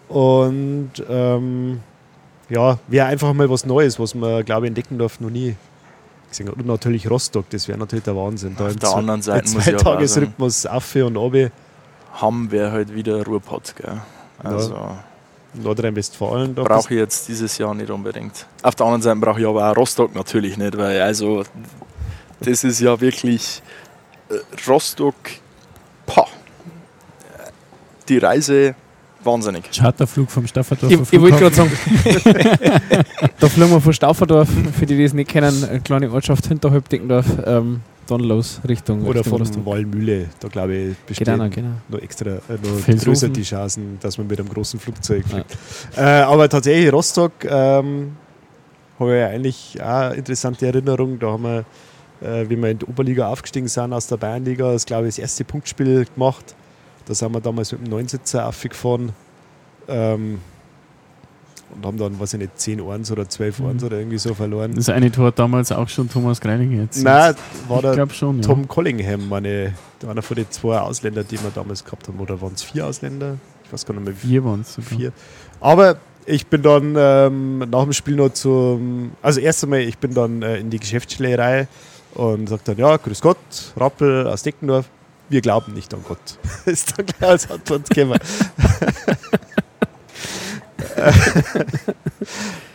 Und 0.08 0.90
ähm, 1.08 1.80
ja, 2.50 2.78
wäre 2.88 3.06
einfach 3.06 3.32
mal 3.32 3.48
was 3.48 3.64
Neues, 3.64 3.98
was 3.98 4.14
man, 4.14 4.44
glaube 4.44 4.66
ich, 4.66 4.68
in 4.68 4.74
Deckendorf 4.74 5.20
noch 5.20 5.30
nie 5.30 5.56
gesehen 6.28 6.48
hat. 6.48 6.56
Und 6.56 6.66
natürlich 6.66 7.08
Rostock, 7.08 7.48
das 7.50 7.68
wäre 7.68 7.78
natürlich 7.78 8.04
der 8.04 8.16
Wahnsinn. 8.16 8.54
Da 8.56 8.66
Auf 8.66 8.76
der 8.76 8.90
anderen 8.90 9.22
Seite 9.22 9.50
muss 9.50 9.66
ich 9.66 9.74
aber 9.74 9.96
auch 9.96 10.50
sagen, 10.50 10.76
auf 10.76 10.94
und 10.96 11.16
runter. 11.16 11.50
Hamm 12.20 12.50
wäre 12.50 12.72
halt 12.72 12.94
wieder 12.94 13.24
Ruhrpott. 13.24 13.74
Gell? 13.76 14.00
Also 14.42 14.96
Nordrhein-Westfalen. 15.54 16.54
da 16.54 16.62
brauche 16.62 16.94
ich 16.94 17.00
jetzt 17.00 17.28
dieses 17.28 17.56
Jahr 17.58 17.74
nicht 17.74 17.90
unbedingt. 17.90 18.46
Auf 18.62 18.74
der 18.74 18.86
anderen 18.86 19.02
Seite 19.02 19.20
brauche 19.20 19.40
ich 19.40 19.46
aber 19.46 19.70
auch 19.70 19.76
Rostock 19.76 20.14
natürlich 20.14 20.56
nicht, 20.56 20.76
weil 20.76 21.00
also 21.00 21.44
das 22.40 22.64
ist 22.64 22.80
ja 22.80 23.00
wirklich 23.00 23.62
äh, 24.28 24.68
Rostock, 24.68 25.14
pah, 26.06 26.26
die 28.08 28.18
Reise 28.18 28.74
wahnsinnig. 29.24 29.70
Charterflug 29.72 30.30
vom 30.30 30.46
Stafferdorfer 30.46 31.02
Ich, 31.02 31.12
ich 31.12 31.20
wollte 31.20 31.38
gerade 31.38 31.54
sagen, 31.54 31.70
da 33.40 33.48
fliegen 33.48 33.70
wir 33.70 33.80
von 33.80 33.92
Stauferdorf, 33.92 34.48
für 34.78 34.86
die, 34.86 34.96
die 34.96 35.04
es 35.04 35.12
nicht 35.12 35.30
kennen, 35.30 35.64
eine 35.64 35.80
kleine 35.80 36.10
Ortschaft 36.10 36.46
hinterhalb 36.46 36.88
Deckendorf. 36.88 37.26
Ähm, 37.44 37.80
dann 38.10 38.20
los 38.20 38.60
Richtung. 38.68 39.04
Oder 39.06 39.20
Richtung 39.20 39.44
von. 39.44 39.66
Wallmühle. 39.66 40.26
Da 40.40 40.48
glaube 40.48 40.74
ich, 40.74 40.96
bestehen 40.98 41.26
Genau, 41.26 41.48
genau. 41.48 41.70
noch 41.88 42.00
extra, 42.00 42.30
äh, 42.30 42.40
noch 42.62 43.04
größer 43.04 43.28
die 43.28 43.42
Chancen, 43.42 43.98
dass 44.00 44.18
man 44.18 44.26
mit 44.26 44.38
einem 44.40 44.48
großen 44.48 44.80
Flugzeug 44.80 45.24
fliegt. 45.26 45.56
Äh, 45.96 46.00
aber 46.02 46.48
tatsächlich, 46.48 46.92
Rostock 46.92 47.32
ähm, 47.44 48.16
habe 48.98 49.14
ich 49.14 49.20
ja 49.20 49.26
eigentlich 49.28 49.80
auch 49.80 49.86
eine 49.86 50.14
interessante 50.14 50.66
Erinnerung. 50.66 51.18
Da 51.18 51.28
haben 51.28 51.42
wir, 51.44 51.64
äh, 52.20 52.48
wie 52.48 52.56
wir 52.56 52.70
in 52.70 52.78
die 52.78 52.86
Oberliga 52.86 53.28
aufgestiegen 53.28 53.68
sind 53.68 53.92
aus 53.92 54.06
der 54.06 54.16
Bayernliga, 54.16 54.72
das 54.72 54.84
glaube 54.86 55.06
ich 55.06 55.14
das 55.14 55.18
erste 55.20 55.44
Punktspiel 55.44 56.06
gemacht. 56.12 56.54
Da 57.10 57.14
sind 57.16 57.34
wir 57.34 57.40
damals 57.40 57.72
mit 57.72 57.84
dem 57.84 57.90
Neunsitzer 57.90 58.46
aufgefahren. 58.46 59.10
Ähm, 59.88 60.38
und 61.74 61.84
haben 61.84 61.98
dann, 61.98 62.20
weiß 62.20 62.34
ich 62.34 62.38
nicht, 62.38 62.56
10 62.56 62.80
Ohrens 62.80 63.10
oder 63.10 63.28
12 63.28 63.58
Mhm. 63.58 63.64
Ohrens 63.64 63.82
oder 63.82 63.98
irgendwie 63.98 64.18
so 64.18 64.32
verloren. 64.32 64.74
Das 64.76 64.88
eine 64.90 65.10
Tor 65.10 65.26
hat 65.26 65.38
damals 65.40 65.72
auch 65.72 65.88
schon 65.88 66.08
Thomas 66.08 66.40
Greiling 66.40 66.70
jetzt. 66.80 67.02
Nein, 67.02 67.34
war 67.66 67.82
der 67.82 68.08
schon. 68.10 68.36
Ja. 68.36 68.42
Tom 68.42 68.68
Collingham, 68.68 69.28
meine, 69.28 69.74
einer 70.08 70.22
von 70.22 70.36
den 70.36 70.48
zwei 70.50 70.78
Ausländern, 70.78 71.26
die 71.28 71.42
wir 71.42 71.50
damals 71.52 71.84
gehabt 71.84 72.06
haben. 72.06 72.20
Oder 72.20 72.40
waren 72.40 72.52
es 72.54 72.62
vier 72.62 72.86
Ausländer? 72.86 73.38
Ich 73.64 73.72
weiß 73.72 73.84
gar 73.84 73.94
nicht 73.94 74.04
mehr 74.04 74.14
wie 74.22 74.28
Vier 74.28 74.44
waren 74.44 74.60
es 74.60 74.78
vier. 74.80 75.12
Aber 75.60 75.96
ich 76.26 76.46
bin 76.46 76.62
dann 76.62 76.94
ähm, 76.96 77.58
nach 77.58 77.82
dem 77.82 77.92
Spiel 77.92 78.14
noch 78.14 78.30
zum. 78.34 79.10
Also, 79.20 79.40
erst 79.40 79.64
einmal, 79.64 79.80
ich 79.80 79.98
bin 79.98 80.14
dann 80.14 80.42
äh, 80.42 80.58
in 80.58 80.70
die 80.70 80.78
Geschäftsschlägerei 80.78 81.66
und 82.14 82.48
sage 82.48 82.62
dann: 82.66 82.78
Ja, 82.78 82.96
grüß 82.96 83.20
Gott, 83.20 83.36
Rappel 83.76 84.28
aus 84.28 84.44
Deckendorf. 84.44 84.86
Wir 85.30 85.40
glauben 85.40 85.72
nicht 85.72 85.94
an 85.94 86.04
Gott. 86.06 86.38
ist 86.66 86.98
dann 86.98 87.06
gleich 87.06 87.30
als 87.30 87.50
Antwort 87.50 87.88
gekommen. 87.88 88.18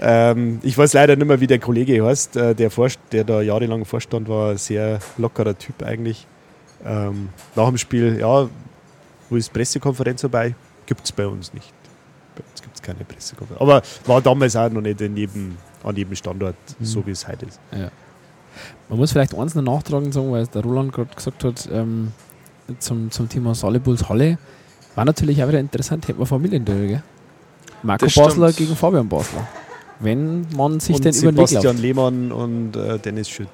ähm, 0.01 0.60
ich 0.64 0.78
weiß 0.78 0.93
leider 0.93 1.16
nicht 1.16 1.28
mehr, 1.28 1.39
wie 1.39 1.47
der 1.47 1.60
Kollege 1.60 2.03
heißt, 2.03 2.36
äh, 2.38 2.56
der, 2.56 2.72
Vorst 2.72 2.99
der 3.12 3.24
da 3.24 3.41
jahrelang 3.41 3.86
Vorstand 3.86 4.28
war. 4.30 4.51
Ein 4.51 4.58
sehr 4.58 4.99
lockerer 5.18 5.58
Typ 5.58 5.84
eigentlich. 5.84 6.28
Ähm, 6.86 7.30
nach 7.56 7.68
dem 7.68 7.78
Spiel, 7.78 8.20
ja, 8.20 8.47
wo 9.30 9.36
ist 9.36 9.51
Pressekonferenz 9.51 10.22
dabei? 10.22 10.56
Gibt 10.86 11.03
es 11.03 11.12
bei 11.12 11.28
uns 11.28 11.53
nicht. 11.53 11.74
Bei 12.36 12.43
uns 12.49 12.62
gibt 12.62 12.76
es 12.76 12.82
keine 12.82 13.03
Pressekonferenz. 13.03 13.62
Aber 13.62 13.82
war 14.06 14.22
damals 14.22 14.56
auch 14.56 14.70
noch 14.70 14.82
nicht 14.82 15.01
in 15.01 15.18
jedem, 15.18 15.58
an 15.84 15.95
jedem 15.95 16.16
Standort, 16.16 16.56
Mhm. 16.80 16.86
so 16.86 17.06
wie 17.06 17.12
es 17.12 17.28
heute 17.28 17.47
ist. 17.47 17.60
Man 18.88 18.99
muss 18.99 19.12
vielleicht 19.12 19.36
eins 19.36 19.56
noch 19.56 19.64
nachtragen 19.64 20.12
sagen, 20.12 20.32
weil 20.32 20.45
der 20.47 20.64
Roland 20.64 20.93
gerade 20.93 21.14
gesagt 21.14 21.43
hat, 21.43 21.68
ähm, 21.72 22.12
zum, 22.80 23.11
zum 23.11 23.30
Thema 23.30 23.55
Salibuls 23.55 24.07
Halle. 24.09 24.38
War 24.95 25.05
natürlich 25.05 25.43
auch 25.43 25.47
wieder 25.47 25.59
interessant, 25.59 26.07
hätten 26.07 26.20
wir 26.20 26.26
Familienduell, 26.26 26.88
gell? 26.88 27.03
Marco 27.84 28.05
Das 28.05 28.13
stimmt. 28.13 28.28
Basler 28.28 28.53
gegen 28.53 28.76
Fabian 28.76 29.07
Basler. 29.07 29.47
Wenn 29.99 30.45
man 30.55 30.80
sich 30.80 30.95
und 30.95 31.05
den 31.05 31.16
über 31.16 31.32
den 31.32 31.38
Weg 31.38 31.47
Sebastian. 31.47 31.78
Lehmann 31.78 32.32
und 32.32 32.76
äh, 32.76 32.99
Dennis 32.99 33.30
Schütt. 33.30 33.47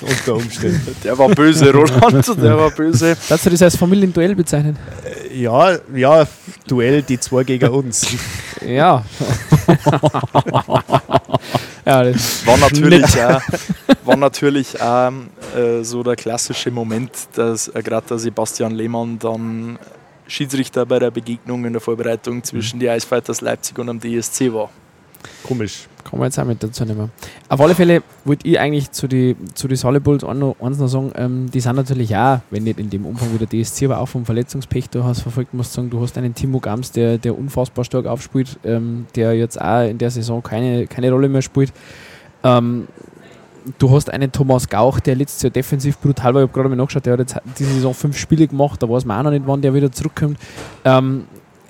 Unter 0.00 0.34
Umständen. 0.34 0.96
Der 1.04 1.16
war 1.16 1.28
böse, 1.28 1.72
Roland, 1.72 2.42
der 2.42 2.58
war 2.58 2.70
böse. 2.70 3.16
Darfst 3.28 3.46
du 3.46 3.50
das 3.50 3.62
als 3.62 3.76
Familienduell 3.76 4.34
bezeichnen? 4.34 4.76
Äh, 5.30 5.40
ja, 5.40 5.76
ja, 5.94 6.26
Duell, 6.66 7.02
die 7.02 7.20
zwei 7.20 7.44
gegen 7.44 7.68
uns. 7.68 8.06
Ja. 8.66 9.04
ja, 11.86 12.02
das 12.02 12.46
War 12.46 12.56
natürlich 12.58 13.04
auch, 13.22 13.40
war 14.04 14.16
natürlich 14.16 14.80
auch 14.80 15.12
äh, 15.56 15.82
so 15.84 16.02
der 16.02 16.16
klassische 16.16 16.70
Moment, 16.70 17.12
dass 17.34 17.68
äh, 17.68 17.82
gerade 17.82 18.06
der 18.08 18.18
Sebastian 18.18 18.74
Lehmann 18.74 19.18
dann 19.18 19.78
Schiedsrichter 20.26 20.84
bei 20.84 20.98
der 20.98 21.10
Begegnung 21.12 21.64
in 21.64 21.72
der 21.72 21.80
Vorbereitung 21.80 22.42
zwischen 22.42 22.80
die 22.80 22.90
Eisfighters 22.90 23.40
Leipzig 23.40 23.78
und 23.78 23.86
dem 23.86 24.00
DSC 24.00 24.52
war. 24.52 24.70
Komisch. 25.42 25.88
kann 26.04 26.18
man 26.18 26.28
jetzt 26.28 26.38
auch 26.38 26.44
mit 26.44 26.62
dazu 26.62 26.84
nehmen. 26.84 27.10
Auf 27.48 27.60
alle 27.60 27.74
Fälle 27.74 28.02
wollte 28.24 28.46
ich 28.46 28.58
eigentlich 28.58 28.90
zu 28.90 29.08
den 29.08 29.36
zu 29.54 29.68
die 29.68 29.76
noch, 29.76 30.56
eins 30.60 30.78
noch 30.78 30.88
sagen, 30.88 31.12
ähm, 31.16 31.50
die 31.50 31.60
sind 31.60 31.76
natürlich 31.76 32.16
auch, 32.16 32.40
wenn 32.50 32.64
nicht 32.64 32.78
in 32.78 32.90
dem 32.90 33.06
Umfang 33.06 33.28
wie 33.32 33.44
der 33.44 33.48
DSC, 33.48 33.86
aber 33.86 34.00
auch 34.00 34.06
vom 34.06 34.24
Verletzungspech 34.24 34.90
du 34.90 35.04
hast 35.04 35.20
verfolgt, 35.20 35.54
musst 35.54 35.72
sagen, 35.72 35.90
du 35.90 36.00
hast 36.00 36.16
einen 36.18 36.34
Timo 36.34 36.60
Gams, 36.60 36.92
der, 36.92 37.18
der 37.18 37.36
unfassbar 37.36 37.84
stark 37.84 38.06
aufspielt, 38.06 38.58
ähm, 38.64 39.06
der 39.14 39.34
jetzt 39.34 39.60
auch 39.60 39.88
in 39.88 39.98
der 39.98 40.10
Saison 40.10 40.42
keine, 40.42 40.86
keine 40.86 41.10
Rolle 41.10 41.28
mehr 41.28 41.42
spielt. 41.42 41.72
Ähm, 42.44 42.86
du 43.78 43.90
hast 43.90 44.10
einen 44.10 44.32
Thomas 44.32 44.68
Gauch, 44.68 45.00
der 45.00 45.16
letztes 45.16 45.42
Jahr 45.42 45.50
defensiv 45.50 45.98
brutal 45.98 46.34
war. 46.34 46.42
Ich 46.42 46.48
habe 46.48 46.52
gerade 46.52 46.68
mal 46.68 46.76
nachgeschaut, 46.76 47.06
der 47.06 47.14
hat 47.14 47.20
jetzt 47.20 47.36
diese 47.58 47.72
Saison 47.72 47.94
fünf 47.94 48.16
Spiele 48.16 48.46
gemacht, 48.46 48.82
da 48.82 48.88
weiß 48.88 49.04
man 49.04 49.18
auch 49.18 49.24
noch 49.24 49.30
nicht, 49.30 49.46
wann 49.46 49.62
der 49.62 49.74
wieder 49.74 49.90
zurückkommt. 49.90 50.38
Ähm, 50.84 51.24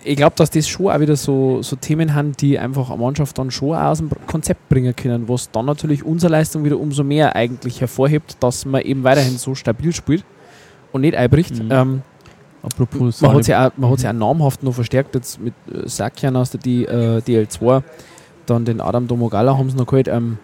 ich 0.07 0.17
glaube, 0.17 0.35
dass 0.37 0.51
das 0.51 0.69
schon 0.69 0.89
auch 0.89 1.01
wieder 1.01 1.17
so, 1.17 1.63
so 1.63 1.77
Themen 1.77 2.15
haben, 2.15 2.33
die 2.33 2.59
einfach 2.59 2.91
eine 2.91 3.01
Mannschaft 3.01 3.37
dann 3.39 3.51
schon 3.51 3.77
aus 3.77 3.99
dem 3.99 4.11
Konzept 4.27 4.69
bringen 4.69 4.95
können, 4.95 5.29
was 5.29 5.51
dann 5.51 5.67
natürlich 5.67 6.05
unsere 6.05 6.33
Leistung 6.33 6.65
wieder 6.65 6.79
umso 6.79 7.03
mehr 7.03 7.35
eigentlich 7.35 7.81
hervorhebt, 7.81 8.37
dass 8.41 8.65
man 8.65 8.83
eben 8.83 9.05
weiterhin 9.05 9.37
so 9.37 9.55
stabil 9.55 9.93
spielt 9.93 10.25
und 10.93 11.01
nicht 11.01 11.17
einbricht. 11.17 11.63
Mhm. 11.63 11.71
Ähm, 11.71 12.03
Apropos 12.63 13.21
man 13.21 13.35
hat 13.35 13.45
sich 13.45 13.55
auch, 13.55 13.71
man 13.77 13.91
hat 13.91 14.01
sich 14.01 14.09
auch 14.09 14.13
namhaft 14.13 14.63
noch 14.63 14.75
verstärkt, 14.75 15.15
jetzt 15.15 15.41
mit 15.41 15.55
äh, 15.73 15.89
Sakian 15.89 16.37
aus 16.37 16.51
der 16.51 16.61
D, 16.61 16.85
äh, 16.85 17.21
DL2, 17.21 17.83
dann 18.47 18.65
den 18.65 18.81
Adam 18.81 19.07
Domogala 19.07 19.57
haben 19.57 19.71
sie 19.71 19.77
noch 19.77 19.87
geholt. 19.87 20.09
Ähm, 20.09 20.39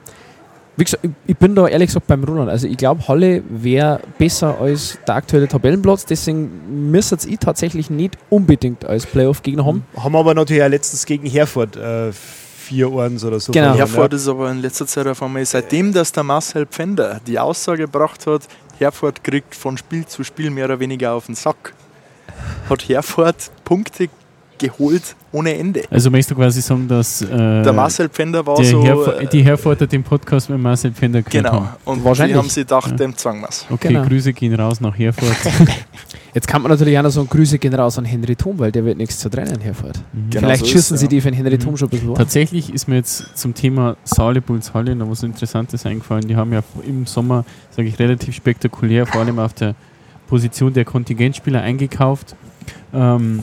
wie 0.77 0.85
gesagt, 0.85 1.07
ich, 1.27 1.37
bin 1.37 1.55
da 1.55 1.69
ehrlich 1.69 1.89
gesagt 1.89 2.07
beim 2.07 2.25
Roland. 2.25 2.49
Also 2.49 2.67
ich 2.67 2.77
glaube, 2.77 3.07
Halle 3.07 3.43
wäre 3.49 4.01
besser 4.19 4.59
als 4.59 4.99
der 5.07 5.17
aktuelle 5.17 5.49
Tabellenplatz, 5.49 6.07
deswegen 6.07 6.91
müsste 6.91 7.17
ich 7.29 7.39
tatsächlich 7.39 7.91
nicht 7.91 8.17
unbedingt 8.31 8.85
als 8.85 9.05
Playoff-Gegner 9.07 9.67
haben. 9.67 9.85
Haben 9.97 10.17
aber 10.17 10.35
natürlich 10.35 10.63
auch 10.63 10.69
letztens 10.69 11.05
gegen 11.05 11.29
Herford 11.29 11.77
äh, 11.77 12.13
vier 12.13 12.91
Ohren 12.91 13.19
oder 13.23 13.39
so. 13.39 13.53
Genau. 13.53 13.75
Herford 13.75 14.15
ist 14.15 14.29
aber 14.29 14.51
in 14.51 14.63
letzter 14.63 14.87
Zeit 14.87 15.07
auf 15.07 15.23
einmal, 15.23 15.45
seitem 15.45 15.93
dass 15.93 16.13
der 16.13 16.23
Marcel 16.23 16.67
Pfänder 16.67 17.21
die 17.27 17.39
Aussage 17.39 17.83
gebracht 17.83 18.27
hat, 18.27 18.43
Herford 18.79 19.23
kriegt 19.23 19.55
von 19.55 19.77
Spiel 19.77 20.07
zu 20.07 20.25
Spiel 20.25 20.51
mehr 20.51 20.65
oder 20.65 20.81
weniger 20.81 21.13
auf 21.13 21.27
den 21.27 21.35
Sack, 21.35 21.75
hat 22.69 22.89
Herford 22.89 23.51
Punkte 23.65 24.09
geholt 24.69 25.15
ohne 25.33 25.55
Ende. 25.57 25.83
Also 25.91 26.11
möchtest 26.11 26.31
du 26.33 26.35
quasi 26.37 26.61
sagen, 26.61 26.87
dass 26.89 27.23
äh, 27.23 27.27
Der 27.63 27.73
Marcel 27.73 28.09
Pfänder 28.09 28.47
war 28.47 28.63
so. 28.63 28.85
Herf 28.85 29.07
äh, 29.21 29.27
die 29.27 29.43
Herforder 29.43 29.87
den 29.87 30.03
Podcast 30.03 30.49
mit 30.51 30.59
Marcel 30.61 30.93
Pfänder 30.93 31.23
gehört 31.23 31.45
Genau. 31.47 31.53
haben? 31.65 31.69
Und 31.85 32.05
Wahrscheinlich. 32.05 32.37
haben 32.37 32.49
sie 32.49 32.61
gedacht, 32.61 32.91
Ja. 32.91 32.97
dem 32.97 33.17
zwang 33.17 33.41
wir's. 33.43 33.67
Okay, 33.71 33.89
Genau. 33.89 34.05
Grüße 34.07 34.33
gehen 34.33 34.55
raus 34.55 34.81
nach 34.81 34.97
Herford. 34.99 35.37
Jetzt 36.35 36.49
kann 36.49 36.63
man 36.63 36.71
natürlich 36.71 36.99
auch 36.99 37.03
noch 37.03 37.11
sagen, 37.11 37.29
Grüße 37.29 37.59
gehen 37.59 37.75
raus 37.75 37.99
an 37.99 38.07
Henry 38.07 38.35
Thom, 38.37 38.59
weil 38.59 38.73
der 38.73 38.85
wird 38.87 38.97
nichts 38.97 39.19
zu 39.19 39.29
trennen 39.29 39.61
herfahrt. 39.61 40.01
Mhm. 40.13 40.31
Genau 40.31 40.47
Vielleicht 40.47 40.65
so 40.65 40.71
schießen 40.73 40.97
sie 40.97 41.05
ja. 41.05 41.09
die 41.11 41.21
für 41.21 41.31
Henry 41.31 41.57
Mhm. 41.57 41.61
Thom 41.61 41.77
schon 41.77 41.89
ein 41.89 41.91
bisschen. 41.91 42.15
Tatsächlich 42.15 42.73
ist 42.73 42.89
mir 42.89 42.97
jetzt 42.97 43.37
zum 43.37 43.53
Thema 43.55 43.97
Salibuls 44.05 44.73
Halle 44.73 44.95
noch 44.97 45.11
was 45.11 45.23
Interessantes 45.23 45.85
eingefallen. 45.85 46.27
Die 46.27 46.37
haben 46.37 46.53
ja 46.53 46.63
im 46.87 47.05
Sommer, 47.07 47.45
sage 47.71 47.89
ich, 47.89 47.99
relativ 47.99 48.35
spektakulär, 48.35 49.07
vor 49.07 49.21
allem 49.21 49.39
auf 49.39 49.53
der 49.53 49.75
Position 50.27 50.73
der 50.73 50.87
Kontingentspieler 50.87 51.61
eingekauft. 51.61 52.35
Ähm, 52.95 53.43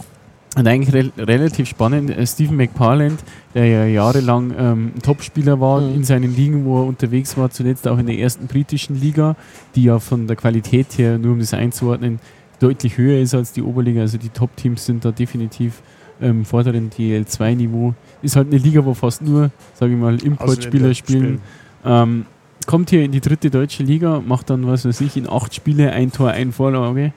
und 0.55 0.67
eigentlich 0.67 0.93
re 0.93 1.11
relativ 1.17 1.69
spannend, 1.69 2.09
äh, 2.09 2.25
Stephen 2.25 2.57
McParland, 2.57 3.19
der 3.53 3.65
ja 3.67 3.85
jahrelang 3.85 4.53
ähm, 4.57 4.91
Topspieler 5.03 5.59
war 5.59 5.81
Mhm. 5.81 5.95
in 5.95 6.03
seinen 6.03 6.35
Ligen, 6.35 6.65
wo 6.65 6.81
er 6.81 6.85
unterwegs 6.87 7.37
war, 7.37 7.51
zuletzt 7.51 7.87
auch 7.87 7.97
in 7.99 8.07
der 8.07 8.17
ersten 8.17 8.47
britischen 8.47 8.99
Liga, 8.99 9.35
die 9.75 9.83
ja 9.83 9.99
von 9.99 10.25
der 10.27 10.35
Qualität 10.35 10.97
her, 10.97 11.17
nur 11.17 11.33
um 11.33 11.39
das 11.39 11.53
einzuordnen, 11.53 12.19
deutlich 12.59 12.97
höher 12.97 13.19
ist 13.21 13.35
als 13.35 13.53
die 13.53 13.61
Oberliga. 13.61 14.01
Also 14.01 14.17
die 14.17 14.29
Top-Teams 14.29 14.85
sind 14.85 15.05
da 15.05 15.11
definitiv 15.11 15.81
ähm, 16.21 16.43
vorderen 16.43 16.89
DL2-Niveau. 16.89 17.93
Ist 18.21 18.35
halt 18.35 18.47
eine 18.47 18.57
Liga, 18.57 18.83
wo 18.83 18.93
fast 18.93 19.21
nur, 19.21 19.51
sage 19.75 19.93
ich 19.93 19.99
mal, 19.99 20.21
Importspieler 20.21 20.89
Ausländer 20.89 20.93
spielen. 20.95 21.41
Ähm, 21.85 22.25
kommt 22.65 22.89
hier 22.89 23.03
in 23.03 23.11
die 23.11 23.21
dritte 23.21 23.49
deutsche 23.49 23.83
Liga, 23.83 24.21
macht 24.25 24.49
dann, 24.49 24.67
was 24.67 24.83
weiß 24.85 24.99
ich, 25.01 25.15
in 25.15 25.29
acht 25.29 25.53
Spiele 25.55 25.91
ein 25.91 26.11
Tor, 26.11 26.31
ein 26.31 26.51
Vorlage. 26.51 27.13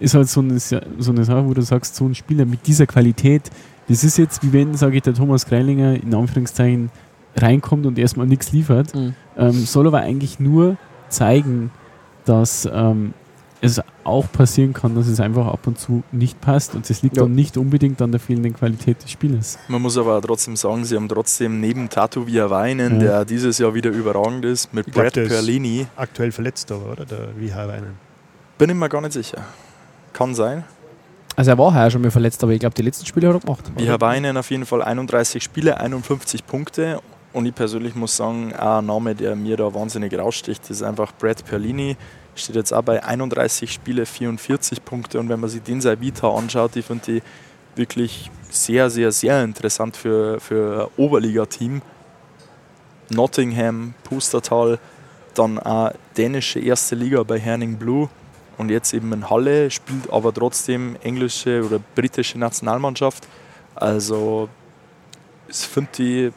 Ist 0.00 0.14
halt 0.14 0.28
so 0.28 0.40
eine, 0.40 0.58
so 0.58 0.78
eine 1.10 1.24
Sache, 1.24 1.46
wo 1.46 1.54
du 1.54 1.62
sagst, 1.62 1.94
so 1.94 2.06
ein 2.06 2.14
Spieler 2.14 2.46
mit 2.46 2.66
dieser 2.66 2.86
Qualität, 2.86 3.50
das 3.88 4.02
ist 4.02 4.16
jetzt, 4.18 4.42
wie 4.42 4.52
wenn, 4.52 4.74
sage 4.74 4.96
ich, 4.96 5.02
der 5.02 5.14
Thomas 5.14 5.46
Greilinger 5.46 5.94
in 6.02 6.14
Anführungszeichen 6.14 6.90
reinkommt 7.36 7.86
und 7.86 7.98
erstmal 7.98 8.26
nichts 8.26 8.50
liefert. 8.52 8.94
Mhm. 8.94 9.14
Ähm, 9.36 9.52
soll 9.52 9.86
aber 9.86 10.00
eigentlich 10.00 10.40
nur 10.40 10.76
zeigen, 11.10 11.70
dass 12.24 12.68
ähm, 12.72 13.12
es 13.60 13.80
auch 14.04 14.30
passieren 14.32 14.72
kann, 14.72 14.94
dass 14.94 15.06
es 15.06 15.20
einfach 15.20 15.46
ab 15.46 15.66
und 15.66 15.78
zu 15.78 16.02
nicht 16.12 16.40
passt 16.40 16.74
und 16.74 16.88
das 16.88 17.02
liegt 17.02 17.16
Ja. 17.18 17.24
dann 17.24 17.34
nicht 17.34 17.58
unbedingt 17.58 18.00
an 18.00 18.10
der 18.10 18.20
fehlenden 18.20 18.54
Qualität 18.54 19.02
des 19.02 19.10
Spielers. 19.10 19.58
Man 19.68 19.82
muss 19.82 19.98
aber 19.98 20.20
trotzdem 20.22 20.56
sagen, 20.56 20.84
sie 20.86 20.96
haben 20.96 21.08
trotzdem 21.08 21.60
neben 21.60 21.88
Tatu 21.90 22.26
Weinen, 22.26 22.94
Ja. 22.94 22.98
der 23.06 23.24
dieses 23.26 23.58
Jahr 23.58 23.74
wieder 23.74 23.90
überragend 23.90 24.44
ist, 24.46 24.72
mit 24.72 24.86
Ich 24.86 24.94
glaub, 24.94 25.04
Brad 25.06 25.16
ist- 25.18 25.28
Perlini, 25.28 25.86
Aktuell 25.96 26.32
verletzt 26.32 26.72
aber, 26.72 26.92
oder? 26.92 27.04
Der 27.04 27.28
Wihaweinen. 27.36 27.94
bin 28.56 28.70
ich 28.70 28.76
mir 28.76 28.88
gar 28.88 29.00
nicht 29.02 29.12
sicher. 29.12 29.42
Kann 30.12 30.34
sein. 30.34 30.64
Also 31.36 31.52
er 31.52 31.58
war 31.58 31.74
heuer 31.74 31.90
schon 31.90 32.02
mal 32.02 32.10
verletzt, 32.10 32.42
aber 32.42 32.52
ich 32.52 32.60
glaube, 32.60 32.74
die 32.74 32.82
letzten 32.82 33.06
Spiele 33.06 33.28
hat 33.28 33.36
er 33.36 33.40
gemacht. 33.40 33.72
Wir 33.76 34.00
Weinen 34.00 34.36
auf 34.36 34.50
jeden 34.50 34.66
Fall 34.66 34.82
31 34.82 35.42
Spiele, 35.42 35.78
51 35.78 36.46
Punkte. 36.46 37.00
Und 37.32 37.46
ich 37.46 37.54
persönlich 37.54 37.94
muss 37.94 38.16
sagen, 38.16 38.54
auch 38.54 38.78
ein 38.78 38.86
Name, 38.86 39.14
der 39.14 39.36
mir 39.36 39.56
da 39.56 39.72
wahnsinnig 39.72 40.12
raussticht, 40.18 40.68
ist 40.68 40.82
einfach 40.82 41.12
Brad 41.18 41.44
Perlini. 41.44 41.96
Steht 42.34 42.56
jetzt 42.56 42.72
auch 42.72 42.82
bei 42.82 43.02
31 43.02 43.72
Spiele, 43.72 44.04
44 44.04 44.84
Punkte. 44.84 45.20
Und 45.20 45.28
wenn 45.28 45.40
man 45.40 45.48
sich 45.48 45.62
den 45.62 45.82
Vita 45.82 46.28
anschaut, 46.28 46.76
ich 46.76 46.84
finde 46.84 47.04
die 47.06 47.22
wirklich 47.76 48.30
sehr, 48.50 48.90
sehr, 48.90 49.12
sehr 49.12 49.42
interessant 49.44 49.96
für, 49.96 50.40
für 50.40 50.90
ein 50.98 51.02
Oberliga-Team. 51.02 51.82
Nottingham, 53.10 53.94
Pustertal, 54.04 54.78
dann 55.34 55.58
auch 55.58 55.92
dänische 56.16 56.60
erste 56.60 56.96
Liga 56.96 57.22
bei 57.22 57.38
Herning 57.38 57.76
Blue 57.76 58.08
und 58.60 58.68
jetzt 58.68 58.92
eben 58.92 59.12
in 59.12 59.28
Halle, 59.28 59.70
spielt 59.70 60.12
aber 60.12 60.32
trotzdem 60.32 60.96
englische 61.02 61.64
oder 61.64 61.80
britische 61.94 62.38
Nationalmannschaft. 62.38 63.26
Also 63.74 64.48
es 65.48 65.64
finde 65.64 65.90
ich 66.02 66.32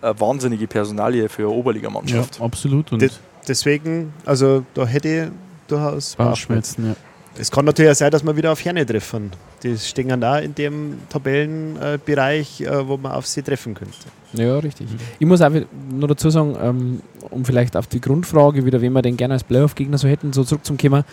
eine 0.00 0.20
wahnsinnige 0.20 0.66
Personalie 0.66 1.28
für 1.28 1.42
eine 1.42 1.50
Oberligamannschaft. 1.50 2.38
Ja, 2.38 2.44
absolut. 2.44 2.92
Und 2.92 3.02
De 3.02 3.10
deswegen, 3.48 4.12
also 4.24 4.64
da 4.74 4.86
hätte 4.86 5.08
ich 5.08 5.28
durchaus 5.68 6.16
Bauchschmerzen, 6.16 6.86
ja. 6.86 6.96
Es 7.38 7.50
kann 7.50 7.66
natürlich 7.66 7.92
auch 7.92 7.96
sein, 7.96 8.10
dass 8.10 8.24
wir 8.24 8.34
wieder 8.34 8.52
auf 8.52 8.64
Herne 8.64 8.86
treffen. 8.86 9.30
Die 9.66 9.78
stehen 9.78 10.08
dann 10.08 10.22
auch 10.22 10.40
in 10.40 10.54
dem 10.54 10.98
Tabellenbereich, 11.08 12.60
äh, 12.60 12.88
wo 12.88 12.96
man 12.96 13.12
auf 13.12 13.26
sie 13.26 13.42
treffen 13.42 13.74
könnte. 13.74 13.94
Ja, 14.32 14.58
richtig. 14.58 14.86
Ich 15.18 15.26
muss 15.26 15.40
auch 15.40 15.50
nur 15.90 16.08
dazu 16.08 16.30
sagen, 16.30 16.56
ähm, 16.60 17.00
um 17.30 17.44
vielleicht 17.44 17.76
auf 17.76 17.86
die 17.86 18.00
Grundfrage 18.00 18.64
wieder, 18.64 18.80
wen 18.80 18.92
wir 18.92 19.02
denn 19.02 19.16
gerne 19.16 19.34
als 19.34 19.44
Playoff-Gegner 19.44 19.98
so 19.98 20.08
hätten, 20.08 20.32
so 20.32 20.44
zurück 20.44 20.64
zum 20.64 20.78
Thema. 20.78 21.04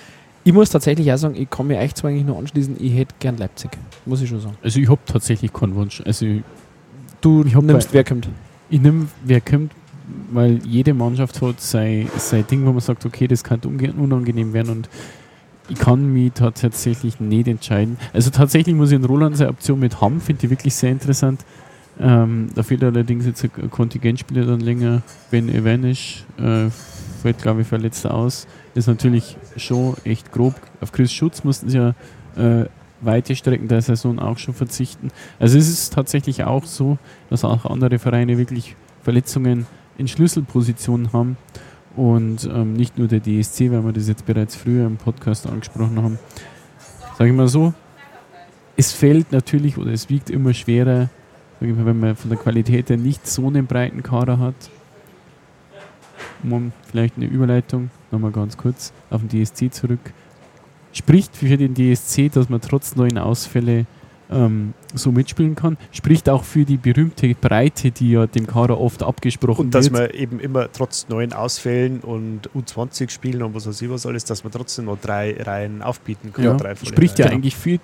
Ich 0.43 0.51
muss 0.51 0.69
tatsächlich 0.69 1.11
auch 1.11 1.17
sagen, 1.17 1.35
ich 1.35 1.49
kann 1.49 1.67
mir 1.67 1.79
echt 1.79 1.97
zwar 1.97 2.09
eigentlich 2.09 2.25
nur 2.25 2.37
anschließen, 2.37 2.75
ich 2.79 2.93
hätte 2.93 3.15
gern 3.19 3.37
Leipzig. 3.37 3.71
Muss 4.05 4.21
ich 4.21 4.29
schon 4.29 4.41
sagen. 4.41 4.57
Also 4.61 4.79
ich 4.79 4.89
habe 4.89 5.01
tatsächlich 5.05 5.53
keinen 5.53 5.75
Wunsch. 5.75 6.01
Also 6.05 6.25
du 7.21 7.45
ich 7.45 7.55
nimmst, 7.55 7.93
wer 7.93 8.03
kommt. 8.03 8.27
Ich 8.69 8.81
nehme, 8.81 9.07
wer 9.23 9.39
kommt, 9.39 9.71
weil 10.31 10.59
jede 10.65 10.93
Mannschaft 10.93 11.41
hat 11.41 11.61
sein, 11.61 12.09
sein 12.17 12.45
Ding, 12.45 12.65
wo 12.65 12.71
man 12.71 12.81
sagt, 12.81 13.05
okay, 13.05 13.27
das 13.27 13.43
kann 13.43 13.59
unangenehm 13.61 14.51
werden 14.53 14.69
und 14.69 14.89
ich 15.69 15.79
kann 15.79 16.11
mich 16.11 16.33
tatsächlich 16.33 17.19
nicht 17.19 17.47
entscheiden. 17.47 17.97
Also 18.13 18.29
tatsächlich 18.29 18.75
muss 18.75 18.91
ich 18.91 18.97
in 18.97 19.05
Roland 19.05 19.37
seine 19.37 19.49
Option 19.49 19.79
mit 19.79 20.01
haben, 20.01 20.19
finde 20.19 20.45
ich 20.45 20.49
wirklich 20.49 20.75
sehr 20.75 20.91
interessant. 20.91 21.45
Ähm, 21.99 22.49
da 22.55 22.63
fehlt 22.63 22.83
allerdings 22.83 23.25
jetzt 23.25 23.43
ein 23.43 23.69
Kontingentspieler 23.69 24.45
dann 24.45 24.59
länger. 24.59 25.03
Ben 25.29 25.47
Evanisch 25.47 26.25
äh, 26.37 26.69
fällt, 27.21 27.37
glaube 27.39 27.61
ich, 27.61 27.67
verletzt 27.67 28.05
aus. 28.07 28.47
Ist 28.73 28.87
natürlich 28.87 29.37
schon 29.57 29.95
echt 30.03 30.31
grob. 30.31 30.55
Auf 30.81 30.91
Chris 30.91 31.13
Schutz 31.13 31.43
mussten 31.43 31.69
sie 31.69 31.77
ja 31.77 31.89
äh, 32.35 32.65
weite 33.01 33.35
Strecken 33.35 33.67
der 33.67 33.81
Saison 33.81 34.19
auch 34.19 34.37
schon 34.37 34.53
verzichten. 34.53 35.11
Also 35.39 35.57
es 35.57 35.69
ist 35.69 35.93
tatsächlich 35.93 36.43
auch 36.43 36.65
so, 36.65 36.97
dass 37.29 37.45
auch 37.45 37.65
andere 37.65 37.99
Vereine 37.99 38.37
wirklich 38.37 38.75
Verletzungen 39.03 39.67
in 39.97 40.07
Schlüsselpositionen 40.07 41.13
haben 41.13 41.37
und 41.95 42.45
ähm, 42.45 42.73
nicht 42.73 42.97
nur 42.97 43.07
der 43.07 43.21
DSC, 43.21 43.71
weil 43.71 43.85
wir 43.85 43.93
das 43.93 44.07
jetzt 44.07 44.25
bereits 44.25 44.55
früher 44.55 44.85
im 44.85 44.97
Podcast 44.97 45.47
angesprochen 45.47 46.01
haben. 46.01 46.19
Sage 47.17 47.29
ich 47.29 47.35
mal 47.35 47.47
so, 47.47 47.73
es 48.75 48.91
fällt 48.91 49.31
natürlich 49.31 49.77
oder 49.77 49.91
es 49.91 50.09
wiegt 50.09 50.29
immer 50.29 50.53
schwerer, 50.53 51.09
mal, 51.59 51.85
wenn 51.85 51.99
man 51.99 52.15
von 52.15 52.29
der 52.29 52.39
Qualität 52.39 52.89
her 52.89 52.97
nicht 52.97 53.27
so 53.27 53.47
einen 53.47 53.67
breiten 53.67 54.03
Kader 54.03 54.39
hat. 54.39 54.55
Um 56.43 56.73
vielleicht 56.89 57.15
eine 57.15 57.25
Überleitung, 57.25 57.89
nochmal 58.11 58.31
ganz 58.31 58.57
kurz 58.57 58.91
auf 59.09 59.21
den 59.21 59.29
DSC 59.29 59.71
zurück. 59.71 59.99
Spricht 60.91 61.35
für 61.37 61.57
den 61.57 61.73
DSC, 61.73 62.29
dass 62.29 62.49
man 62.49 62.59
trotz 62.59 62.95
neuen 62.95 63.17
Ausfälle 63.17 63.85
ähm, 64.31 64.73
so 64.93 65.11
mitspielen 65.11 65.55
kann. 65.55 65.77
Spricht 65.91 66.29
auch 66.29 66.43
für 66.43 66.65
die 66.65 66.77
berühmte 66.77 67.33
Breite, 67.35 67.91
die 67.91 68.11
ja 68.11 68.27
dem 68.27 68.47
Kader 68.47 68.79
oft 68.79 69.03
abgesprochen 69.03 69.67
und 69.67 69.73
wird. 69.73 69.85
Und 69.85 69.93
dass 69.93 69.99
man 69.99 70.09
eben 70.11 70.39
immer 70.39 70.71
trotz 70.71 71.07
neuen 71.09 71.33
Ausfällen 71.33 71.99
und 71.99 72.49
U20 72.55 73.09
spielen 73.09 73.43
und 73.43 73.53
was 73.53 73.67
weiß 73.67 73.81
ich 73.81 73.89
was 73.89 74.05
alles, 74.05 74.25
dass 74.25 74.43
man 74.43 74.51
trotzdem 74.51 74.85
noch 74.85 74.99
drei 74.99 75.35
Reihen 75.39 75.81
aufbieten 75.81 76.33
kann. 76.33 76.43
Ja, 76.43 76.75
spricht 76.75 77.19
ja 77.19 77.27
eigentlich 77.27 77.55
für 77.55 77.79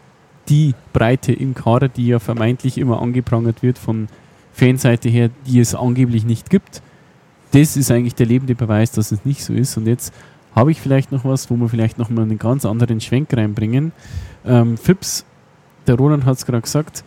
die 0.48 0.74
Breite 0.94 1.32
im 1.32 1.54
Kader, 1.54 1.88
die 1.88 2.08
ja 2.08 2.20
vermeintlich 2.20 2.78
immer 2.78 3.02
angeprangert 3.02 3.62
wird 3.62 3.78
von 3.78 4.08
Fanseite 4.54 5.10
her, 5.10 5.30
die 5.46 5.60
es 5.60 5.76
angeblich 5.76 6.26
nicht 6.26 6.50
gibt. 6.50 6.82
Das 7.52 7.78
ist 7.78 7.92
eigentlich 7.92 8.16
der 8.16 8.26
lebende 8.26 8.56
Beweis, 8.56 8.92
dass 8.92 9.12
es 9.12 9.26
nicht 9.26 9.44
so 9.44 9.54
ist. 9.54 9.78
Und 9.78 9.88
jetzt 9.88 10.14
habe 10.56 10.72
ich 10.72 10.82
vielleicht 10.82 11.12
noch 11.12 11.26
was, 11.26 11.50
wo 11.50 11.56
wir 11.56 11.70
vielleicht 11.70 11.98
noch 11.98 12.10
mal 12.10 12.24
einen 12.24 12.40
ganz 12.40 12.66
anderen 12.66 13.00
Schwenk 13.02 13.34
reinbringen. 13.34 13.92
Ähm, 14.46 14.78
Fips 14.78 15.26
der 15.88 15.96
Roland 15.96 16.26
hat 16.26 16.38
es 16.38 16.46
gerade 16.46 16.62
gesagt, 16.62 17.04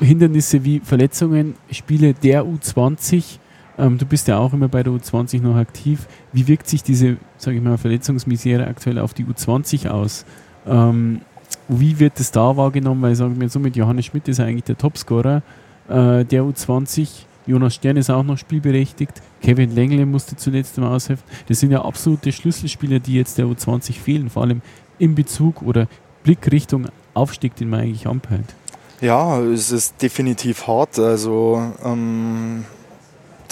Hindernisse 0.00 0.64
wie 0.64 0.80
Verletzungen, 0.80 1.54
Spiele 1.70 2.14
der 2.14 2.44
U20. 2.44 3.38
Ähm, 3.76 3.98
du 3.98 4.06
bist 4.06 4.28
ja 4.28 4.38
auch 4.38 4.52
immer 4.52 4.68
bei 4.68 4.82
der 4.82 4.92
U20 4.92 5.42
noch 5.42 5.56
aktiv. 5.56 6.06
Wie 6.32 6.46
wirkt 6.46 6.68
sich 6.68 6.82
diese, 6.82 7.16
sage 7.38 7.56
ich 7.56 7.62
mal, 7.62 7.76
Verletzungsmisere 7.76 8.66
aktuell 8.66 8.98
auf 8.98 9.14
die 9.14 9.24
U20 9.24 9.88
aus? 9.88 10.24
Ähm, 10.66 11.20
wie 11.68 11.98
wird 11.98 12.20
es 12.20 12.30
da 12.30 12.56
wahrgenommen? 12.56 13.02
Weil 13.02 13.14
sagen 13.14 13.40
wir 13.40 13.48
so, 13.48 13.58
mit 13.58 13.76
Johannes 13.76 14.06
Schmidt 14.06 14.28
ist 14.28 14.38
er 14.38 14.46
eigentlich 14.46 14.64
der 14.64 14.78
Topscorer 14.78 15.42
äh, 15.88 16.24
der 16.24 16.42
U20. 16.42 17.08
Jonas 17.46 17.74
Stern 17.74 17.96
ist 17.96 18.10
auch 18.10 18.22
noch 18.22 18.38
spielberechtigt. 18.38 19.20
Kevin 19.42 19.74
Lengle 19.74 20.06
musste 20.06 20.36
zuletzt 20.36 20.78
mal 20.78 20.94
aushelfen. 20.94 21.24
Das 21.46 21.60
sind 21.60 21.72
ja 21.72 21.84
absolute 21.84 22.32
Schlüsselspieler, 22.32 23.00
die 23.00 23.14
jetzt 23.14 23.36
der 23.36 23.46
U20 23.46 23.92
fehlen, 23.92 24.30
vor 24.30 24.42
allem 24.42 24.62
in 24.98 25.14
Bezug 25.14 25.62
oder 25.62 25.86
Blick 26.22 26.50
Richtung 26.50 26.86
Aufstieg, 27.14 27.56
den 27.56 27.70
man 27.70 27.80
eigentlich 27.80 28.06
anpeilt? 28.06 28.54
Ja, 29.00 29.40
es 29.40 29.70
ist 29.70 30.00
definitiv 30.00 30.66
hart. 30.66 30.98
Also 30.98 31.62
ähm, 31.84 32.64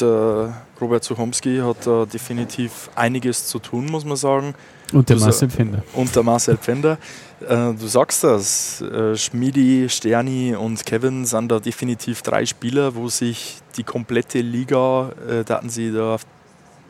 der 0.01 0.63
Robert 0.81 1.05
Suchomski 1.05 1.59
hat 1.59 1.87
da 1.87 2.07
definitiv 2.07 2.91
einiges 2.95 3.47
zu 3.47 3.59
tun, 3.59 3.87
muss 3.87 4.05
man 4.05 4.17
sagen. 4.17 4.55
Und 4.93 5.09
der 5.09 5.17
Marcel 5.17 5.49
Pfänder. 5.49 5.83
Und 5.95 6.15
der 6.15 6.23
Marcel 6.23 6.57
Pfänder. 6.57 6.99
Äh, 7.41 7.73
du 7.75 7.87
sagst 7.87 8.25
das, 8.25 8.81
äh, 8.83 9.17
Schmidi, 9.17 9.89
Sterni 9.89 10.55
und 10.55 10.85
Kevin 10.85 11.25
sind 11.25 11.51
da 11.51 11.61
definitiv 11.61 12.23
drei 12.23 12.45
Spieler, 12.45 12.95
wo 12.95 13.09
sich 13.09 13.59
die 13.77 13.85
komplette 13.85 14.41
Liga, 14.41 15.13
äh, 15.29 15.45
da 15.45 15.57
hatten 15.57 15.71
sie 15.71 15.93
da 15.93 16.15
auf 16.15 16.27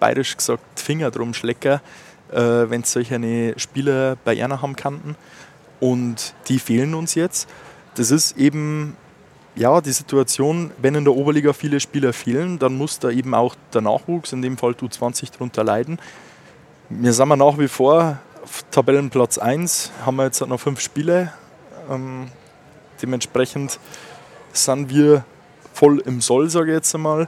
bayerisch 0.01 0.37
gesagt, 0.37 0.81
Finger 0.81 1.11
drum 1.11 1.33
schlecken, 1.33 1.81
äh, 2.33 2.41
wenn 2.41 2.83
solche 2.83 3.15
eine 3.15 3.55
Spieler 3.57 4.17
bei 4.25 4.35
ihnen 4.35 4.61
haben 4.61 4.75
kannten 4.75 5.17
und 5.83 6.33
die 6.47 6.61
fehlen 6.61 6.95
uns 6.95 7.17
jetzt. 7.17 7.49
Das 7.97 8.13
ist 8.13 8.39
eben 8.39 8.97
ja, 9.57 9.81
die 9.81 9.91
Situation, 9.91 10.71
wenn 10.81 10.95
in 10.95 11.05
der 11.05 11.15
Oberliga 11.15 11.53
viele 11.53 11.81
Spieler 11.81 12.13
fehlen, 12.13 12.61
dann 12.61 12.79
muss 12.79 13.01
da 13.01 13.11
eben 13.11 13.35
auch 13.35 13.57
der 13.75 13.81
Nachwuchs, 13.81 14.33
in 14.33 14.43
dem 14.43 14.57
Fall 14.57 14.73
U20, 14.73 15.33
darunter 15.33 15.65
leiden. 15.65 15.99
Wir 16.89 17.13
sind 17.13 17.37
nach 17.37 17.59
wie 17.59 17.67
vor 17.67 18.19
auf 18.45 18.65
Tabellenplatz 18.71 19.39
1, 19.39 19.91
haben 20.07 20.17
wir 20.17 20.25
jetzt 20.25 20.41
noch 20.41 20.61
fünf 20.61 20.79
Spiele. 20.79 21.33
Ähm, 21.91 22.29
dementsprechend 23.03 23.81
sind 24.53 24.89
wir 24.89 25.25
voll 25.75 25.99
im 26.07 26.21
Soll, 26.21 26.49
sage 26.49 26.71
ich 26.71 26.77
jetzt 26.77 26.95
einmal. 26.95 27.27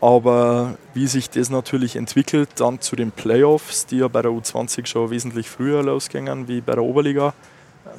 Aber 0.00 0.76
wie 0.92 1.06
sich 1.06 1.30
das 1.30 1.50
natürlich 1.50 1.94
entwickelt, 1.94 2.48
dann 2.56 2.80
zu 2.80 2.96
den 2.96 3.12
Playoffs, 3.12 3.86
die 3.86 3.98
ja 3.98 4.08
bei 4.08 4.22
der 4.22 4.32
U20 4.32 4.86
schon 4.86 5.10
wesentlich 5.10 5.48
früher 5.48 5.84
losgingen 5.84 6.48
wie 6.48 6.60
bei 6.60 6.72
der 6.72 6.82
Oberliga, 6.82 7.32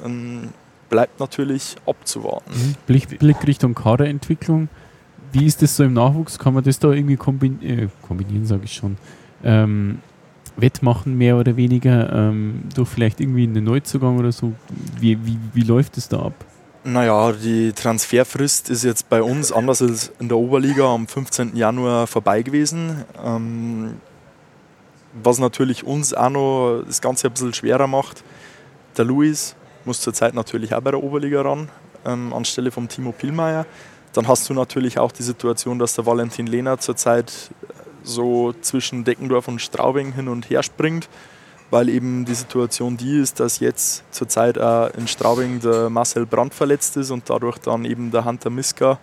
ähm, 0.04 0.50
bleibt 0.88 1.20
natürlich 1.20 1.76
abzuwarten. 1.86 2.50
Mhm. 2.50 2.74
Blick, 2.86 3.18
Blick, 3.18 3.46
Richtung 3.46 3.74
Kaderentwicklung. 3.74 4.68
Wie 5.32 5.46
ist 5.46 5.62
das 5.62 5.76
so 5.76 5.84
im 5.84 5.94
Nachwuchs? 5.94 6.38
Kann 6.38 6.54
man 6.54 6.62
das 6.62 6.78
da 6.78 6.92
irgendwie 6.92 7.16
kombin 7.16 7.60
äh, 7.62 7.88
kombinieren, 8.02 8.46
sage 8.46 8.62
ich 8.64 8.74
schon? 8.74 8.96
Ähm, 9.42 9.98
wettmachen, 10.56 11.18
mehr 11.18 11.36
oder 11.36 11.56
weniger, 11.56 12.12
ähm, 12.12 12.62
durch 12.74 12.88
vielleicht 12.88 13.20
irgendwie 13.20 13.42
einen 13.42 13.64
Neuzugang 13.64 14.18
oder 14.18 14.30
so? 14.30 14.52
Wie, 15.00 15.18
wie, 15.26 15.38
wie 15.52 15.62
läuft 15.62 15.96
es 15.96 16.08
da 16.08 16.20
ab? 16.20 16.34
Naja, 16.84 17.32
die 17.32 17.72
Transferfrist 17.72 18.68
ist 18.68 18.84
jetzt 18.84 19.08
bei 19.08 19.22
uns 19.22 19.50
anders 19.50 19.80
als 19.80 20.12
in 20.20 20.28
der 20.28 20.36
Oberliga 20.36 20.84
am 20.84 21.08
15. 21.08 21.56
Januar 21.56 22.06
vorbei 22.06 22.42
gewesen. 22.42 23.04
Ähm, 23.24 23.94
was 25.22 25.38
natürlich 25.38 25.84
uns 25.84 26.12
auch 26.12 26.30
noch 26.30 26.82
das 26.86 27.00
Ganze 27.00 27.28
ein 27.28 27.32
bisschen 27.32 27.54
schwerer 27.54 27.86
macht. 27.86 28.22
Der 28.96 29.04
Luis 29.04 29.56
muss 29.86 30.00
zurzeit 30.00 30.34
natürlich 30.34 30.74
auch 30.74 30.80
bei 30.80 30.90
der 30.90 31.02
Oberliga 31.02 31.42
ran, 31.42 31.68
ähm, 32.04 32.32
anstelle 32.32 32.70
von 32.70 32.88
Timo 32.88 33.12
Pielmeier. 33.12 33.66
Dann 34.12 34.28
hast 34.28 34.48
du 34.48 34.54
natürlich 34.54 34.98
auch 34.98 35.12
die 35.12 35.22
Situation, 35.22 35.78
dass 35.78 35.94
der 35.94 36.06
Valentin 36.06 36.46
Lehner 36.46 36.78
zurzeit 36.78 37.50
äh, 37.62 37.72
so 38.02 38.52
zwischen 38.60 39.04
Deckendorf 39.04 39.48
und 39.48 39.60
Straubing 39.60 40.12
hin 40.12 40.28
und 40.28 40.48
her 40.50 40.62
springt, 40.62 41.08
weil 41.70 41.88
eben 41.88 42.24
die 42.24 42.34
Situation 42.34 42.96
die 42.96 43.18
ist, 43.18 43.40
dass 43.40 43.60
jetzt 43.60 44.04
zurzeit 44.12 44.58
auch 44.58 44.90
in 44.94 45.08
Straubing 45.08 45.60
der 45.60 45.90
Marcel 45.90 46.26
Brandt 46.26 46.54
verletzt 46.54 46.96
ist 46.96 47.10
und 47.10 47.28
dadurch 47.28 47.58
dann 47.58 47.84
eben 47.84 48.10
der 48.10 48.24
Hunter 48.24 48.50
Miska 48.50 48.98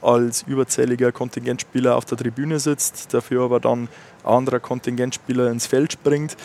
als 0.00 0.42
überzähliger 0.42 1.12
Kontingentspieler 1.12 1.96
auf 1.96 2.04
der 2.04 2.18
Tribüne 2.18 2.60
sitzt, 2.60 3.12
dafür 3.12 3.44
aber 3.44 3.58
dann 3.58 3.88
ein 4.24 4.34
anderer 4.34 4.60
Kontingentspieler 4.60 5.50
ins 5.50 5.66
Feld 5.66 5.92
springt. 5.92 6.36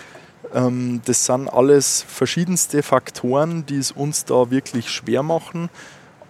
Ähm, 0.54 1.02
das 1.06 1.26
sind 1.26 1.48
alles 1.48 2.06
verschiedenste 2.08 2.84
Faktoren, 2.84 3.66
die 3.66 3.78
es 3.78 3.92
uns 3.92 4.26
da 4.26 4.52
wirklich 4.52 4.90
schwer 4.90 5.24
machen. 5.24 5.70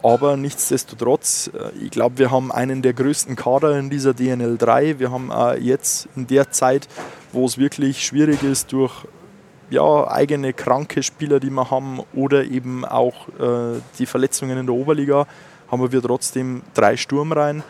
Aber 0.01 0.37
nichtsdestotrotz, 0.37 1.51
äh, 1.53 1.77
ich 1.83 1.91
glaube, 1.91 2.17
wir 2.17 2.31
haben 2.31 2.51
einen 2.51 2.81
der 2.81 2.93
größten 2.93 3.35
Kader 3.35 3.77
in 3.77 3.89
dieser 3.89 4.13
DNL 4.13 4.57
3. 4.57 4.99
Wir 4.99 5.11
haben 5.11 5.31
auch 5.31 5.53
jetzt 5.53 6.07
in 6.15 6.27
der 6.27 6.51
Zeit, 6.51 6.87
wo 7.31 7.45
es 7.45 7.57
wirklich 7.57 8.05
schwierig 8.05 8.43
ist, 8.43 8.71
durch 8.71 8.93
ja, 9.69 10.07
eigene 10.09 10.53
kranke 10.53 11.03
Spieler, 11.03 11.39
die 11.39 11.51
wir 11.51 11.69
haben, 11.69 12.01
oder 12.13 12.43
eben 12.45 12.85
auch 12.85 13.27
äh, 13.39 13.79
die 13.99 14.05
Verletzungen 14.05 14.57
in 14.57 14.65
der 14.65 14.75
Oberliga, 14.75 15.27
haben 15.69 15.91
wir 15.91 16.01
trotzdem 16.01 16.63
drei 16.73 16.97
Sturmreihen 16.97 17.63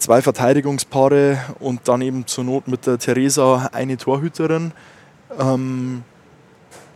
zwei 0.00 0.22
Verteidigungspaare 0.22 1.38
und 1.60 1.86
dann 1.86 2.00
eben 2.00 2.26
zur 2.26 2.44
Not 2.44 2.68
mit 2.68 2.86
der 2.86 2.98
Theresa 2.98 3.68
eine 3.72 3.96
Torhüterin. 3.96 4.72
Ähm, 5.38 6.02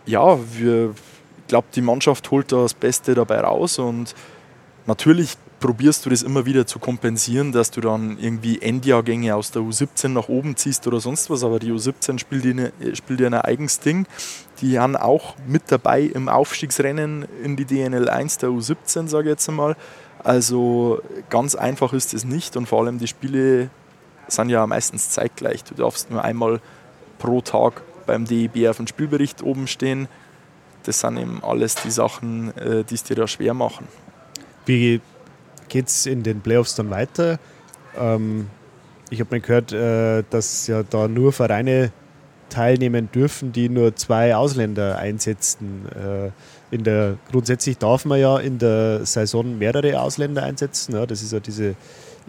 ja, 0.06 0.38
wir, 0.52 0.90
ich 1.38 1.46
glaube, 1.48 1.68
die 1.74 1.80
Mannschaft 1.80 2.30
holt 2.30 2.52
da 2.52 2.62
das 2.62 2.74
Beste 2.74 3.14
dabei 3.14 3.40
raus 3.40 3.78
und 3.78 4.14
natürlich 4.86 5.36
probierst 5.60 6.04
du 6.04 6.10
das 6.10 6.22
immer 6.22 6.44
wieder 6.44 6.66
zu 6.66 6.78
kompensieren, 6.78 7.50
dass 7.50 7.70
du 7.70 7.80
dann 7.80 8.18
irgendwie 8.18 8.60
Endjahrgänge 8.60 9.34
aus 9.34 9.50
der 9.50 9.62
U17 9.62 10.08
nach 10.08 10.28
oben 10.28 10.56
ziehst 10.56 10.86
oder 10.86 11.00
sonst 11.00 11.30
was, 11.30 11.42
aber 11.42 11.58
die 11.58 11.72
U17 11.72 12.18
spielt 12.18 12.44
ja 12.44 12.68
spielt 12.94 13.22
ein 13.22 13.32
eigenes 13.32 13.80
Ding. 13.80 14.06
Die 14.60 14.78
haben 14.78 14.94
auch 14.94 15.36
mit 15.46 15.62
dabei 15.72 16.02
im 16.02 16.28
Aufstiegsrennen 16.28 17.26
in 17.42 17.56
die 17.56 17.64
DNL 17.64 18.10
1 18.10 18.38
der 18.38 18.50
U17, 18.50 19.08
sage 19.08 19.28
ich 19.28 19.30
jetzt 19.30 19.48
einmal. 19.48 19.74
Also 20.22 21.00
ganz 21.30 21.54
einfach 21.54 21.94
ist 21.94 22.12
es 22.12 22.24
nicht 22.24 22.58
und 22.58 22.66
vor 22.66 22.82
allem 22.82 22.98
die 22.98 23.08
Spiele 23.08 23.70
sind 24.28 24.50
ja 24.50 24.66
meistens 24.66 25.08
zeitgleich. 25.10 25.64
Du 25.64 25.74
darfst 25.74 26.10
nur 26.10 26.22
einmal 26.22 26.60
pro 27.18 27.40
Tag 27.40 27.80
beim 28.06 28.24
DEB 28.24 28.68
auf 28.68 28.76
dem 28.76 28.86
Spielbericht 28.86 29.42
oben 29.42 29.66
stehen. 29.66 30.08
Das 30.84 31.00
sind 31.00 31.16
eben 31.16 31.42
alles 31.42 31.76
die 31.76 31.90
Sachen, 31.90 32.56
äh, 32.56 32.84
die 32.84 32.94
es 32.94 33.04
dir 33.04 33.16
da 33.16 33.26
schwer 33.26 33.54
machen. 33.54 33.88
Wie 34.66 35.00
geht 35.68 35.88
es 35.88 36.06
in 36.06 36.22
den 36.22 36.40
Playoffs 36.40 36.74
dann 36.74 36.90
weiter? 36.90 37.38
Ähm, 37.98 38.48
ich 39.10 39.20
habe 39.20 39.34
mir 39.34 39.40
gehört, 39.40 39.72
äh, 39.72 40.24
dass 40.30 40.66
ja 40.66 40.82
da 40.82 41.08
nur 41.08 41.32
Vereine 41.32 41.92
teilnehmen 42.48 43.10
dürfen, 43.12 43.52
die 43.52 43.68
nur 43.68 43.96
zwei 43.96 44.36
Ausländer 44.36 44.98
einsetzen. 44.98 45.86
Äh, 45.88 46.30
in 46.74 46.84
der, 46.84 47.18
grundsätzlich 47.30 47.78
darf 47.78 48.04
man 48.04 48.20
ja 48.20 48.38
in 48.38 48.58
der 48.58 49.06
Saison 49.06 49.58
mehrere 49.58 50.00
Ausländer 50.00 50.42
einsetzen. 50.42 50.94
Ja, 50.94 51.06
das 51.06 51.22
ist 51.22 51.32
ja 51.32 51.40
diese 51.40 51.74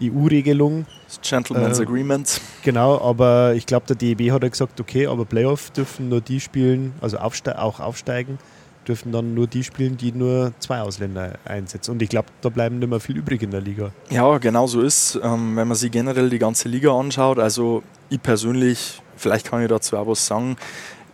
EU-Regelung. 0.00 0.86
Das 1.06 1.20
Gentleman's 1.28 1.78
äh, 1.78 1.82
Agreement. 1.82 2.40
Genau, 2.62 3.00
aber 3.00 3.54
ich 3.54 3.66
glaube, 3.66 3.86
der 3.86 3.96
DEB 3.96 4.32
hat 4.32 4.42
ja 4.42 4.48
gesagt, 4.48 4.80
okay, 4.80 5.06
aber 5.06 5.24
Playoff 5.24 5.70
dürfen 5.70 6.08
nur 6.08 6.20
die 6.20 6.40
spielen, 6.40 6.92
also 7.00 7.18
aufste 7.18 7.60
auch 7.60 7.80
aufsteigen, 7.80 8.38
dürfen 8.86 9.12
dann 9.12 9.34
nur 9.34 9.46
die 9.46 9.64
spielen, 9.64 9.96
die 9.96 10.12
nur 10.12 10.52
zwei 10.58 10.80
Ausländer 10.80 11.38
einsetzen. 11.44 11.92
Und 11.92 12.02
ich 12.02 12.08
glaube, 12.08 12.28
da 12.40 12.48
bleiben 12.48 12.78
nicht 12.78 12.88
mehr 12.88 13.00
viel 13.00 13.16
übrig 13.16 13.42
in 13.42 13.50
der 13.50 13.60
Liga. 13.60 13.90
Ja, 14.10 14.38
genau 14.38 14.66
so 14.66 14.80
ist. 14.80 15.18
Ähm, 15.22 15.56
wenn 15.56 15.68
man 15.68 15.76
sich 15.76 15.90
generell 15.90 16.30
die 16.30 16.38
ganze 16.38 16.68
Liga 16.68 16.96
anschaut, 16.96 17.38
also 17.38 17.82
ich 18.10 18.22
persönlich, 18.22 19.00
vielleicht 19.16 19.50
kann 19.50 19.62
ich 19.62 19.68
dazu 19.68 19.96
auch 19.96 20.06
was 20.06 20.26
sagen, 20.26 20.56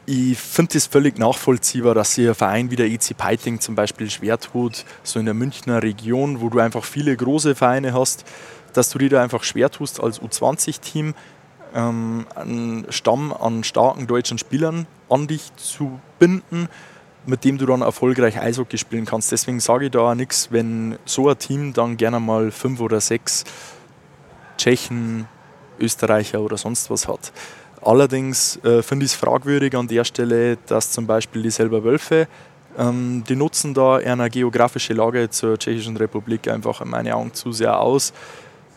ich 0.05 0.37
finde 0.37 0.76
es 0.78 0.87
völlig 0.87 1.18
nachvollziehbar, 1.18 1.95
dass 1.95 2.14
sich 2.14 2.28
ein 2.28 2.35
Verein 2.35 2.70
wie 2.70 2.76
der 2.76 2.87
EC 2.87 3.16
Peiting 3.16 3.61
zum 3.61 3.76
Beispiel 3.76 4.11
schwer 4.11 4.39
tut, 4.39 4.85
so 5.05 5.20
in 5.20 5.26
der 5.26 5.35
Münchner 5.35 5.83
Region, 5.83 6.41
wo 6.41 6.49
du 6.49 6.59
einfach 6.59 6.85
viele 6.85 7.16
große 7.16 7.55
Vereine 7.55 7.95
hast, 7.95 8.24
dass 8.73 8.91
du 8.91 8.99
dir 8.99 9.11
da 9.11 9.23
einfach 9.23 9.45
schwer 9.45 9.70
tust 9.70 10.01
als 10.01 10.20
U20-Team 10.20 11.14
ähm, 11.75 12.27
einen 12.35 12.87
Stamm 12.91 13.33
an 13.33 13.64
starken 13.64 14.07
deutschen 14.07 14.39
Spielern 14.39 14.87
an 15.09 15.27
dich 15.27 15.55
zu 15.57 16.01
binden, 16.18 16.68
mit 17.27 17.45
dem 17.45 17.59
du 17.59 17.66
dann 17.66 17.83
erfolgreich 17.83 18.41
Eishockey 18.41 18.79
spielen 18.79 19.05
kannst. 19.05 19.31
Deswegen 19.33 19.61
sage 19.61 19.87
ich 19.87 19.91
da 19.91 20.14
nichts, 20.14 20.49
wenn 20.51 20.99
so 21.05 21.29
ein 21.29 21.39
Team 21.39 21.73
dann 21.73 21.97
gerne 21.97 22.20
mal 22.20 22.51
fünf 22.51 22.81
oder 22.81 23.01
sechs 23.01 23.45
Tschechen, 24.59 25.29
Österreicher 25.79 26.41
oder 26.41 26.57
sonst 26.57 26.91
was 26.91 27.09
hat. 27.09 27.33
Allerdings 27.81 28.57
äh, 28.64 28.83
finde 28.83 29.05
ich 29.05 29.12
es 29.12 29.16
fragwürdig 29.16 29.77
an 29.77 29.89
der 29.89 30.05
Stelle, 30.05 30.57
dass 30.66 30.93
zum 30.93 31.07
Beispiel 31.07 31.43
die 31.43 31.51
selber 31.51 31.83
Wölfe, 31.83 32.29
ähm, 32.79 33.25
die 33.29 33.35
nutzen 33.35 33.75
da 33.75 33.97
eine 33.97 34.31
geografische 34.31 34.93
Lage 34.93 35.29
zur 35.31 35.59
Tschechischen 35.59 35.97
Republik 35.97 36.49
einfach 36.49 36.81
in 36.81 36.91
meinen 36.91 37.12
Augen 37.12 37.35
zu 37.35 37.53
sehr 37.53 37.81
aus. 37.81 38.12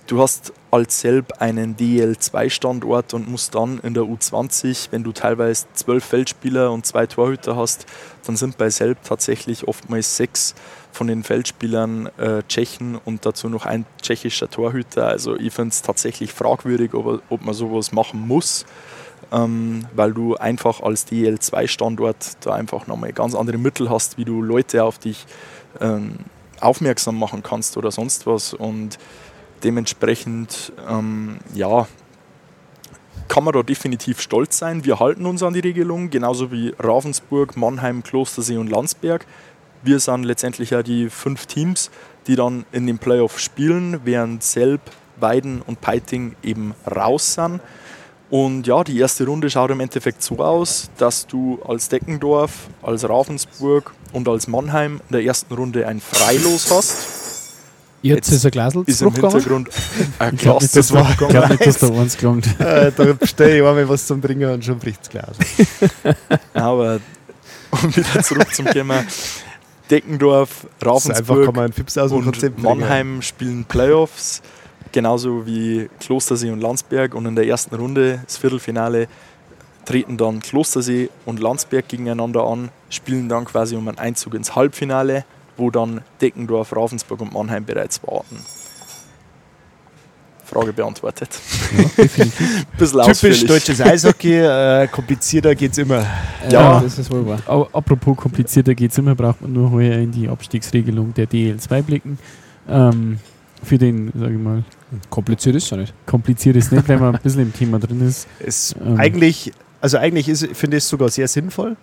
Du 0.07 0.21
hast 0.21 0.53
als 0.69 0.99
Selb 0.99 1.41
einen 1.41 1.75
DL2-Standort 1.75 3.15
und 3.15 3.27
musst 3.27 3.55
dann 3.55 3.79
in 3.79 3.95
der 3.95 4.03
U20, 4.03 4.89
wenn 4.91 5.03
du 5.03 5.11
teilweise 5.11 5.65
zwölf 5.73 6.05
Feldspieler 6.05 6.71
und 6.71 6.85
zwei 6.85 7.07
Torhüter 7.07 7.55
hast, 7.55 7.87
dann 8.25 8.37
sind 8.37 8.57
bei 8.57 8.69
Selb 8.69 8.99
tatsächlich 9.03 9.67
oftmals 9.67 10.15
sechs 10.15 10.53
von 10.91 11.07
den 11.07 11.23
Feldspielern 11.23 12.07
äh, 12.17 12.43
Tschechen 12.47 12.99
und 13.03 13.25
dazu 13.25 13.49
noch 13.49 13.65
ein 13.65 13.85
tschechischer 14.01 14.49
Torhüter. 14.49 15.07
Also 15.07 15.37
ich 15.37 15.51
finde 15.51 15.69
es 15.69 15.81
tatsächlich 15.81 16.31
fragwürdig, 16.31 16.93
ob, 16.93 17.23
ob 17.29 17.43
man 17.43 17.55
sowas 17.55 17.91
machen 17.91 18.27
muss 18.27 18.65
ähm, 19.31 19.85
weil 19.95 20.13
du 20.13 20.35
einfach 20.35 20.81
als 20.81 21.07
DL2-Standort 21.07 22.37
da 22.41 22.53
einfach 22.53 22.87
nochmal 22.87 23.13
ganz 23.13 23.35
andere 23.35 23.57
Mittel 23.57 23.89
hast, 23.89 24.17
wie 24.17 24.25
du 24.25 24.41
Leute 24.41 24.83
auf 24.83 24.99
dich 24.99 25.25
ähm, 25.81 26.17
aufmerksam 26.61 27.17
machen 27.17 27.43
kannst 27.43 27.77
oder 27.77 27.91
sonst 27.91 28.27
was. 28.27 28.53
Und 28.53 28.97
dementsprechend, 29.63 30.73
ähm, 30.87 31.37
ja, 31.53 31.87
kann 33.27 33.43
man 33.43 33.53
da 33.53 33.63
definitiv 33.63 34.21
stolz 34.21 34.57
sein. 34.57 34.85
Wir 34.85 34.99
halten 34.99 35.25
uns 35.25 35.41
an 35.41 35.53
die 35.53 35.59
Regelung, 35.59 36.09
genauso 36.09 36.51
wie 36.51 36.73
Ravensburg, 36.77 37.57
Mannheim, 37.57 38.03
Klostersee 38.03 38.57
und 38.57 38.69
Landsberg. 38.69 39.25
Wir 39.83 39.99
sind 39.99 40.23
letztendlich 40.23 40.69
ja 40.71 40.83
die 40.83 41.09
fünf 41.09 41.45
Teams, 41.45 41.89
die 42.27 42.35
dann 42.35 42.65
in 42.71 42.87
den 42.87 42.97
Playoff 42.97 43.39
spielen, 43.39 44.01
während 44.03 44.43
Selb, 44.43 44.81
Weiden 45.17 45.61
und 45.61 45.81
Peiting 45.81 46.35
eben 46.43 46.73
raus 46.89 47.35
sind. 47.35 47.61
Und 48.29 48.65
ja, 48.67 48.83
die 48.83 48.97
erste 48.97 49.25
Runde 49.25 49.49
schaut 49.49 49.69
im 49.71 49.79
Endeffekt 49.79 50.23
so 50.23 50.39
aus, 50.39 50.89
dass 50.97 51.27
du 51.27 51.59
als 51.67 51.89
Deckendorf, 51.89 52.67
als 52.81 53.07
Ravensburg 53.07 53.93
und 54.13 54.27
als 54.27 54.47
Mannheim 54.47 55.01
in 55.09 55.13
der 55.13 55.23
ersten 55.23 55.53
Runde 55.53 55.87
ein 55.87 56.01
Freilos 56.01 56.71
hast. 56.71 57.24
Jetzt, 58.05 58.29
Jetzt 58.29 58.31
ist 58.33 58.45
ein 58.45 58.51
Glasl 58.51 58.83
ist 58.85 59.01
im 59.01 59.11
Hintergrund 59.11 59.69
ein 60.19 60.37
Glas 60.37 60.71
das 60.71 60.93
war, 60.93 61.09
Ich 61.09 61.17
glaube 61.17 61.47
nicht, 61.49 61.65
dass 61.65 61.79
da 61.79 61.87
eins 61.87 62.15
gelangt. 62.15 62.47
äh, 62.59 62.91
da 62.95 63.25
stelle 63.25 63.57
ich 63.57 63.63
einmal 63.63 63.89
was 63.89 64.05
zum 64.05 64.21
Trinken 64.21 64.45
und 64.51 64.63
schon 64.63 64.77
bricht 64.77 65.01
das 65.01 65.09
Glas. 65.09 65.37
Aber 66.53 66.99
um 67.71 67.95
wieder 67.95 68.21
zurück 68.21 68.53
zum 68.53 68.67
Thema. 68.67 69.03
Deckendorf, 69.89 70.67
Ravensburg 70.83 71.57
und 71.57 72.61
Mannheim 72.61 73.23
spielen 73.23 73.65
Playoffs 73.65 74.43
genauso 74.91 75.47
wie 75.47 75.89
Klostersee 75.99 76.51
und 76.51 76.61
Landsberg. 76.61 77.15
Und 77.15 77.25
in 77.25 77.35
der 77.35 77.47
ersten 77.47 77.73
Runde, 77.73 78.21
das 78.23 78.37
Viertelfinale, 78.37 79.07
treten 79.85 80.15
dann 80.17 80.41
Klostersee 80.41 81.09
und 81.25 81.39
Landsberg 81.39 81.87
gegeneinander 81.87 82.43
an, 82.45 82.69
spielen 82.89 83.29
dann 83.29 83.45
quasi 83.45 83.75
um 83.75 83.87
einen 83.87 83.97
Einzug 83.97 84.35
ins 84.35 84.55
Halbfinale, 84.55 85.25
wo 85.57 85.69
dann 85.69 86.01
Deckendorf, 86.21 86.75
Ravensburg 86.75 87.21
und 87.21 87.33
Mannheim 87.33 87.65
bereits 87.65 88.01
warten. 88.03 88.37
Frage 90.45 90.73
beantwortet. 90.73 91.29
Ja, 91.75 92.03
Bisschen 92.77 93.01
Typisch 93.01 93.45
deutsches 93.45 93.81
Eishockey, 93.81 94.37
äh, 94.37 94.87
komplizierter 94.87 95.59
es 95.59 95.77
immer. 95.77 96.05
Ja, 96.49 96.79
das 96.79 96.99
ist 96.99 97.11
wohl 97.11 97.25
wahr. 97.25 97.39
Aber 97.47 97.67
apropos 97.73 98.15
komplizierter 98.15 98.75
geht 98.75 98.91
es 98.91 98.97
immer, 98.97 99.15
braucht 99.15 99.41
man 99.41 99.51
nur 99.51 99.71
heuer 99.71 99.97
in 99.97 100.11
die 100.11 100.29
Abstiegsregelung 100.29 101.13
der 101.13 101.27
DL2 101.27 101.81
blicken. 101.81 102.19
Ähm, 102.69 103.19
für 103.63 103.77
den, 103.77 104.11
sage 104.15 104.33
ich 104.33 104.39
mal. 104.39 104.63
Kompliziert 105.09 105.55
ist 105.55 105.63
es 105.65 105.69
ja 105.71 105.77
nicht. 105.77 105.93
Kompliziert 106.05 106.55
ist 106.55 106.71
nicht, 106.71 106.87
wenn 106.87 106.99
man 106.99 107.15
ein 107.15 107.21
bisschen 107.21 107.41
im 107.41 107.53
Thema 107.53 107.79
drin 107.79 108.07
ist. 108.07 108.27
Es 108.39 108.75
ähm. 108.79 108.97
Eigentlich, 108.97 109.51
also 109.81 109.97
eigentlich 109.97 110.27
finde 110.53 110.77
ich 110.77 110.83
es 110.83 110.89
sogar 110.89 111.09
sehr 111.09 111.27
sinnvoll, 111.27 111.75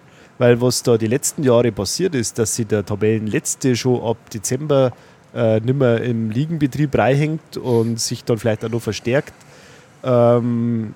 weil 0.43 0.61
was 0.61 0.83
da 0.83 0.99
die 0.99 1.07
letzten 1.07 1.45
Jahre 1.45 1.71
passiert 1.71 2.17
ist, 2.17 2.37
dass 2.37 2.57
sich 2.57 2.67
der 2.67 2.85
Tabellenletzte 2.85 3.77
schon 3.77 4.03
ab 4.03 4.17
Dezember 4.31 4.91
äh, 5.33 5.61
nicht 5.61 5.79
mehr 5.79 6.03
im 6.03 6.31
Ligenbetrieb 6.31 6.99
reinhängt 6.99 7.59
und 7.59 8.01
sich 8.01 8.25
dann 8.25 8.39
vielleicht 8.39 8.65
auch 8.65 8.69
noch 8.69 8.83
verstärkt, 8.83 9.35
ähm, 10.03 10.95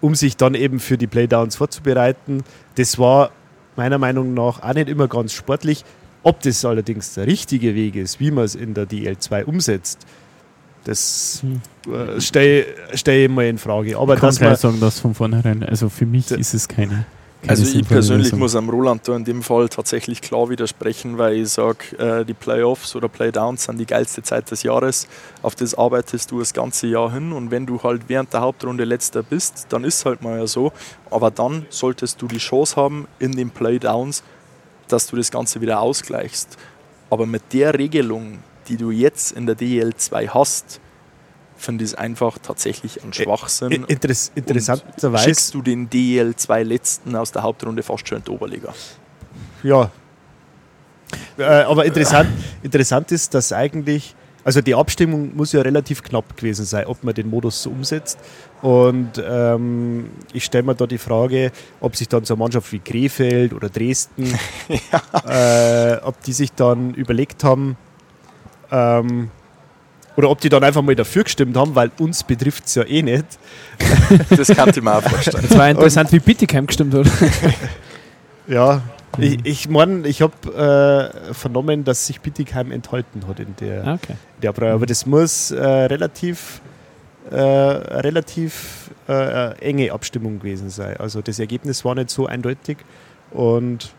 um 0.00 0.14
sich 0.14 0.38
dann 0.38 0.54
eben 0.54 0.80
für 0.80 0.96
die 0.96 1.06
Playdowns 1.06 1.56
vorzubereiten. 1.56 2.42
Das 2.76 2.98
war 2.98 3.32
meiner 3.76 3.98
Meinung 3.98 4.32
nach 4.32 4.62
auch 4.62 4.72
nicht 4.72 4.88
immer 4.88 5.08
ganz 5.08 5.34
sportlich. 5.34 5.84
Ob 6.22 6.40
das 6.40 6.64
allerdings 6.64 7.12
der 7.12 7.26
richtige 7.26 7.74
Weg 7.74 7.96
ist, 7.96 8.18
wie 8.18 8.30
man 8.30 8.44
es 8.44 8.54
in 8.54 8.72
der 8.72 8.88
DL2 8.88 9.44
umsetzt, 9.44 10.06
das 10.84 11.44
äh, 11.86 12.18
stelle 12.18 12.64
stell 12.94 13.24
ich 13.24 13.30
mal 13.30 13.44
in 13.44 13.58
Frage. 13.58 13.98
Aber 13.98 14.14
ich 14.14 14.20
kann 14.20 14.34
gleich 14.34 14.56
sagen, 14.56 14.80
dass 14.80 15.00
von 15.00 15.12
vornherein, 15.12 15.62
also 15.62 15.90
für 15.90 16.06
mich 16.06 16.30
ist 16.30 16.54
es 16.54 16.66
keine. 16.66 17.04
Also 17.46 17.78
ich 17.78 17.86
persönlich 17.86 18.26
Lösung. 18.26 18.38
muss 18.40 18.56
am 18.56 18.68
Roland 18.68 19.06
da 19.06 19.16
in 19.16 19.24
dem 19.24 19.42
Fall 19.42 19.68
tatsächlich 19.68 20.20
klar 20.20 20.48
widersprechen, 20.48 21.18
weil 21.18 21.36
ich 21.36 21.50
sage, 21.50 21.96
äh, 21.98 22.24
die 22.24 22.34
Playoffs 22.34 22.94
oder 22.96 23.08
Playdowns 23.08 23.64
sind 23.64 23.78
die 23.78 23.86
geilste 23.86 24.22
Zeit 24.22 24.50
des 24.50 24.62
Jahres. 24.62 25.08
Auf 25.42 25.54
das 25.54 25.74
arbeitest 25.74 26.30
du 26.30 26.38
das 26.38 26.52
ganze 26.54 26.86
Jahr 26.86 27.12
hin 27.12 27.32
und 27.32 27.50
wenn 27.50 27.66
du 27.66 27.82
halt 27.82 28.02
während 28.08 28.32
der 28.32 28.40
Hauptrunde 28.40 28.84
letzter 28.84 29.22
bist, 29.22 29.66
dann 29.70 29.84
ist 29.84 29.98
es 29.98 30.04
halt 30.04 30.22
mal 30.22 30.38
ja 30.38 30.46
so. 30.46 30.72
Aber 31.10 31.30
dann 31.30 31.66
solltest 31.70 32.20
du 32.22 32.28
die 32.28 32.38
Chance 32.38 32.76
haben, 32.76 33.06
in 33.18 33.32
den 33.32 33.50
Playdowns 33.50 34.22
dass 34.88 35.06
du 35.06 35.16
das 35.16 35.30
Ganze 35.30 35.60
wieder 35.60 35.80
ausgleichst. 35.80 36.56
Aber 37.10 37.26
mit 37.26 37.52
der 37.52 37.78
Regelung, 37.78 38.38
die 38.68 38.76
du 38.76 38.90
jetzt 38.90 39.32
in 39.32 39.46
der 39.46 39.56
DL2 39.56 40.28
hast, 40.28 40.80
finde 41.64 41.84
ich 41.84 41.90
es 41.90 41.94
einfach 41.96 42.38
tatsächlich 42.38 43.02
ein 43.02 43.12
Schwachsinn. 43.12 43.84
Interess 43.88 44.30
interessanterweise. 44.34 45.24
Schickst 45.24 45.54
du 45.54 45.62
den 45.62 45.88
DL2 45.88 46.62
letzten 46.62 47.16
aus 47.16 47.32
der 47.32 47.42
Hauptrunde 47.42 47.82
fast 47.82 48.06
schon 48.06 48.18
in 48.18 48.24
die 48.24 48.30
Oberliga. 48.30 48.74
Ja. 49.62 49.90
Äh, 51.38 51.44
aber 51.44 51.84
interessant, 51.84 52.28
interessant 52.62 53.12
ist, 53.12 53.34
dass 53.34 53.52
eigentlich 53.52 54.14
Also 54.44 54.60
die 54.60 54.74
Abstimmung 54.74 55.34
muss 55.34 55.52
ja 55.52 55.62
relativ 55.62 56.02
knapp 56.02 56.36
gewesen 56.36 56.66
sein, 56.66 56.86
ob 56.86 57.02
man 57.02 57.14
den 57.14 57.30
Modus 57.30 57.62
so 57.62 57.70
umsetzt. 57.70 58.18
Und 58.60 59.12
ähm, 59.26 60.10
ich 60.34 60.44
stelle 60.44 60.64
mir 60.64 60.74
da 60.74 60.86
die 60.86 60.98
Frage, 60.98 61.50
ob 61.80 61.96
sich 61.96 62.08
dann 62.08 62.24
so 62.24 62.34
eine 62.34 62.40
Mannschaft 62.40 62.70
wie 62.72 62.78
Krefeld 62.78 63.54
oder 63.54 63.70
Dresden, 63.70 64.38
ja. 64.68 65.94
äh, 65.94 66.00
ob 66.02 66.20
die 66.22 66.34
sich 66.34 66.52
dann 66.52 66.92
überlegt 66.94 67.42
haben, 67.42 67.76
ähm, 68.70 69.30
oder 70.16 70.30
ob 70.30 70.40
die 70.40 70.48
dann 70.48 70.62
einfach 70.64 70.82
mal 70.82 70.94
dafür 70.94 71.24
gestimmt 71.24 71.56
haben, 71.56 71.74
weil 71.74 71.90
uns 71.98 72.22
betrifft 72.22 72.66
es 72.66 72.74
ja 72.76 72.84
eh 72.84 73.02
nicht. 73.02 73.24
Das 74.36 74.48
kann 74.48 74.70
ich 74.70 74.80
mir 74.82 74.94
auch 74.96 75.02
vorstellen. 75.02 75.44
Es 75.48 75.56
war 75.58 75.68
interessant, 75.68 76.12
wie 76.12 76.20
Bittigheim 76.20 76.66
gestimmt 76.66 76.94
hat. 76.94 77.06
ja, 78.46 78.82
ich, 79.18 79.38
ich 79.44 79.68
meine, 79.68 80.06
ich 80.08 80.22
habe 80.22 81.12
äh, 81.30 81.34
vernommen, 81.34 81.84
dass 81.84 82.06
sich 82.06 82.20
Bittigheim 82.20 82.70
enthalten 82.72 83.26
hat 83.28 83.40
in 83.40 83.54
der, 83.60 83.86
Ah, 83.86 83.94
Okay. 83.94 84.14
der 84.42 84.50
Abreihung. 84.50 84.74
Aber 84.74 84.86
das 84.86 85.06
muss 85.06 85.50
äh, 85.50 85.60
relativ, 85.64 86.60
äh, 87.30 87.36
relativ 87.40 88.90
äh, 89.08 89.52
enge 89.60 89.92
Abstimmung 89.92 90.38
gewesen 90.40 90.70
sein. 90.70 90.96
Also 90.98 91.22
das 91.22 91.38
Ergebnis 91.38 91.84
war 91.84 91.94
nicht 91.94 92.10
so 92.10 92.26
eindeutig. 92.26 92.78
Und 93.30 93.92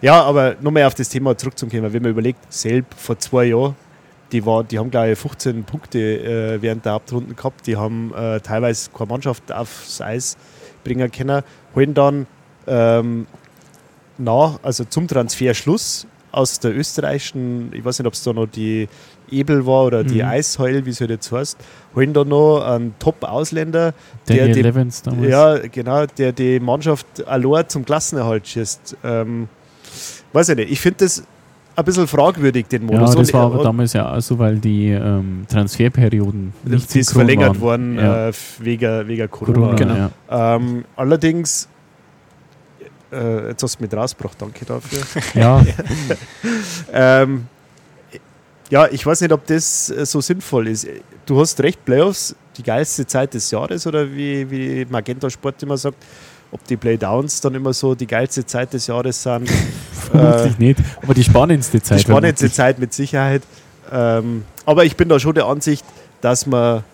ja, 0.00 0.22
aber 0.22 0.56
nochmal 0.60 0.84
auf 0.84 0.94
das 0.94 1.08
Thema 1.08 1.36
zurückzukommen, 1.36 1.92
wenn 1.92 2.02
man 2.02 2.10
überlegt, 2.10 2.52
Selb 2.52 2.86
vor 2.96 3.18
zwei 3.18 3.44
Jahren, 3.46 3.76
die, 4.32 4.44
war, 4.46 4.64
die 4.64 4.78
haben 4.78 4.90
glaube 4.90 5.12
ich 5.12 5.18
15 5.18 5.64
Punkte 5.64 5.98
äh, 5.98 6.62
während 6.62 6.84
der 6.84 6.92
Hauptrunden 6.92 7.36
gehabt, 7.36 7.66
die 7.66 7.76
haben 7.76 8.12
äh, 8.14 8.40
teilweise 8.40 8.90
keine 8.90 9.08
Mannschaft 9.08 9.52
aufs 9.52 10.00
Eis 10.00 10.36
bringen 10.84 11.10
können, 11.10 11.42
holen 11.74 11.94
dann 11.94 12.26
ähm, 12.66 13.26
nach, 14.18 14.58
also 14.62 14.84
zum 14.84 15.06
Transferschluss 15.08 16.06
aus 16.32 16.58
der 16.60 16.74
österreichischen, 16.76 17.72
ich 17.74 17.84
weiß 17.84 17.98
nicht, 17.98 18.06
ob 18.06 18.14
es 18.14 18.22
da 18.22 18.32
noch 18.32 18.46
die 18.46 18.88
Ebel 19.30 19.66
war 19.66 19.84
oder 19.84 20.04
die 20.04 20.22
Mhm. 20.22 20.28
Eisheul, 20.28 20.84
wie 20.84 20.90
es 20.90 21.00
halt 21.00 21.10
jetzt 21.10 21.30
heißt, 21.30 21.58
holen 21.94 22.12
da 22.12 22.24
noch 22.24 22.62
einen 22.62 22.94
Top-Ausländer, 22.98 23.94
der 24.28 24.48
die, 24.48 24.62
Levens 24.62 25.02
damals. 25.02 25.28
ja, 25.30 25.58
genau, 25.58 26.06
der 26.06 26.32
die 26.32 26.58
Mannschaft 26.60 27.26
allein 27.26 27.68
zum 27.68 27.84
Klassenerhalt 27.84 28.46
schießt. 28.46 28.96
Ähm, 29.04 29.48
weiß 30.32 30.50
ich 30.50 30.56
nicht, 30.56 30.72
ich 30.72 30.80
finde 30.80 31.04
das 31.04 31.22
ein 31.74 31.84
bisschen 31.84 32.06
fragwürdig, 32.06 32.66
den 32.68 32.88
Ja, 32.88 32.98
Modus. 32.98 33.14
das 33.14 33.28
Und 33.28 33.34
war 33.34 33.42
er 33.42 33.46
aber 33.46 33.58
hat- 33.58 33.64
damals 33.64 33.92
ja 33.94 34.12
auch 34.14 34.20
so, 34.20 34.38
weil 34.38 34.56
die 34.58 34.88
ähm, 34.90 35.46
Transferperioden 35.48 36.52
nicht 36.64 36.92
die 36.94 37.00
ist 37.00 37.12
verlängert 37.12 37.60
waren. 37.60 37.96
worden 37.96 37.98
Ja. 37.98 38.28
äh, 38.28 38.32
wegen, 38.60 39.08
wegen 39.08 39.30
Corona. 39.30 39.54
Corona, 39.58 39.74
Genau. 39.76 39.94
ja. 40.30 40.56
Ähm, 40.56 40.84
allerdings, 40.96 41.68
äh, 43.12 43.48
jetzt 43.48 43.62
hast 43.62 43.78
du 43.78 43.84
mich 43.84 43.92
rausgebracht, 43.94 44.36
danke 44.40 44.64
dafür. 44.64 44.98
ja, 45.34 45.62
ähm, 46.92 47.46
ja, 48.70 48.86
ich 48.90 49.04
weiß 49.04 49.20
nicht, 49.20 49.32
ob 49.32 49.46
das 49.46 49.90
äh, 49.90 50.04
so 50.06 50.20
sinnvoll 50.20 50.68
ist. 50.68 50.86
Du 51.26 51.38
hast 51.40 51.60
recht, 51.60 51.84
Playoffs, 51.84 52.34
die 52.56 52.62
geilste 52.62 53.06
Zeit 53.06 53.34
des 53.34 53.50
Jahres 53.50 53.86
oder 53.86 54.10
wie, 54.10 54.50
wie 54.50 54.86
Magenta 54.90 55.28
Sport 55.30 55.62
immer 55.62 55.76
sagt, 55.76 55.96
ob 56.52 56.64
die 56.66 56.76
Playdowns 56.76 57.40
dann 57.40 57.54
immer 57.54 57.72
so 57.72 57.94
die 57.94 58.06
geilste 58.06 58.44
Zeit 58.46 58.72
des 58.72 58.86
Jahres 58.86 59.22
sind. 59.22 59.48
vermutlich 60.12 60.58
nicht. 60.58 60.80
Aber 61.02 61.14
die 61.14 61.24
spannendste 61.24 61.82
Zeit. 61.82 61.98
die 61.98 62.02
spannendste 62.02 62.48
vermutlich. 62.48 62.54
Zeit 62.56 62.78
mit 62.78 62.92
Sicherheit. 62.94 63.42
Ähm, 63.90 64.44
aber 64.64 64.84
ich 64.84 64.96
bin 64.96 65.08
da 65.08 65.18
schon 65.18 65.34
der 65.34 65.46
Ansicht, 65.46 65.84
dass 66.20 66.46
man, 66.46 66.84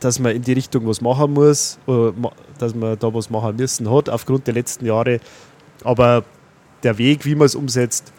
dass 0.00 0.18
man 0.18 0.34
in 0.36 0.42
die 0.42 0.52
Richtung 0.52 0.86
was 0.86 1.00
machen 1.00 1.32
muss, 1.32 1.78
oder 1.86 2.12
ma- 2.12 2.32
dass 2.58 2.74
man 2.74 2.98
da 2.98 3.12
was 3.14 3.30
machen 3.30 3.56
müssen 3.56 3.90
hat, 3.90 4.08
aufgrund 4.08 4.46
der 4.46 4.54
letzten 4.54 4.84
Jahre. 4.84 5.20
Aber 5.84 6.24
der 6.82 6.98
Weg, 6.98 7.24
wie 7.24 7.34
man 7.34 7.46
es 7.46 7.54
umsetzt, 7.54 8.12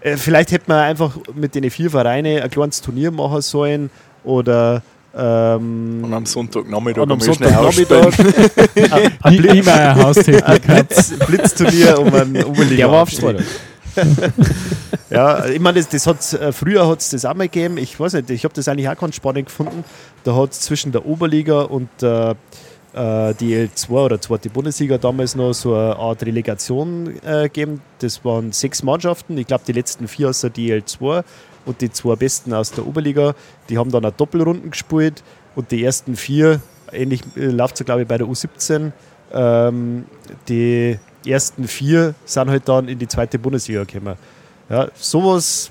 äh, 0.00 0.16
vielleicht 0.16 0.52
hätte 0.52 0.64
man 0.68 0.78
einfach 0.84 1.16
mit 1.34 1.54
den 1.54 1.68
vier 1.70 1.90
Vereinen 1.90 2.42
ein 2.42 2.50
kleines 2.50 2.80
Turnier 2.80 3.10
machen 3.10 3.40
sollen 3.42 3.90
oder 4.22 4.82
ähm, 5.16 6.04
Und 6.04 6.12
am 6.12 6.26
Sonntagnachmittag 6.26 7.02
und 7.02 7.12
am 7.12 7.20
einmal 7.20 7.34
schnell 7.34 7.50
Sonntagnachmittag 7.50 8.18
ein, 9.22 9.36
Blitz, 9.36 9.68
ein. 9.68 10.60
Blitz, 10.60 11.12
Blitzturnier 11.26 11.98
um 11.98 12.14
einen 12.14 12.44
Oberliga. 12.44 12.76
Der 12.76 12.90
war 12.90 13.02
auf. 13.02 13.10
Ja, 15.10 15.46
ich 15.46 15.60
meine, 15.60 15.78
das, 15.78 15.88
das 15.88 16.06
hat's, 16.06 16.34
äh, 16.34 16.52
früher 16.52 16.86
hat 16.86 17.00
es 17.00 17.10
das 17.10 17.24
auch 17.24 17.34
mal 17.34 17.48
gegeben. 17.48 17.78
Ich 17.78 17.98
weiß 17.98 18.14
nicht, 18.14 18.30
ich 18.30 18.44
habe 18.44 18.52
das 18.52 18.68
eigentlich 18.68 18.88
auch 18.88 18.96
ganz 18.96 19.16
spannend 19.16 19.46
gefunden. 19.46 19.84
Da 20.24 20.34
hat 20.34 20.52
es 20.52 20.60
zwischen 20.60 20.92
der 20.92 21.06
Oberliga 21.06 21.62
und 21.62 21.88
äh, 22.02 22.30
äh, 22.30 22.34
die 23.34 23.54
L2 23.54 23.90
oder 23.90 24.20
zweite 24.20 24.50
Bundesliga 24.50 24.98
damals 24.98 25.36
noch 25.36 25.52
so 25.52 25.74
eine 25.74 25.96
Art 25.96 26.24
Relegation 26.24 27.14
äh, 27.24 27.44
gegeben. 27.44 27.80
Das 28.00 28.24
waren 28.24 28.52
sechs 28.52 28.82
Mannschaften. 28.82 29.38
Ich 29.38 29.46
glaube, 29.46 29.64
die 29.66 29.72
letzten 29.72 30.08
vier 30.08 30.30
aus 30.30 30.40
der 30.40 30.52
DL2 30.52 31.22
und 31.66 31.80
die 31.80 31.90
zwei 31.90 32.16
besten 32.16 32.54
aus 32.54 32.70
der 32.70 32.86
Oberliga, 32.86 33.34
die 33.68 33.76
haben 33.76 33.90
dann 33.90 34.04
eine 34.04 34.12
Doppelrunden 34.12 34.70
gespielt 34.70 35.22
und 35.54 35.70
die 35.70 35.84
ersten 35.84 36.16
vier, 36.16 36.60
ähnlich 36.92 37.20
äh, 37.36 37.46
läuft 37.46 37.78
es 37.80 37.84
glaube 37.84 38.02
ich 38.02 38.08
bei 38.08 38.16
der 38.16 38.26
U17, 38.26 38.92
ähm, 39.32 40.06
die 40.48 40.98
ersten 41.26 41.66
vier 41.66 42.14
sind 42.24 42.48
halt 42.48 42.68
dann 42.68 42.88
in 42.88 42.98
die 42.98 43.08
zweite 43.08 43.38
Bundesliga 43.38 43.84
gekommen. 43.84 44.16
Ja, 44.68 44.88
sowas 44.94 45.70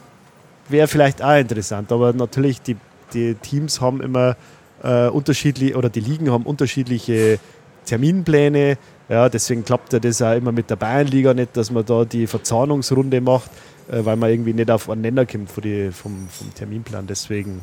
wäre 0.69 0.87
vielleicht 0.87 1.23
auch 1.23 1.37
interessant, 1.37 1.91
aber 1.91 2.13
natürlich 2.13 2.61
die, 2.61 2.77
die 3.13 3.35
Teams 3.35 3.81
haben 3.81 4.01
immer 4.01 4.35
äh, 4.83 5.07
unterschiedlich 5.07 5.75
oder 5.75 5.89
die 5.89 5.99
Ligen 5.99 6.31
haben 6.31 6.43
unterschiedliche 6.43 7.39
Terminpläne. 7.85 8.77
Ja, 9.07 9.29
deswegen 9.29 9.63
klappt 9.63 9.93
ja 9.93 9.99
das 9.99 10.21
auch 10.21 10.33
immer 10.33 10.51
mit 10.51 10.69
der 10.69 10.75
Bayernliga 10.75 11.33
nicht, 11.33 11.55
dass 11.55 11.69
man 11.71 11.85
da 11.85 12.05
die 12.05 12.25
Verzahnungsrunde 12.25 13.21
macht, 13.21 13.51
äh, 13.89 14.03
weil 14.03 14.15
man 14.15 14.29
irgendwie 14.29 14.53
nicht 14.53 14.71
auf 14.71 14.89
einen 14.89 15.01
Nenner 15.01 15.25
kommt 15.25 15.51
von 15.51 15.63
die, 15.63 15.91
vom, 15.91 16.27
vom 16.29 16.53
Terminplan. 16.53 17.07
Deswegen. 17.07 17.61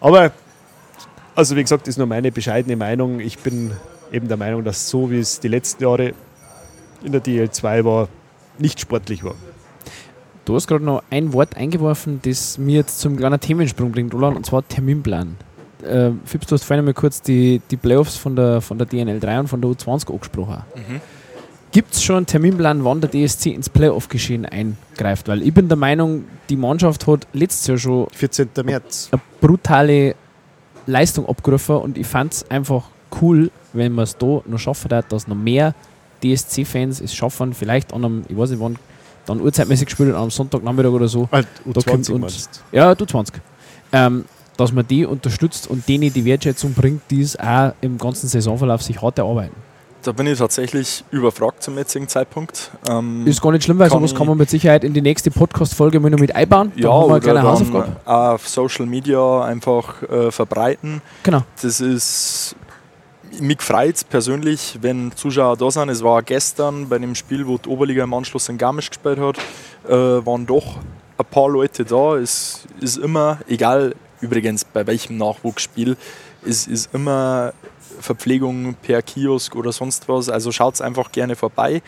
Aber, 0.00 0.32
also 1.34 1.56
wie 1.56 1.62
gesagt, 1.62 1.88
ist 1.88 1.98
nur 1.98 2.06
meine 2.06 2.32
bescheidene 2.32 2.76
Meinung. 2.76 3.20
Ich 3.20 3.38
bin 3.38 3.72
eben 4.12 4.28
der 4.28 4.36
Meinung, 4.36 4.64
dass 4.64 4.88
so 4.88 5.10
wie 5.10 5.18
es 5.18 5.40
die 5.40 5.48
letzten 5.48 5.82
Jahre 5.82 6.14
in 7.02 7.12
der 7.12 7.22
DL2 7.22 7.84
war, 7.84 8.08
nicht 8.58 8.80
sportlich 8.80 9.22
war. 9.24 9.34
Du 10.44 10.54
hast 10.54 10.68
gerade 10.68 10.84
noch 10.84 11.02
ein 11.10 11.32
Wort 11.32 11.56
eingeworfen, 11.56 12.20
das 12.22 12.56
mir 12.56 12.76
jetzt 12.76 13.00
zum 13.00 13.16
kleinen 13.16 13.40
Themensprung 13.40 13.90
bringt, 13.90 14.14
Roland, 14.14 14.36
und 14.36 14.46
zwar 14.46 14.66
Terminplan. 14.66 15.36
Äh, 15.82 16.12
Fips, 16.24 16.46
du 16.46 16.54
hast 16.54 16.64
vorhin 16.64 16.84
mal 16.84 16.94
kurz 16.94 17.20
die, 17.20 17.60
die 17.70 17.76
Playoffs 17.76 18.16
von 18.16 18.36
der, 18.36 18.60
von 18.60 18.78
der 18.78 18.86
DNL3 18.86 19.40
und 19.40 19.48
von 19.48 19.60
der 19.60 19.70
U20 19.70 20.12
angesprochen. 20.12 20.62
Mhm. 20.74 21.00
Gibt 21.76 21.92
es 21.92 22.02
schon 22.02 22.16
einen 22.16 22.24
Terminplan, 22.24 22.86
wann 22.86 23.02
der 23.02 23.10
DSC 23.10 23.50
ins 23.50 23.68
Playoff-Geschehen 23.68 24.46
eingreift? 24.46 25.28
Weil 25.28 25.42
ich 25.42 25.52
bin 25.52 25.68
der 25.68 25.76
Meinung, 25.76 26.24
die 26.48 26.56
Mannschaft 26.56 27.06
hat 27.06 27.26
letztes 27.34 27.66
Jahr 27.66 27.76
schon 27.76 28.06
14. 28.12 28.48
März. 28.64 29.10
eine 29.12 29.20
brutale 29.42 30.14
Leistung 30.86 31.28
abgerufen 31.28 31.76
und 31.76 31.98
ich 31.98 32.06
fand 32.06 32.32
es 32.32 32.50
einfach 32.50 32.84
cool, 33.20 33.50
wenn 33.74 33.92
man 33.92 34.04
es 34.04 34.16
da 34.16 34.40
noch 34.46 34.58
schaffen 34.58 34.90
hat, 34.90 35.12
dass 35.12 35.28
noch 35.28 35.36
mehr 35.36 35.74
DSC-Fans 36.24 37.02
es 37.02 37.14
schaffen, 37.14 37.52
vielleicht 37.52 37.92
an 37.92 38.06
einem, 38.06 38.24
ich 38.26 38.38
weiß 38.38 38.48
nicht 38.48 38.60
wann, 38.60 38.78
dann 39.26 39.42
urzeitmäßig 39.42 39.84
gespielt 39.84 40.14
hat, 40.14 40.16
am 40.16 40.30
Sonntagnachmittag 40.30 40.92
oder 40.92 41.08
so. 41.08 41.26
Kommt 41.26 41.46
U20 42.06 42.12
und-. 42.12 42.48
Ja, 42.72 42.94
du 42.94 43.04
20. 43.04 43.38
Ähm, 43.92 44.24
dass 44.56 44.72
man 44.72 44.88
die 44.88 45.04
unterstützt 45.04 45.68
und 45.68 45.86
denen 45.86 46.10
die 46.10 46.24
Wertschätzung 46.24 46.72
bringt, 46.72 47.02
die 47.10 47.20
es 47.20 47.38
auch 47.38 47.74
im 47.82 47.98
ganzen 47.98 48.28
Saisonverlauf 48.28 48.80
sich 48.80 49.02
hart 49.02 49.18
erarbeiten. 49.18 49.66
Da 50.06 50.12
bin 50.12 50.28
ich 50.28 50.38
tatsächlich 50.38 51.02
überfragt 51.10 51.64
zum 51.64 51.76
jetzigen 51.76 52.06
Zeitpunkt. 52.06 52.70
Ähm, 52.88 53.26
Ist 53.26 53.42
gar 53.42 53.50
nicht 53.50 53.64
schlimm, 53.64 53.80
weil 53.80 53.90
sowas 53.90 54.14
kann 54.14 54.28
man 54.28 54.38
mit 54.38 54.48
Sicherheit 54.48 54.84
in 54.84 54.94
die 54.94 55.02
nächste 55.02 55.32
Podcast-Folge 55.32 55.98
mal 55.98 56.10
noch 56.10 56.20
mit 56.20 56.32
einbauen. 56.32 56.70
Da 56.76 56.80
ja, 56.80 56.92
haben 56.92 57.08
wir 57.08 57.14
eine 57.14 57.20
kleine 57.20 57.42
Hausaufgabe. 57.42 57.96
auch 58.04 58.34
auf 58.34 58.48
Social 58.48 58.86
Media 58.86 59.42
einfach 59.44 60.00
äh, 60.04 60.30
verbreiten. 60.30 61.02
Genau. 61.24 61.42
Das 61.60 61.80
ist, 61.80 62.54
mich 63.40 63.60
freut 63.60 64.08
persönlich, 64.08 64.78
wenn 64.80 65.10
Zuschauer 65.10 65.56
da 65.56 65.72
sind. 65.72 65.88
Es 65.88 66.04
war 66.04 66.22
gestern 66.22 66.88
bei 66.88 67.00
dem 67.00 67.16
Spiel, 67.16 67.44
wo 67.44 67.58
die 67.58 67.68
Oberliga 67.68 68.04
im 68.04 68.14
Anschluss 68.14 68.48
in 68.48 68.58
Garmisch 68.58 68.90
gespielt 68.90 69.18
hat, 69.18 69.38
äh, 69.88 69.90
waren 70.24 70.46
doch 70.46 70.76
ein 71.18 71.26
paar 71.28 71.48
Leute 71.48 71.84
da. 71.84 72.14
Es 72.14 72.60
ist 72.80 72.96
immer, 72.96 73.38
egal 73.48 73.96
übrigens 74.20 74.64
bei 74.64 74.86
welchem 74.86 75.16
Nachwuchsspiel, 75.16 75.96
es 76.46 76.68
ist 76.68 76.94
immer 76.94 77.52
Verpflegung 78.00 78.74
per 78.74 79.02
Kiosk 79.02 79.54
oder 79.56 79.72
sonst 79.72 80.08
was. 80.08 80.28
Also 80.28 80.52
schaut 80.52 80.80
einfach 80.80 81.12
gerne 81.12 81.36
vorbei. 81.36 81.82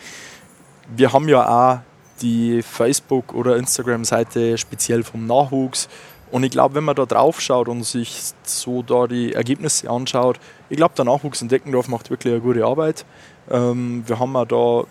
Wir 0.95 1.13
haben 1.13 1.27
ja 1.29 1.47
auch 1.47 1.79
die 2.21 2.61
Facebook- 2.61 3.33
oder 3.33 3.57
Instagram-Seite 3.57 4.57
speziell 4.57 5.03
vom 5.03 5.25
Nachwuchs. 5.25 5.87
Und 6.31 6.43
ich 6.43 6.51
glaube, 6.51 6.75
wenn 6.75 6.83
man 6.83 6.95
da 6.95 7.05
drauf 7.05 7.41
schaut 7.41 7.67
und 7.67 7.83
sich 7.83 8.33
so 8.43 8.83
da 8.83 9.07
die 9.07 9.33
Ergebnisse 9.33 9.89
anschaut, 9.89 10.39
ich 10.69 10.77
glaube, 10.77 10.93
der 10.95 11.05
Nachwuchs 11.05 11.41
in 11.41 11.47
Deckendorf 11.47 11.87
macht 11.87 12.09
wirklich 12.09 12.33
eine 12.33 12.41
gute 12.41 12.65
Arbeit. 12.65 13.05
Ähm, 13.49 14.03
wir 14.05 14.19
haben 14.19 14.35
auch 14.35 14.45
da 14.45 14.83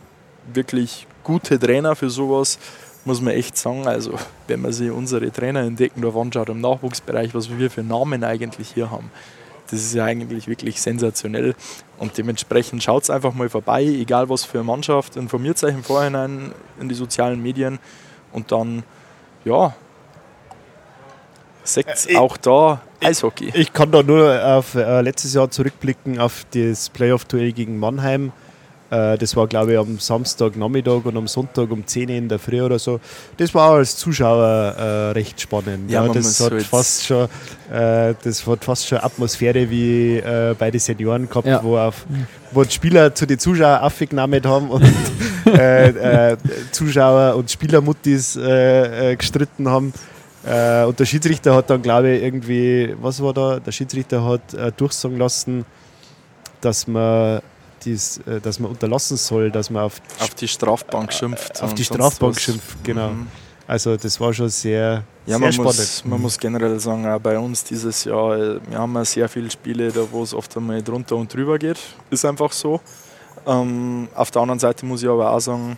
wirklich 0.52 1.06
gute 1.22 1.58
Trainer 1.58 1.94
für 1.94 2.10
sowas, 2.10 2.58
muss 3.04 3.20
man 3.20 3.34
echt 3.34 3.56
sagen. 3.56 3.86
Also, 3.86 4.14
wenn 4.48 4.62
man 4.62 4.72
sich 4.72 4.90
unsere 4.90 5.30
Trainer 5.30 5.62
in 5.62 5.76
Deckendorf 5.76 6.16
anschaut 6.16 6.48
im 6.48 6.60
Nachwuchsbereich, 6.60 7.34
was 7.34 7.56
wir 7.56 7.70
für 7.70 7.82
Namen 7.82 8.24
eigentlich 8.24 8.72
hier 8.74 8.90
haben, 8.90 9.10
das 9.70 9.80
ist 9.80 9.94
ja 9.94 10.04
eigentlich 10.04 10.46
wirklich 10.48 10.80
sensationell. 10.80 11.54
Und 11.98 12.16
dementsprechend 12.18 12.82
schaut 12.82 13.02
es 13.04 13.10
einfach 13.10 13.34
mal 13.34 13.48
vorbei, 13.48 13.82
egal 13.84 14.28
was 14.28 14.44
für 14.44 14.58
eine 14.58 14.64
Mannschaft, 14.64 15.16
informiert 15.16 15.62
euch 15.64 15.74
im 15.74 15.84
Vorhinein 15.84 16.52
in 16.80 16.88
die 16.88 16.94
sozialen 16.94 17.42
Medien 17.42 17.78
und 18.32 18.50
dann, 18.52 18.82
ja, 19.44 19.74
Seht 21.64 21.86
Äh, 21.86 21.94
ich- 22.08 22.16
auch 22.16 22.36
da 22.38 22.80
Eishockey. 23.02 23.50
Ich 23.54 23.72
kann 23.74 23.90
da 23.90 24.02
nur 24.02 24.42
auf 24.42 24.74
äh, 24.74 25.02
letztes 25.02 25.34
Jahr 25.34 25.50
zurückblicken, 25.50 26.18
auf 26.18 26.46
das 26.52 26.88
Playoff-Duell 26.88 27.52
gegen 27.52 27.78
Mannheim. 27.78 28.32
Äh, 28.90 29.18
das 29.18 29.36
war, 29.36 29.46
glaube 29.46 29.72
ich, 29.72 29.78
am 29.78 29.98
Samstagnachmittag 29.98 31.04
und 31.04 31.16
am 31.16 31.26
Sonntag 31.28 31.70
um 31.70 31.86
10 31.86 32.08
Uhr 32.08 32.16
in 32.16 32.28
der 32.28 32.38
Früh 32.38 32.62
oder 32.62 32.78
so. 32.78 33.00
Das 33.36 33.54
war 33.54 33.70
auch 33.70 33.74
als 33.74 33.96
Zuschauer 33.96 34.46
äh, 34.78 35.10
recht 35.12 35.38
spannend. 35.40 35.90
Ja, 35.90 36.06
Ja, 36.06 36.12
das, 36.12 36.40
hat 36.40 36.52
halt- 36.52 36.62
fast 36.64 37.04
schon, 37.06 37.24
äh, 37.70 38.14
das 38.22 38.46
hat 38.46 38.64
fast 38.64 38.86
schon 38.86 38.98
Atmosphäre 38.98 39.68
wie 39.68 40.16
äh, 40.16 40.54
bei 40.58 40.70
den 40.70 40.80
Senioren 40.80 41.28
gehabt, 41.28 41.46
Ja. 41.46 41.62
wo, 41.62 41.76
auf, 41.76 42.06
wo 42.52 42.64
die 42.64 42.70
Spieler 42.72 43.14
zu 43.14 43.26
den 43.26 43.38
Zuschauern 43.38 43.82
aufgenommen 43.82 44.42
haben 44.44 44.70
und 44.70 44.84
äh, 45.46 46.32
äh, 46.32 46.36
Zuschauer 46.72 47.36
und 47.36 47.50
Spielermuttis 47.50 48.36
äh, 48.36 49.12
äh, 49.12 49.16
gestritten 49.16 49.68
haben. 49.68 49.92
Äh, 50.46 50.84
und 50.84 50.98
der 50.98 51.04
Schiedsrichter 51.04 51.54
hat 51.54 51.68
dann, 51.68 51.82
glaube 51.82 52.10
ich, 52.10 52.22
irgendwie, 52.22 52.94
was 53.02 53.22
war 53.22 53.34
da? 53.34 53.58
Der 53.60 53.72
Schiedsrichter 53.72 54.24
hat 54.24 54.54
äh, 54.54 54.72
durchsagen 54.74 55.18
lassen, 55.18 55.66
dass 56.62 56.86
man, 56.86 57.40
dies, 57.92 58.18
äh, 58.26 58.40
dass 58.40 58.58
man 58.60 58.70
unterlassen 58.70 59.16
soll, 59.16 59.50
dass 59.50 59.70
man 59.70 59.82
auf, 59.84 60.00
Auf 60.20 60.34
die 60.34 60.48
Strafbank 60.48 61.12
schimpft. 61.12 61.62
auf 61.62 61.74
die 61.74 61.84
Strafbank 61.84 62.36
was. 62.36 62.42
schimpft. 62.42 62.76
Genau. 62.84 63.10
Mhm. 63.10 63.26
Also, 63.66 63.96
das 63.96 64.18
war 64.18 64.32
schon 64.32 64.48
sehr, 64.48 65.04
Ja, 65.26 65.32
sehr 65.36 65.38
man 65.40 65.52
spannend. 65.52 65.76
muss, 65.76 66.04
man 66.04 66.20
muss 66.22 66.38
generell 66.38 66.80
sagen, 66.80 67.06
auch 67.06 67.20
bei 67.20 67.38
uns 67.38 67.64
dieses 67.64 68.04
Jahr, 68.04 68.36
äh, 68.38 68.60
wir 68.68 68.78
haben 68.78 68.94
ja 68.94 69.04
sehr 69.04 69.28
viele 69.28 69.50
Spiele, 69.50 69.92
da 69.92 70.00
wo 70.10 70.22
es 70.22 70.32
oft 70.32 70.56
einmal 70.56 70.82
drunter 70.82 71.16
und 71.16 71.32
drüber 71.32 71.58
geht. 71.58 71.78
Ist 72.10 72.24
einfach 72.24 72.52
so. 72.52 72.80
Ähm, 73.46 74.08
auf 74.14 74.30
der 74.30 74.42
anderen 74.42 74.58
Seite 74.58 74.86
muss 74.86 75.02
ich 75.02 75.08
aber 75.08 75.30
auch 75.30 75.40
sagen, 75.40 75.76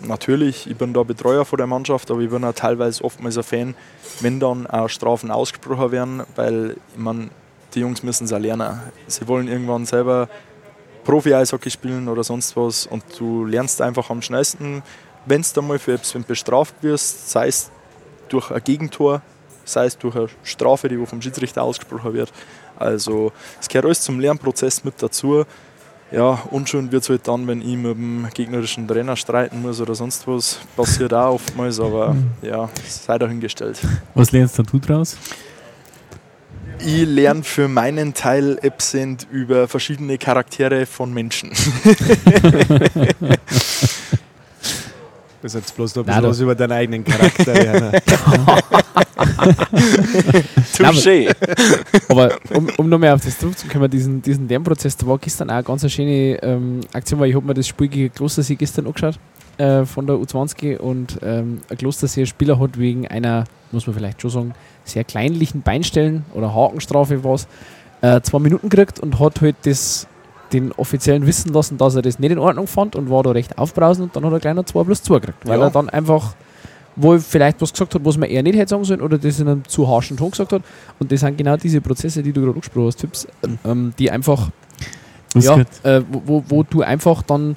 natürlich, 0.00 0.66
ich 0.68 0.76
bin 0.76 0.92
da 0.92 1.02
Betreuer 1.02 1.44
von 1.44 1.56
der 1.56 1.66
Mannschaft, 1.66 2.10
aber 2.10 2.20
ich 2.20 2.30
bin 2.30 2.44
auch 2.44 2.52
teilweise 2.54 3.02
oftmals 3.04 3.36
ein 3.38 3.44
Fan, 3.44 3.74
wenn 4.20 4.38
dann 4.40 4.66
auch 4.66 4.88
Strafen 4.88 5.30
ausgesprochen 5.30 5.90
werden, 5.92 6.22
weil 6.36 6.76
ich 6.92 6.98
mein, 6.98 7.30
die 7.74 7.80
Jungs 7.80 8.02
müssen 8.02 8.24
es 8.24 8.32
auch 8.32 8.38
lernen. 8.38 8.78
Sie 9.06 9.26
wollen 9.26 9.48
irgendwann 9.48 9.86
selber 9.86 10.28
Profi-Eishockey 11.04 11.70
spielen 11.70 12.08
oder 12.08 12.24
sonst 12.24 12.56
was 12.56 12.86
und 12.86 13.02
du 13.18 13.44
lernst 13.44 13.80
einfach 13.80 14.10
am 14.10 14.22
schnellsten, 14.22 14.82
wenn 15.26 15.44
du 15.54 15.62
mal 15.62 15.78
für 15.78 15.94
etwas 15.94 16.22
bestraft 16.24 16.74
wirst, 16.82 17.30
sei 17.30 17.48
es 17.48 17.70
durch 18.28 18.50
ein 18.50 18.62
Gegentor, 18.64 19.22
sei 19.64 19.86
es 19.86 19.96
durch 19.98 20.16
eine 20.16 20.28
Strafe, 20.42 20.88
die 20.88 21.06
vom 21.06 21.22
Schiedsrichter 21.22 21.62
ausgesprochen 21.62 22.12
wird. 22.12 22.32
Also 22.76 23.32
es 23.60 23.68
gehört 23.68 23.86
alles 23.86 24.00
zum 24.00 24.20
Lernprozess 24.20 24.84
mit 24.84 24.94
dazu. 25.02 25.44
Ja, 26.10 26.42
unschön 26.50 26.92
wird 26.92 27.02
es 27.02 27.08
halt 27.08 27.26
dann, 27.26 27.46
wenn 27.46 27.60
ich 27.60 27.76
mit 27.76 27.96
dem 27.96 28.28
gegnerischen 28.34 28.86
Trainer 28.86 29.16
streiten 29.16 29.62
muss 29.62 29.80
oder 29.80 29.94
sonst 29.94 30.28
was. 30.28 30.60
Passiert 30.76 31.12
auch 31.14 31.34
oftmals, 31.34 31.80
aber 31.80 32.14
ja, 32.42 32.68
sei 32.86 33.18
dahingestellt. 33.18 33.80
Was 34.14 34.30
lernst 34.30 34.58
dann 34.58 34.66
du 34.66 34.78
draus? 34.78 35.16
Ich 36.78 37.06
lerne 37.06 37.42
für 37.42 37.68
meinen 37.68 38.14
Teil 38.14 38.58
Absent 38.64 39.26
über 39.30 39.68
verschiedene 39.68 40.18
Charaktere 40.18 40.86
von 40.86 41.12
Menschen. 41.12 41.50
Das 45.44 45.54
ist 45.54 45.60
jetzt 45.60 45.76
bloß 45.76 45.96
noch 45.96 46.06
ein 46.06 46.06
bisschen 46.06 46.24
was 46.24 46.40
über 46.40 46.54
deinen 46.54 46.72
eigenen 46.72 47.04
Charakter. 47.04 47.54
Werner. 47.54 47.92
Touché! 50.74 51.34
Aber 52.08 52.38
um, 52.54 52.70
um 52.78 52.88
nochmal 52.88 53.10
auf 53.12 53.22
das 53.22 53.38
zurückzukommen, 53.38 53.90
diesen, 53.90 54.22
diesen 54.22 54.48
Lernprozess, 54.48 54.96
da 54.96 55.06
war 55.06 55.18
gestern 55.18 55.50
auch 55.50 55.56
eine 55.56 55.62
ganz 55.62 55.82
eine 55.82 55.90
schöne 55.90 56.42
ähm, 56.42 56.80
Aktion, 56.94 57.20
weil 57.20 57.28
ich 57.28 57.36
habe 57.36 57.46
mir 57.46 57.52
das 57.52 57.68
Spiel 57.68 57.88
gegen 57.88 58.14
Klostersee 58.14 58.54
gestern 58.54 58.86
angeschaut 58.86 59.18
äh, 59.58 59.84
von 59.84 60.06
der 60.06 60.16
U20 60.16 60.78
und 60.78 61.18
ähm, 61.22 61.60
ein 61.68 61.76
Klostersee 61.76 62.24
Spieler 62.24 62.58
hat 62.58 62.78
wegen 62.78 63.06
einer, 63.06 63.44
muss 63.70 63.86
man 63.86 63.94
vielleicht 63.96 64.22
schon 64.22 64.30
sagen, 64.30 64.54
sehr 64.84 65.04
kleinlichen 65.04 65.62
Beinstellen 65.62 66.24
oder 66.34 66.54
Hakenstrafe 66.54 67.24
was, 67.24 67.46
äh, 68.02 68.20
zwei 68.20 68.38
Minuten 68.38 68.68
gekriegt 68.68 69.00
und 69.00 69.18
hat 69.20 69.40
halt 69.40 69.56
das 69.64 70.06
den 70.52 70.70
Offiziellen 70.72 71.26
wissen 71.26 71.52
lassen, 71.52 71.78
dass 71.78 71.96
er 71.96 72.02
das 72.02 72.18
nicht 72.18 72.30
in 72.30 72.38
Ordnung 72.38 72.66
fand 72.68 72.94
und 72.94 73.10
war 73.10 73.22
da 73.22 73.30
recht 73.30 73.58
aufbrausend 73.58 74.06
und 74.06 74.16
dann 74.16 74.24
hat 74.26 74.32
er 74.32 74.40
gleich 74.40 74.54
noch 74.54 74.64
2 74.64 74.84
plus 74.84 75.02
2 75.02 75.14
gekriegt, 75.18 75.38
weil 75.46 75.58
Ja. 75.58 75.64
er 75.66 75.70
dann 75.70 75.88
einfach 75.88 76.34
wohl 76.96 77.18
vielleicht 77.18 77.60
was 77.60 77.72
gesagt 77.72 77.94
hat, 77.96 78.04
was 78.04 78.16
man 78.16 78.28
eher 78.28 78.42
nicht 78.44 78.56
hätte 78.56 78.70
sagen 78.70 78.84
sollen 78.84 79.00
oder 79.00 79.18
das 79.18 79.40
in 79.40 79.48
einem 79.48 79.64
zu 79.66 79.88
harschen 79.88 80.16
Ton 80.16 80.30
gesagt 80.30 80.52
hat. 80.52 80.62
Und 81.00 81.10
das 81.10 81.20
sind 81.20 81.36
genau 81.38 81.56
diese 81.56 81.80
Prozesse, 81.80 82.22
die 82.22 82.32
du 82.32 82.42
gerade 82.42 82.52
angesprochen 82.54 82.86
hast, 82.86 82.96
Tipps, 83.00 83.26
ähm, 83.64 83.92
die 83.98 84.10
einfach, 84.12 84.50
ja, 85.34 85.58
äh, 85.82 86.02
wo, 86.08 86.22
wo, 86.26 86.44
wo 86.46 86.62
du 86.62 86.82
einfach 86.82 87.22
dann 87.22 87.56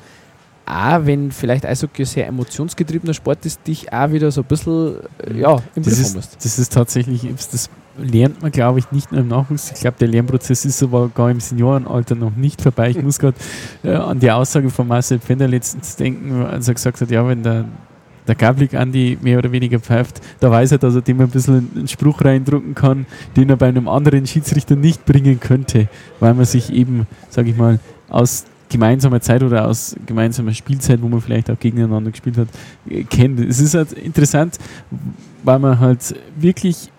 auch, 0.68 1.05
wenn 1.05 1.32
vielleicht 1.32 1.65
Eishockey 1.65 2.03
ein 2.03 2.05
sehr 2.05 2.28
emotionsgetriebener 2.28 3.13
Sport 3.13 3.45
ist, 3.45 3.65
dich 3.65 3.91
auch 3.91 4.11
wieder 4.11 4.30
so 4.32 4.41
ein 4.41 4.47
bisschen 4.47 4.97
äh, 5.26 5.39
ja, 5.39 5.57
im 5.76 5.84
Das 5.84 5.97
ist, 5.97 6.15
musst. 6.15 6.36
das 6.43 6.59
ist 6.59 6.74
tatsächlich, 6.74 7.26
das 7.51 7.70
lernt 7.97 8.41
man, 8.41 8.51
glaube 8.51 8.80
ich, 8.80 8.91
nicht 8.91 9.11
nur 9.11 9.22
im 9.22 9.30
Nachwuchs. 9.30 9.72
Ich 9.72 9.80
glaube, 9.80 9.97
der 9.99 10.09
Lernprozess 10.09 10.65
ist 10.65 10.84
aber 10.84 11.09
gar 11.09 11.32
im 11.32 11.39
Seniorenalter 11.39 12.15
noch 12.15 12.36
nicht 12.36 12.61
vorbei. 12.61 12.89
Ich 12.89 13.01
muss 13.01 13.18
gerade 13.18 13.38
äh, 13.84 13.93
an 13.93 14.20
die 14.20 14.30
Aussage 14.30 14.70
von 14.70 14.88
Marcel 14.88 15.20
Pfänder 15.20 15.47
letztens 15.47 15.95
denken, 15.95 16.43
als 16.45 16.68
er 16.68 16.74
gesagt 16.74 16.99
hat, 16.99 17.09
ja, 17.09 17.26
wenn 17.26 17.43
der, 17.43 17.63
der 18.28 18.36
Gablik 18.36 18.74
Andi 18.74 19.18
mehr 19.22 19.38
oder 19.38 19.53
weniger 19.53 19.80
pfeift, 19.80 20.22
da 20.41 20.51
weiß 20.51 20.74
er, 20.74 20.78
dass 20.80 20.95
er 20.95 21.01
dem 21.01 21.22
ein 21.22 21.30
bisschen 21.30 21.72
einen 21.76 21.88
Spruch 21.88 22.24
reindrucken 22.26 22.76
kann, 22.76 23.05
den 23.38 23.49
er 23.49 23.55
bei 23.55 23.70
einem 23.70 23.88
anderen 23.88 24.28
Schiedsrichter 24.28 24.76
nicht 24.76 25.05
bringen 25.05 25.39
könnte, 25.39 25.88
weil 26.20 26.34
man 26.34 26.45
sich 26.45 26.74
eben, 26.74 27.07
sage 27.30 27.51
ich 27.51 27.55
mal, 27.55 27.80
aus 28.09 28.45
gemeinsamer 28.70 29.22
Zeit 29.22 29.43
oder 29.43 29.68
aus 29.68 29.95
gemeinsamer 30.05 30.53
Spielzeit, 30.53 31.01
wo 31.01 31.07
man 31.07 31.22
vielleicht 31.22 31.49
auch 31.49 31.59
gegeneinander 31.59 32.11
gespielt 32.11 32.38
hat, 32.38 32.47
kennt. 33.09 33.39
Es 33.39 33.59
ist 33.59 33.74
halt 33.74 33.93
interessant, 33.93 34.57
weil 35.43 35.59
man 35.59 35.80
halt 35.80 36.15
wirklich, 36.36 36.91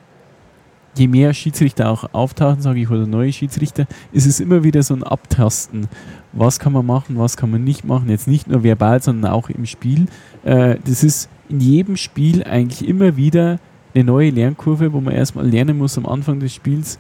je 0.97 1.09
mehr 1.09 1.35
Schiedsrichter 1.35 1.91
auch 1.91 2.13
auftauchen, 2.13 2.63
sage 2.63 2.81
ich, 2.81 2.91
oder 2.91 3.07
neue 3.07 3.33
Schiedsrichter, 3.33 3.87
ist 4.13 4.27
es 4.27 4.41
immer 4.41 4.65
wieder 4.65 4.83
so 4.83 4.95
ein 4.95 5.03
Abtasten. 5.03 5.89
Was 6.33 6.59
kann 6.59 6.73
man 6.73 6.87
machen, 6.87 7.19
was 7.19 7.37
kann 7.37 7.51
man 7.51 7.65
nicht 7.65 7.85
machen? 7.85 8.09
Jetzt 8.09 8.29
nicht 8.29 8.49
nur 8.49 8.63
verbal, 8.63 9.03
sondern 9.03 9.31
auch 9.33 9.51
im 9.51 9.67
Spiel. 9.67 10.07
Äh, 10.45 10.77
das 10.85 11.05
ist 11.05 11.29
in 11.49 11.61
jedem 11.61 11.97
Spiel 11.97 12.45
eigentlich 12.45 12.87
immer 12.87 13.17
wieder 13.17 13.59
eine 13.95 14.05
neue 14.05 14.31
Lernkurve, 14.31 14.93
wo 14.93 15.01
man 15.01 15.15
erstmal 15.15 15.47
lernen 15.49 15.79
muss 15.79 15.99
am 15.99 16.07
Anfang 16.07 16.41
des 16.41 16.55
Spiels, 16.55 16.99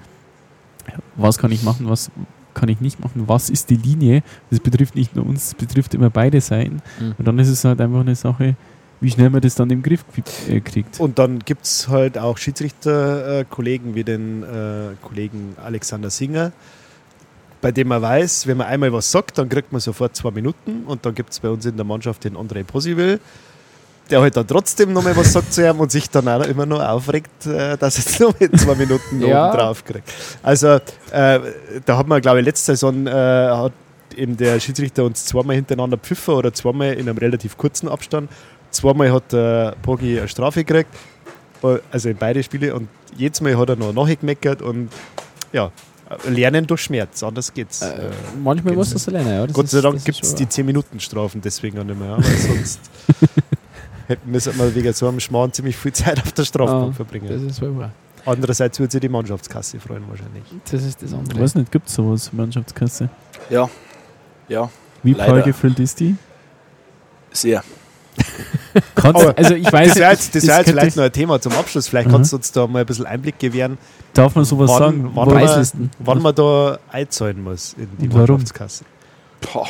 was 1.16 1.38
kann 1.38 1.52
ich 1.52 1.62
machen, 1.62 1.88
was 1.88 2.10
kann 2.59 2.68
ich 2.68 2.80
nicht 2.80 2.98
machen, 3.00 3.24
was 3.26 3.50
ist 3.50 3.70
die 3.70 3.76
Linie. 3.76 4.22
Das 4.50 4.59
betrifft 4.59 4.96
nicht 4.96 5.14
nur 5.14 5.24
uns, 5.24 5.50
das 5.50 5.54
betrifft 5.54 5.94
immer 5.94 6.11
beide 6.11 6.40
Seiten. 6.40 6.82
Mhm. 6.98 7.14
Und 7.16 7.28
dann 7.28 7.38
ist 7.38 7.48
es 7.48 7.64
halt 7.64 7.80
einfach 7.80 8.00
eine 8.00 8.16
Sache, 8.16 8.56
wie 9.00 9.11
schnell 9.11 9.30
man 9.30 9.40
das 9.40 9.54
dann 9.54 9.70
im 9.70 9.82
Griff 9.82 10.04
äh, 10.48 10.61
kriegt. 10.61 10.98
Und 10.98 11.18
dann 11.20 11.38
gibt 11.38 11.64
es 11.64 11.88
halt 11.88 12.18
auch 12.18 12.36
Schiedsrichterkollegen 12.36 13.94
wie 13.94 14.02
den 14.02 14.42
äh, 14.42 14.94
Kollegen 15.00 15.54
Alexander 15.62 16.11
Singer, 16.11 16.50
bei 17.61 17.70
dem 17.70 17.88
man 17.88 18.02
weiß, 18.02 18.48
wenn 18.48 18.56
man 18.56 18.66
einmal 18.66 18.92
was 18.92 19.11
sagt, 19.11 19.38
dann 19.38 19.48
kriegt 19.48 19.70
man 19.70 19.80
sofort 19.80 20.16
zwei 20.16 20.32
Minuten. 20.32 20.82
Und 20.84 21.06
dann 21.06 21.14
gibt 21.14 21.30
es 21.30 21.40
bei 21.40 21.48
uns 21.48 21.64
in 21.64 21.76
der 21.76 21.84
Mannschaft 21.86 22.24
den 22.24 22.36
André 22.36 22.64
Possible, 22.64 23.20
der 24.11 24.20
halt 24.20 24.36
dann 24.36 24.46
trotzdem 24.46 24.92
nochmal 24.92 25.16
was 25.16 25.32
sagt 25.32 25.52
zu 25.52 25.66
ihm 25.68 25.80
und 25.80 25.90
sich 25.90 26.09
dann 26.11 26.26
auch 26.28 26.44
immer 26.46 26.66
noch 26.66 26.80
aufregt, 26.80 27.46
äh, 27.46 27.76
dass 27.76 27.98
er 27.98 28.04
jetzt 28.04 28.20
nochmal 28.20 28.50
zwei 28.59 28.74
Minuten 28.74 29.20
Ja. 29.20 29.48
oben 29.50 29.59
drauf 29.59 29.84
kriegt. 29.84 30.11
Also, 30.42 30.78
äh, 31.12 31.40
da 31.84 31.96
hat 31.98 32.06
man, 32.06 32.20
glaube 32.20 32.40
ich, 32.40 32.44
letzte 32.46 32.72
Saison 32.72 33.06
äh, 33.06 33.11
hat 33.11 33.72
eben 34.16 34.36
der 34.36 34.59
Schiedsrichter 34.59 35.04
uns 35.04 35.24
zweimal 35.26 35.56
hintereinander 35.56 35.96
pfiffen 35.98 36.34
oder 36.34 36.52
zweimal 36.52 36.94
in 36.94 37.09
einem 37.09 37.18
relativ 37.18 37.56
kurzen 37.56 37.88
Abstand. 37.88 38.30
Zweimal 38.70 39.12
hat 39.12 39.32
der 39.32 39.76
Bogi 39.82 40.18
eine 40.18 40.28
Strafe 40.28 40.64
gekriegt, 40.64 40.90
äh, 41.62 41.78
also 41.90 42.09
in 42.09 42.16
beide 42.16 42.42
Spiele 42.42 42.74
und 42.74 42.88
jedes 43.16 43.40
Mal 43.40 43.56
hat 43.59 43.68
er 43.70 43.76
noch 43.76 43.92
nachgemeckert 43.92 44.62
und 44.62 44.88
ja, 45.52 45.70
lernen 46.26 46.66
durch 46.66 46.80
Schmerz, 46.82 47.22
anders 47.22 47.52
geht's. 47.52 47.82
Äh, 47.82 47.86
Äh, 47.88 48.11
manchmal 48.42 48.74
geht's 48.74 48.92
muss 48.94 49.04
das 49.04 49.12
lernen, 49.12 49.30
ja. 49.30 49.46
Das 49.46 49.54
Gott 49.54 49.68
sei 49.68 49.80
Dank 49.82 50.02
gibt 50.04 50.22
es 50.22 50.34
die 50.34 50.44
wahr. 50.44 50.50
10-Minuten-Strafen 50.50 51.40
deswegen 51.42 51.78
auch 51.78 51.84
nicht 51.84 51.98
mehr, 51.98 52.16
weil 52.16 52.24
sonst 52.36 52.80
müssen 54.24 54.56
wir 54.59 54.74
wegen 54.74 54.92
so 54.92 55.09
einem 55.09 55.20
Schmarrn 55.20 55.52
ziemlich 55.52 55.76
viel 55.76 55.92
Zeit 55.92 56.20
auf 56.22 56.32
der 56.32 56.44
Strafbank 56.44 56.90
Ah, 56.92 56.96
verbringen. 56.96 57.28
Das 57.28 57.42
ist 57.42 57.61
wohl 57.62 57.76
wahr. 57.78 57.92
Andererseits 58.26 58.78
würde 58.78 58.90
sich 58.92 59.00
die 59.00 59.09
Mannschaftskasse 59.09 59.78
freuen 59.80 60.04
wahrscheinlich. 60.09 60.42
Das 60.70 60.82
ist 60.82 61.02
das 61.02 61.11
Ich 61.12 61.16
andere. 61.16 61.40
weiß 61.40 61.54
nicht, 61.54 61.70
gibt 61.72 61.88
es 61.88 61.94
sowas, 61.94 62.30
Mannschaftskasse? 62.32 63.09
Ja, 63.48 63.68
ja, 64.48 64.68
Wie 65.02 65.14
prall 65.14 65.42
gefüllt 65.42 65.78
ist 65.78 66.00
die? 66.00 66.16
sehr. 67.30 67.62
Kannst, 68.94 69.24
also 69.38 69.54
ich 69.54 69.70
weiß, 69.72 69.88
Das 69.90 69.96
wäre 69.98 70.11
jetzt, 70.11 70.34
das 70.34 70.46
wär 70.46 70.56
jetzt 70.56 70.64
könnte- 70.66 70.80
vielleicht 70.80 70.96
noch 70.96 71.04
ein 71.04 71.12
Thema 71.12 71.40
zum 71.40 71.52
Abschluss. 71.52 71.88
Vielleicht 71.88 72.09
Mhm. 72.09 72.12
kannst 72.12 72.32
du 72.32 72.36
uns 72.36 72.50
da 72.52 72.66
mal 72.66 72.80
ein 72.80 72.86
bisschen 72.86 73.06
Einblick 73.06 73.38
gewähren, 73.38 73.78
darf 74.12 74.34
man 74.34 74.44
sowas 74.44 74.70
wann, 74.70 74.78
sagen? 74.78 75.11
wann, 75.14 75.28
man, 75.28 75.90
wann 76.00 76.22
man 76.22 76.34
da 76.34 76.78
einzahlen 76.90 77.42
muss 77.42 77.74
in 77.74 77.88
die 77.98 78.09
warum? 78.12 78.26
Mannschaftskasse. 78.26 78.84
Boah, 79.52 79.68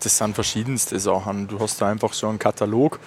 das 0.00 0.16
sind 0.18 0.34
verschiedenste 0.34 0.98
Sachen. 1.00 1.48
Du 1.48 1.58
hast 1.58 1.80
da 1.80 1.88
einfach 1.88 2.12
so 2.12 2.28
einen 2.28 2.38
Katalog, 2.38 2.98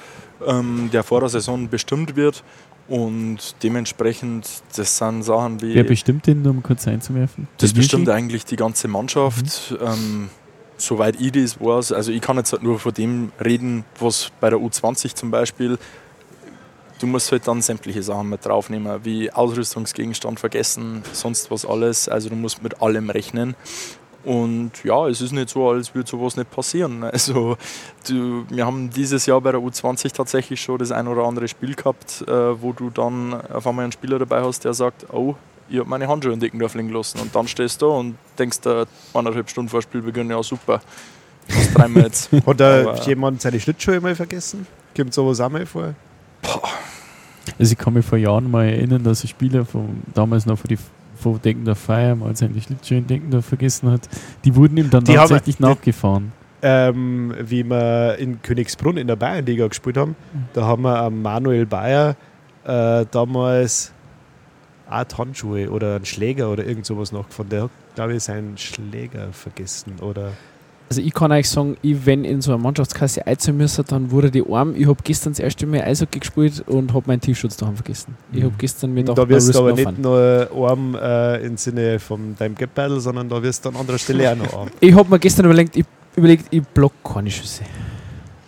ähm, 0.45 0.89
der 0.91 1.03
vor 1.03 1.21
der 1.21 1.29
Saison 1.29 1.69
bestimmt 1.69 2.15
wird 2.15 2.43
und 2.87 3.55
dementsprechend, 3.61 4.47
das 4.75 4.97
sind 4.97 5.23
Sachen 5.23 5.61
wie. 5.61 5.75
Wer 5.75 5.83
bestimmt 5.83 6.27
den, 6.27 6.45
um 6.47 6.63
kurz 6.63 6.87
einzuwerfen? 6.87 7.47
das 7.57 7.73
bestimmt 7.73 8.09
eigentlich 8.09 8.45
die 8.45 8.55
ganze 8.55 8.87
Mannschaft. 8.87 9.75
Ähm, 9.79 10.29
soweit 10.77 11.19
ich 11.19 11.31
das 11.31 11.59
weiß, 11.59 11.91
also 11.91 12.11
ich 12.11 12.21
kann 12.21 12.37
jetzt 12.37 12.51
halt 12.51 12.63
nur 12.63 12.79
von 12.79 12.93
dem 12.93 13.31
reden, 13.43 13.83
was 13.99 14.31
bei 14.39 14.49
der 14.49 14.59
U20 14.59 15.13
zum 15.13 15.29
Beispiel 15.29 15.77
du 16.99 17.07
musst 17.07 17.31
halt 17.31 17.47
dann 17.47 17.61
sämtliche 17.61 18.03
Sachen 18.03 18.29
mit 18.29 18.45
draufnehmen, 18.45 19.03
wie 19.03 19.31
Ausrüstungsgegenstand 19.31 20.39
vergessen, 20.39 21.03
sonst 21.13 21.49
was 21.49 21.65
alles. 21.65 22.09
Also 22.09 22.29
du 22.29 22.35
musst 22.35 22.61
mit 22.61 22.81
allem 22.81 23.09
rechnen. 23.09 23.55
Und 24.29 24.83
ja, 24.83 25.07
es 25.07 25.21
ist 25.21 25.31
nicht 25.31 25.49
so, 25.49 25.69
als 25.69 25.95
würde 25.95 26.07
sowas 26.07 26.37
nicht 26.37 26.51
passieren. 26.51 27.03
Also 27.11 27.57
du, 28.07 28.45
wir 28.49 28.63
haben 28.63 28.91
dieses 28.91 29.25
Jahr 29.25 29.41
bei 29.41 29.51
der 29.51 29.59
U20 29.59 30.13
tatsächlich 30.13 30.61
schon 30.61 30.77
das 30.77 30.91
ein 30.91 31.07
oder 31.07 31.23
andere 31.23 31.47
Spiel 31.47 31.73
gehabt, 31.73 32.23
äh, 32.27 32.61
wo 32.61 32.71
du 32.71 32.91
dann 32.91 33.33
auf 33.51 33.65
einmal 33.65 33.83
einen 33.85 33.91
Spieler 33.91 34.19
dabei 34.19 34.43
hast, 34.43 34.65
der 34.65 34.75
sagt, 34.75 35.07
oh, 35.11 35.33
ich 35.67 35.79
habe 35.79 35.89
meine 35.89 36.07
Handschuhe 36.07 36.31
in 36.31 36.39
Deckendorf 36.39 36.75
liegen 36.75 36.89
lassen. 36.89 37.19
Und 37.19 37.33
dann 37.35 37.47
stehst 37.47 37.81
du 37.81 37.87
da 37.87 37.91
und 37.93 38.17
denkst 38.37 38.61
da 38.61 38.85
eineinhalb 39.15 39.49
Stunden 39.49 39.69
vor 39.69 39.81
Spielbeginn, 39.81 40.29
ja 40.29 40.43
super, 40.43 40.79
was 41.47 41.73
treiben 41.73 41.95
wir 41.95 42.03
jetzt? 42.03 42.31
Hat 42.45 42.59
da 42.59 42.81
Aber- 42.81 43.01
jemand 43.07 43.41
seine 43.41 43.59
Schlittschuhe 43.59 43.99
mal 43.99 44.13
vergessen? 44.15 44.67
Kommt 44.95 45.11
sowas 45.15 45.39
auch 45.41 45.49
mal 45.49 45.65
vor? 45.65 45.95
Also 47.57 47.71
ich 47.71 47.77
kann 47.79 47.93
mich 47.93 48.05
vor 48.05 48.19
Jahren 48.19 48.51
mal 48.51 48.65
erinnern, 48.67 49.03
dass 49.03 49.23
ein 49.23 49.27
Spieler 49.27 49.65
von 49.65 50.03
damals 50.13 50.45
noch 50.45 50.59
von, 50.59 50.67
die, 50.67 50.77
von 51.19 51.41
Deckendorf 51.41 51.79
Feier 51.79 52.15
mal 52.15 52.35
seine 52.35 52.59
Schlittschuhe 52.61 52.97
in 52.99 53.07
Deckendorf 53.07 53.45
vergessen 53.45 53.91
hat. 53.91 54.07
Die 54.45 54.55
wurden 54.55 54.77
ihm 54.77 54.89
dann 54.89 55.03
Die 55.03 55.11
haben- 55.17 55.27
tatsächlich 55.29 55.57
die- 55.57 55.63
nachgefahren. 55.63 56.31
Ähm, 56.61 57.33
wie 57.39 57.63
wir 57.63 58.17
in 58.19 58.41
Königsbrunn 58.41 58.97
in 58.97 59.07
der 59.07 59.15
Bayernliga 59.15 59.67
gespielt 59.67 59.95
haben, 59.95 60.15
da 60.53 60.65
haben 60.65 60.83
wir 60.83 60.97
am 60.99 61.21
Manuel 61.21 61.65
Bayer 61.65 62.15
äh, 62.65 63.05
damals 63.11 63.93
die 64.89 65.15
Handschuhe 65.15 65.69
oder 65.71 65.95
einen 65.95 66.05
Schläger 66.05 66.49
oder 66.49 66.65
irgend 66.65 66.85
sowas 66.85 67.11
nachgefahren. 67.11 67.49
Der 67.49 67.63
hat, 67.63 67.69
glaube 67.95 68.15
ich, 68.15 68.23
seinen 68.23 68.57
Schläger 68.57 69.31
vergessen. 69.31 69.93
Oder 70.01 70.31
Also 70.89 71.01
ich 71.01 71.13
kann 71.13 71.31
euch 71.31 71.47
sagen, 71.47 71.77
ich, 71.83 72.03
wenn 72.07 72.25
in 72.25 72.41
so 72.41 72.51
einer 72.51 72.61
Mannschaftskasse 72.61 73.25
einziehen 73.27 73.57
müssen, 73.57 73.85
dann 73.87 74.09
wurde 74.09 74.31
die 74.31 74.43
arm. 74.51 74.73
Ich 74.75 74.87
habe 74.87 74.97
gestern 75.03 75.33
das 75.33 75.39
erste 75.39 75.67
Mal 75.67 75.81
Eishockey 75.83 76.17
gespielt 76.19 76.63
und 76.67 76.93
habe 76.95 77.03
meinen 77.05 77.21
Tiefschutz 77.21 77.57
daheim 77.57 77.75
vergessen. 77.75 78.17
Ich 78.31 78.41
habe 78.41 78.53
Mhm. 78.53 78.57
gestern 78.57 78.93
mir 78.95 79.03
da 79.03 79.29
wirst 79.29 79.53
du 79.53 79.59
aber 79.59 79.73
nicht 79.73 79.99
nur 79.99 80.49
arm 80.55 80.95
äh, 80.95 81.45
im 81.45 81.57
Sinne 81.57 81.99
von 81.99 82.35
deinem 82.35 82.55
Gap 82.55 82.73
Battle, 82.73 82.99
sondern 82.99 83.29
da 83.29 83.41
wirst 83.43 83.63
du 83.65 83.69
an 83.69 83.75
anderer 83.75 83.99
Stelle 83.99 84.31
auch 84.31 84.35
noch 84.35 84.51
arm. 84.53 84.69
Ich 84.79 84.93
habe 84.95 85.07
mir 85.09 85.19
gestern 85.19 85.45
überlegt, 85.45 85.75
ich, 85.75 85.85
überlegt, 86.15 86.45
ich 86.49 86.63
block 86.63 86.93
keine 87.03 87.29
Schüsse. 87.29 87.63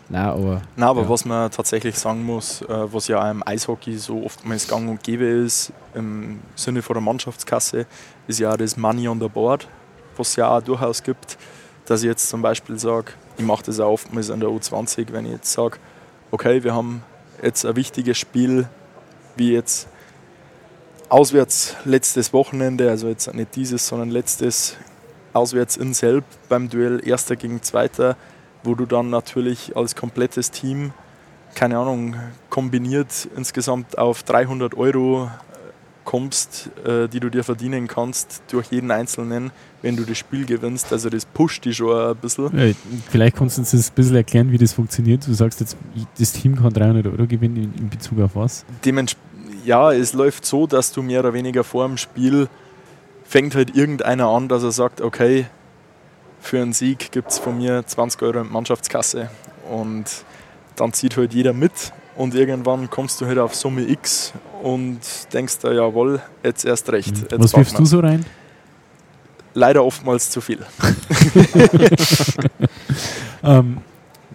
Nein, 0.09 0.25
aber 0.25 0.61
Na, 0.75 0.87
aber 0.89 1.03
Ja. 1.03 1.09
was 1.09 1.23
man 1.25 1.51
tatsächlich 1.51 1.95
sagen 1.95 2.23
muss, 2.25 2.63
äh, 2.63 2.67
was 2.91 3.07
ja 3.07 3.23
auch 3.23 3.29
im 3.31 3.43
Eishockey 3.45 3.95
so 3.97 4.23
oftmals 4.25 4.67
gang 4.67 4.89
und 4.89 5.01
gäbe 5.03 5.25
ist, 5.25 5.71
im 5.93 6.39
Sinne 6.55 6.81
von 6.81 6.95
der 6.95 7.01
Mannschaftskasse, 7.01 7.85
ist 8.27 8.39
ja 8.39 8.51
auch 8.51 8.57
das 8.57 8.75
Money 8.75 9.07
on 9.07 9.19
the 9.21 9.27
Board, 9.29 9.67
was 10.17 10.29
es 10.29 10.35
ja 10.37 10.57
auch 10.57 10.61
durchaus 10.63 11.01
gibt, 11.03 11.37
dass 11.91 12.03
ich 12.03 12.07
jetzt 12.07 12.29
zum 12.29 12.41
Beispiel 12.41 12.79
sage, 12.79 13.11
ich 13.37 13.43
mache 13.43 13.63
das 13.65 13.81
auch 13.81 13.91
oftmals 13.91 14.31
an 14.31 14.39
der 14.39 14.47
U20, 14.47 15.11
wenn 15.11 15.25
ich 15.25 15.33
jetzt 15.33 15.51
sage, 15.51 15.77
okay, 16.31 16.63
wir 16.63 16.73
haben 16.73 17.03
jetzt 17.43 17.65
ein 17.65 17.75
wichtiges 17.75 18.17
Spiel, 18.17 18.69
wie 19.35 19.51
jetzt 19.51 19.89
auswärts 21.09 21.75
letztes 21.83 22.31
Wochenende, 22.31 22.89
also 22.89 23.09
jetzt 23.09 23.33
nicht 23.33 23.57
dieses, 23.57 23.85
sondern 23.85 24.09
letztes, 24.09 24.77
auswärts 25.33 25.75
in 25.75 25.93
Selb 25.93 26.23
beim 26.47 26.69
Duell 26.69 27.05
Erster 27.05 27.35
gegen 27.35 27.61
Zweiter, 27.61 28.15
wo 28.63 28.73
du 28.73 28.85
dann 28.85 29.09
natürlich 29.09 29.75
als 29.75 29.93
komplettes 29.93 30.49
Team, 30.49 30.93
keine 31.55 31.77
Ahnung, 31.77 32.15
kombiniert 32.49 33.27
insgesamt 33.35 33.97
auf 33.97 34.23
300 34.23 34.75
Euro 34.75 35.29
kommst, 36.03 36.69
äh, 36.85 37.07
die 37.07 37.19
du 37.19 37.29
dir 37.29 37.43
verdienen 37.43 37.87
kannst 37.87 38.43
durch 38.51 38.71
jeden 38.71 38.91
Einzelnen, 38.91 39.51
wenn 39.81 39.95
du 39.95 40.03
das 40.03 40.17
Spiel 40.17 40.45
gewinnst. 40.45 40.91
Also 40.91 41.09
das 41.09 41.25
pusht 41.25 41.65
dich 41.65 41.77
schon 41.77 41.95
ein 41.95 42.15
bisschen. 42.15 42.57
Ja, 42.57 42.73
vielleicht 43.09 43.35
kannst 43.35 43.57
du 43.57 43.61
uns 43.61 43.71
das 43.71 43.89
ein 43.89 43.95
bisschen 43.95 44.15
erklären, 44.15 44.51
wie 44.51 44.57
das 44.57 44.73
funktioniert. 44.73 45.27
Du 45.27 45.33
sagst 45.33 45.59
jetzt, 45.59 45.77
das 46.17 46.33
Team 46.33 46.55
kann 46.55 46.73
300 46.73 47.05
Euro 47.07 47.27
gewinnen 47.27 47.57
in, 47.57 47.73
in 47.75 47.89
Bezug 47.89 48.19
auf 48.19 48.35
was? 48.35 48.65
Dements 48.83 49.15
ja, 49.65 49.91
es 49.91 50.13
läuft 50.13 50.45
so, 50.45 50.67
dass 50.67 50.91
du 50.91 51.01
mehr 51.01 51.19
oder 51.19 51.33
weniger 51.33 51.63
vor 51.63 51.87
dem 51.87 51.97
Spiel 51.97 52.47
fängt 53.23 53.55
halt 53.55 53.75
irgendeiner 53.75 54.27
an, 54.27 54.47
dass 54.47 54.63
er 54.63 54.71
sagt, 54.71 55.01
okay, 55.01 55.45
für 56.39 56.61
einen 56.61 56.73
Sieg 56.73 57.11
gibt 57.11 57.31
es 57.31 57.39
von 57.39 57.57
mir 57.57 57.85
20 57.85 58.21
Euro 58.23 58.41
in 58.41 58.51
Mannschaftskasse. 58.51 59.29
Und 59.69 60.05
dann 60.75 60.91
zieht 60.93 61.15
halt 61.15 61.33
jeder 61.33 61.53
mit 61.53 61.93
und 62.15 62.35
irgendwann 62.35 62.89
kommst 62.89 63.21
du 63.21 63.27
halt 63.27 63.37
auf 63.37 63.55
Summe 63.55 63.87
X 63.87 64.33
und 64.63 64.99
denkst 65.33 65.59
da, 65.61 65.71
jawohl, 65.71 66.21
jetzt 66.43 66.65
erst 66.65 66.91
recht. 66.91 67.17
Jetzt 67.17 67.39
was 67.39 67.55
wirfst 67.55 67.77
du 67.77 67.85
so 67.85 67.99
rein? 67.99 68.25
Leider 69.53 69.83
oftmals 69.83 70.29
zu 70.29 70.39
viel. 70.39 70.59
Ähm, 73.43 73.77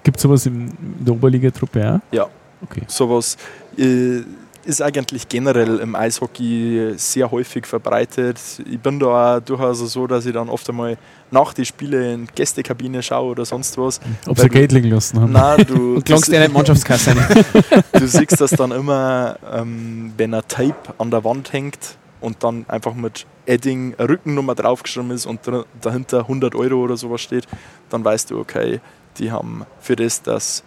Gibt 0.03 0.16
es 0.16 0.22
sowas 0.22 0.47
in 0.47 0.72
der 0.81 1.14
Oberliga-Truppe 1.14 1.95
auch? 1.95 2.14
Ja. 2.14 2.29
Okay. 2.62 2.83
Sowas 2.87 3.37
äh, 3.77 4.20
ist 4.64 4.81
eigentlich 4.81 5.29
generell 5.29 5.79
im 5.79 5.95
Eishockey 5.95 6.95
sehr 6.97 7.31
häufig 7.31 7.66
verbreitet. 7.66 8.39
Ich 8.70 8.81
bin 8.81 8.99
da 8.99 9.37
auch 9.37 9.41
durchaus 9.41 9.79
so, 9.79 10.07
dass 10.07 10.27
ich 10.27 10.33
dann 10.33 10.49
oft 10.49 10.68
einmal 10.68 10.97
nach 11.31 11.53
die 11.53 11.64
Spiele 11.64 12.12
in 12.12 12.29
Gästekabine 12.35 13.03
schaue 13.03 13.31
oder 13.33 13.45
sonst 13.45 13.77
was. 13.79 14.01
Ob 14.27 14.39
sie 14.39 14.49
Geld 14.49 14.72
liegen 14.72 14.91
lassen 14.91 15.20
haben? 15.20 15.33
Nein, 15.33 15.64
du, 15.66 16.01
klangst 16.05 16.31
dir 16.31 16.41
nicht 16.41 16.53
Mannschaftskasse 16.53 17.14
du 17.93 18.07
siehst 18.07 18.41
das 18.41 18.51
dann 18.51 18.72
immer, 18.72 19.39
ähm, 19.53 20.12
wenn 20.16 20.35
ein 20.35 20.43
Tape 20.49 20.95
an 20.99 21.11
der 21.11 21.24
Wand 21.24 21.53
hängt 21.53 21.97
und 22.20 22.43
dann 22.43 22.64
einfach 22.68 22.95
mit 22.95 23.27
Edding 23.47 23.95
Rückennummer 23.95 24.55
draufgeschrieben 24.55 25.11
ist 25.11 25.27
und 25.27 25.41
dahinter 25.81 26.20
100 26.20 26.55
Euro 26.55 26.77
oder 26.77 26.97
sowas 26.97 27.20
steht, 27.20 27.47
dann 27.91 28.05
weißt 28.05 28.31
du, 28.31 28.39
okay, 28.39 28.81
die 29.18 29.31
haben 29.31 29.64
für 29.81 29.97
das, 29.97 30.22
das 30.22 30.62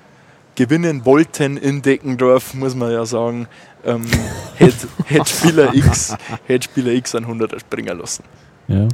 gewinnen 0.55 1.05
wollten 1.05 1.57
in 1.57 1.81
Deckendorf, 1.81 2.53
muss 2.53 2.75
man 2.75 2.91
ja 2.91 3.05
sagen, 3.05 3.47
ähm, 3.85 4.05
hätte 4.55 4.87
hätt 5.05 5.27
Spieler 5.29 5.73
X 5.73 6.15
Spieler 6.61 6.91
X 6.91 7.15
einen 7.15 7.27
100er 7.27 7.59
springen 7.59 7.97
lassen. 7.97 8.23
Ja. 8.67 8.87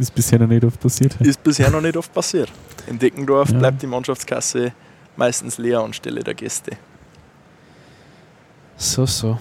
Ist 0.00 0.14
bisher 0.14 0.38
noch 0.38 0.46
nicht 0.48 0.64
oft 0.64 0.80
passiert. 0.80 1.14
Ist 1.20 1.42
bisher 1.42 1.70
noch 1.70 1.80
nicht 1.82 1.96
oft 1.96 2.12
passiert. 2.12 2.50
In 2.88 2.98
Deckendorf 2.98 3.50
Ja. 3.50 3.58
bleibt 3.58 3.82
die 3.82 3.86
Mannschaftskasse 3.86 4.72
meistens 5.16 5.58
leer 5.58 5.80
anstelle 5.80 6.24
der 6.24 6.34
Gäste. 6.34 6.72
So, 8.76 9.04
so. 9.06 9.38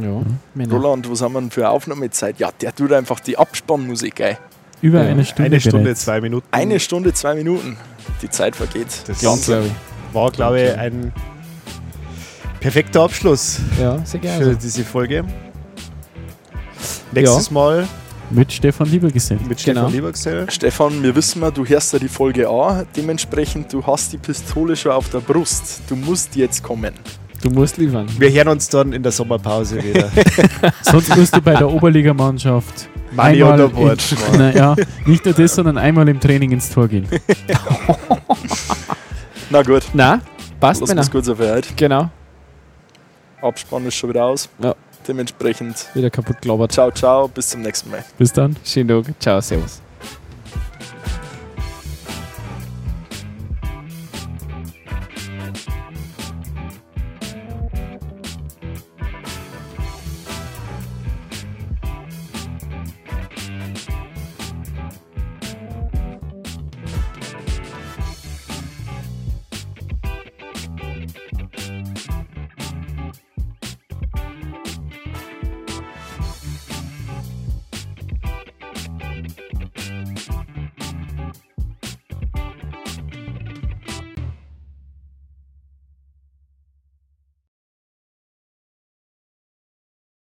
Ja, 0.00 0.22
Männer. 0.54 0.74
Roland, 0.74 1.10
was 1.10 1.20
haben 1.22 1.32
wir 1.34 1.40
denn 1.40 1.50
für 1.50 1.62
eine 1.62 1.70
Aufnahmezeit? 1.70 2.38
Ja, 2.38 2.50
der 2.60 2.74
tut 2.74 2.92
einfach 2.92 3.20
die 3.20 3.36
Abspannmusik 3.38 4.20
ein. 4.20 4.36
Über 4.82 5.02
Ja. 5.02 5.10
eine 5.10 5.24
Stunde. 5.24 5.44
Eine 5.44 5.60
Stunde, 5.60 5.84
bereits. 5.84 6.02
zwei 6.04 6.20
Minuten. 6.20 6.46
Eine 6.50 6.80
Stunde, 6.80 7.12
zwei 7.14 7.34
Minuten. 7.34 7.76
Die 8.20 8.28
Zeit 8.30 8.56
vergeht. 8.56 8.88
Das 9.06 9.20
Ganz, 9.20 9.46
glaube 9.46 9.66
ich. 9.66 10.14
war, 10.14 10.30
glaube 10.30 10.60
ich, 10.60 10.76
ein 10.76 11.12
perfekter 12.60 13.02
Abschluss 13.02 13.58
Ja, 13.80 14.04
sehr 14.04 14.20
für 14.20 14.54
diese 14.56 14.84
Folge. 14.84 15.24
Nächstes 17.12 17.50
Mal 17.50 17.86
Mit 18.30 18.52
Stefan 18.52 18.88
Liebergesell. 18.90 19.38
mit 19.48 19.62
Genau. 19.62 19.80
Stefan 19.82 19.92
Liebergesell. 19.92 20.50
Stefan, 20.50 21.02
wir 21.02 21.14
wissen 21.14 21.40
mal, 21.40 21.50
du 21.50 21.64
hörst 21.66 21.92
ja 21.92 21.98
die 21.98 22.08
Folge 22.08 22.48
an. 22.48 22.86
Dementsprechend, 22.96 23.72
du 23.72 23.84
hast 23.86 24.12
die 24.12 24.18
Pistole 24.18 24.74
schon 24.74 24.92
auf 24.92 25.10
der 25.10 25.20
Brust. 25.20 25.82
Du 25.88 25.96
musst 25.96 26.34
jetzt 26.36 26.62
kommen. 26.62 26.94
Du 27.42 27.50
musst 27.50 27.76
liefern. 27.76 28.06
Wir 28.18 28.30
hören 28.30 28.48
uns 28.48 28.68
dann 28.68 28.92
in 28.92 29.02
der 29.02 29.12
Sommerpause 29.12 29.82
wieder. 29.82 30.08
Sonst 30.82 31.14
musst 31.16 31.36
du 31.36 31.42
bei 31.42 31.54
der 31.54 31.68
Oberligamannschaft 31.68 32.88
Money 33.10 33.42
on 33.42 33.52
einmal 33.52 33.68
the 33.68 33.74
board. 33.74 34.12
in, 34.12 34.18
na, 34.38 34.54
ja, 34.54 34.76
nicht 35.04 35.24
nur 35.24 35.34
das, 35.34 35.54
sondern 35.56 35.76
einmal 35.76 36.08
im 36.08 36.18
Training 36.20 36.52
ins 36.52 36.70
Tor 36.70 36.88
gehen. 36.88 37.06
Na 39.50 39.62
gut, 39.62 39.82
Na, 39.92 40.20
passt, 40.60 40.80
lass 40.80 40.90
uns 40.90 41.10
gut 41.10 41.24
so 41.26 41.34
für 41.34 41.52
heute. 41.52 41.68
Genau. 41.76 42.08
Abspann 43.42 43.84
ist 43.86 43.96
schon 43.96 44.08
wieder 44.10 44.24
aus. 44.24 44.48
Ja. 44.62 44.74
Dementsprechend, 45.06 45.86
Wieder 45.94 46.10
kaputt 46.10 46.40
gelabert. 46.40 46.72
ciao, 46.72 46.90
ciao, 46.90 47.28
bis 47.28 47.48
zum 47.50 47.62
nächsten 47.62 47.90
Mal. 47.90 48.04
Bis 48.18 48.32
dann. 48.32 48.56
Schönen 48.64 48.88
Tag. 49.04 49.14
Ciao, 49.20 49.40
servus. 49.40 49.81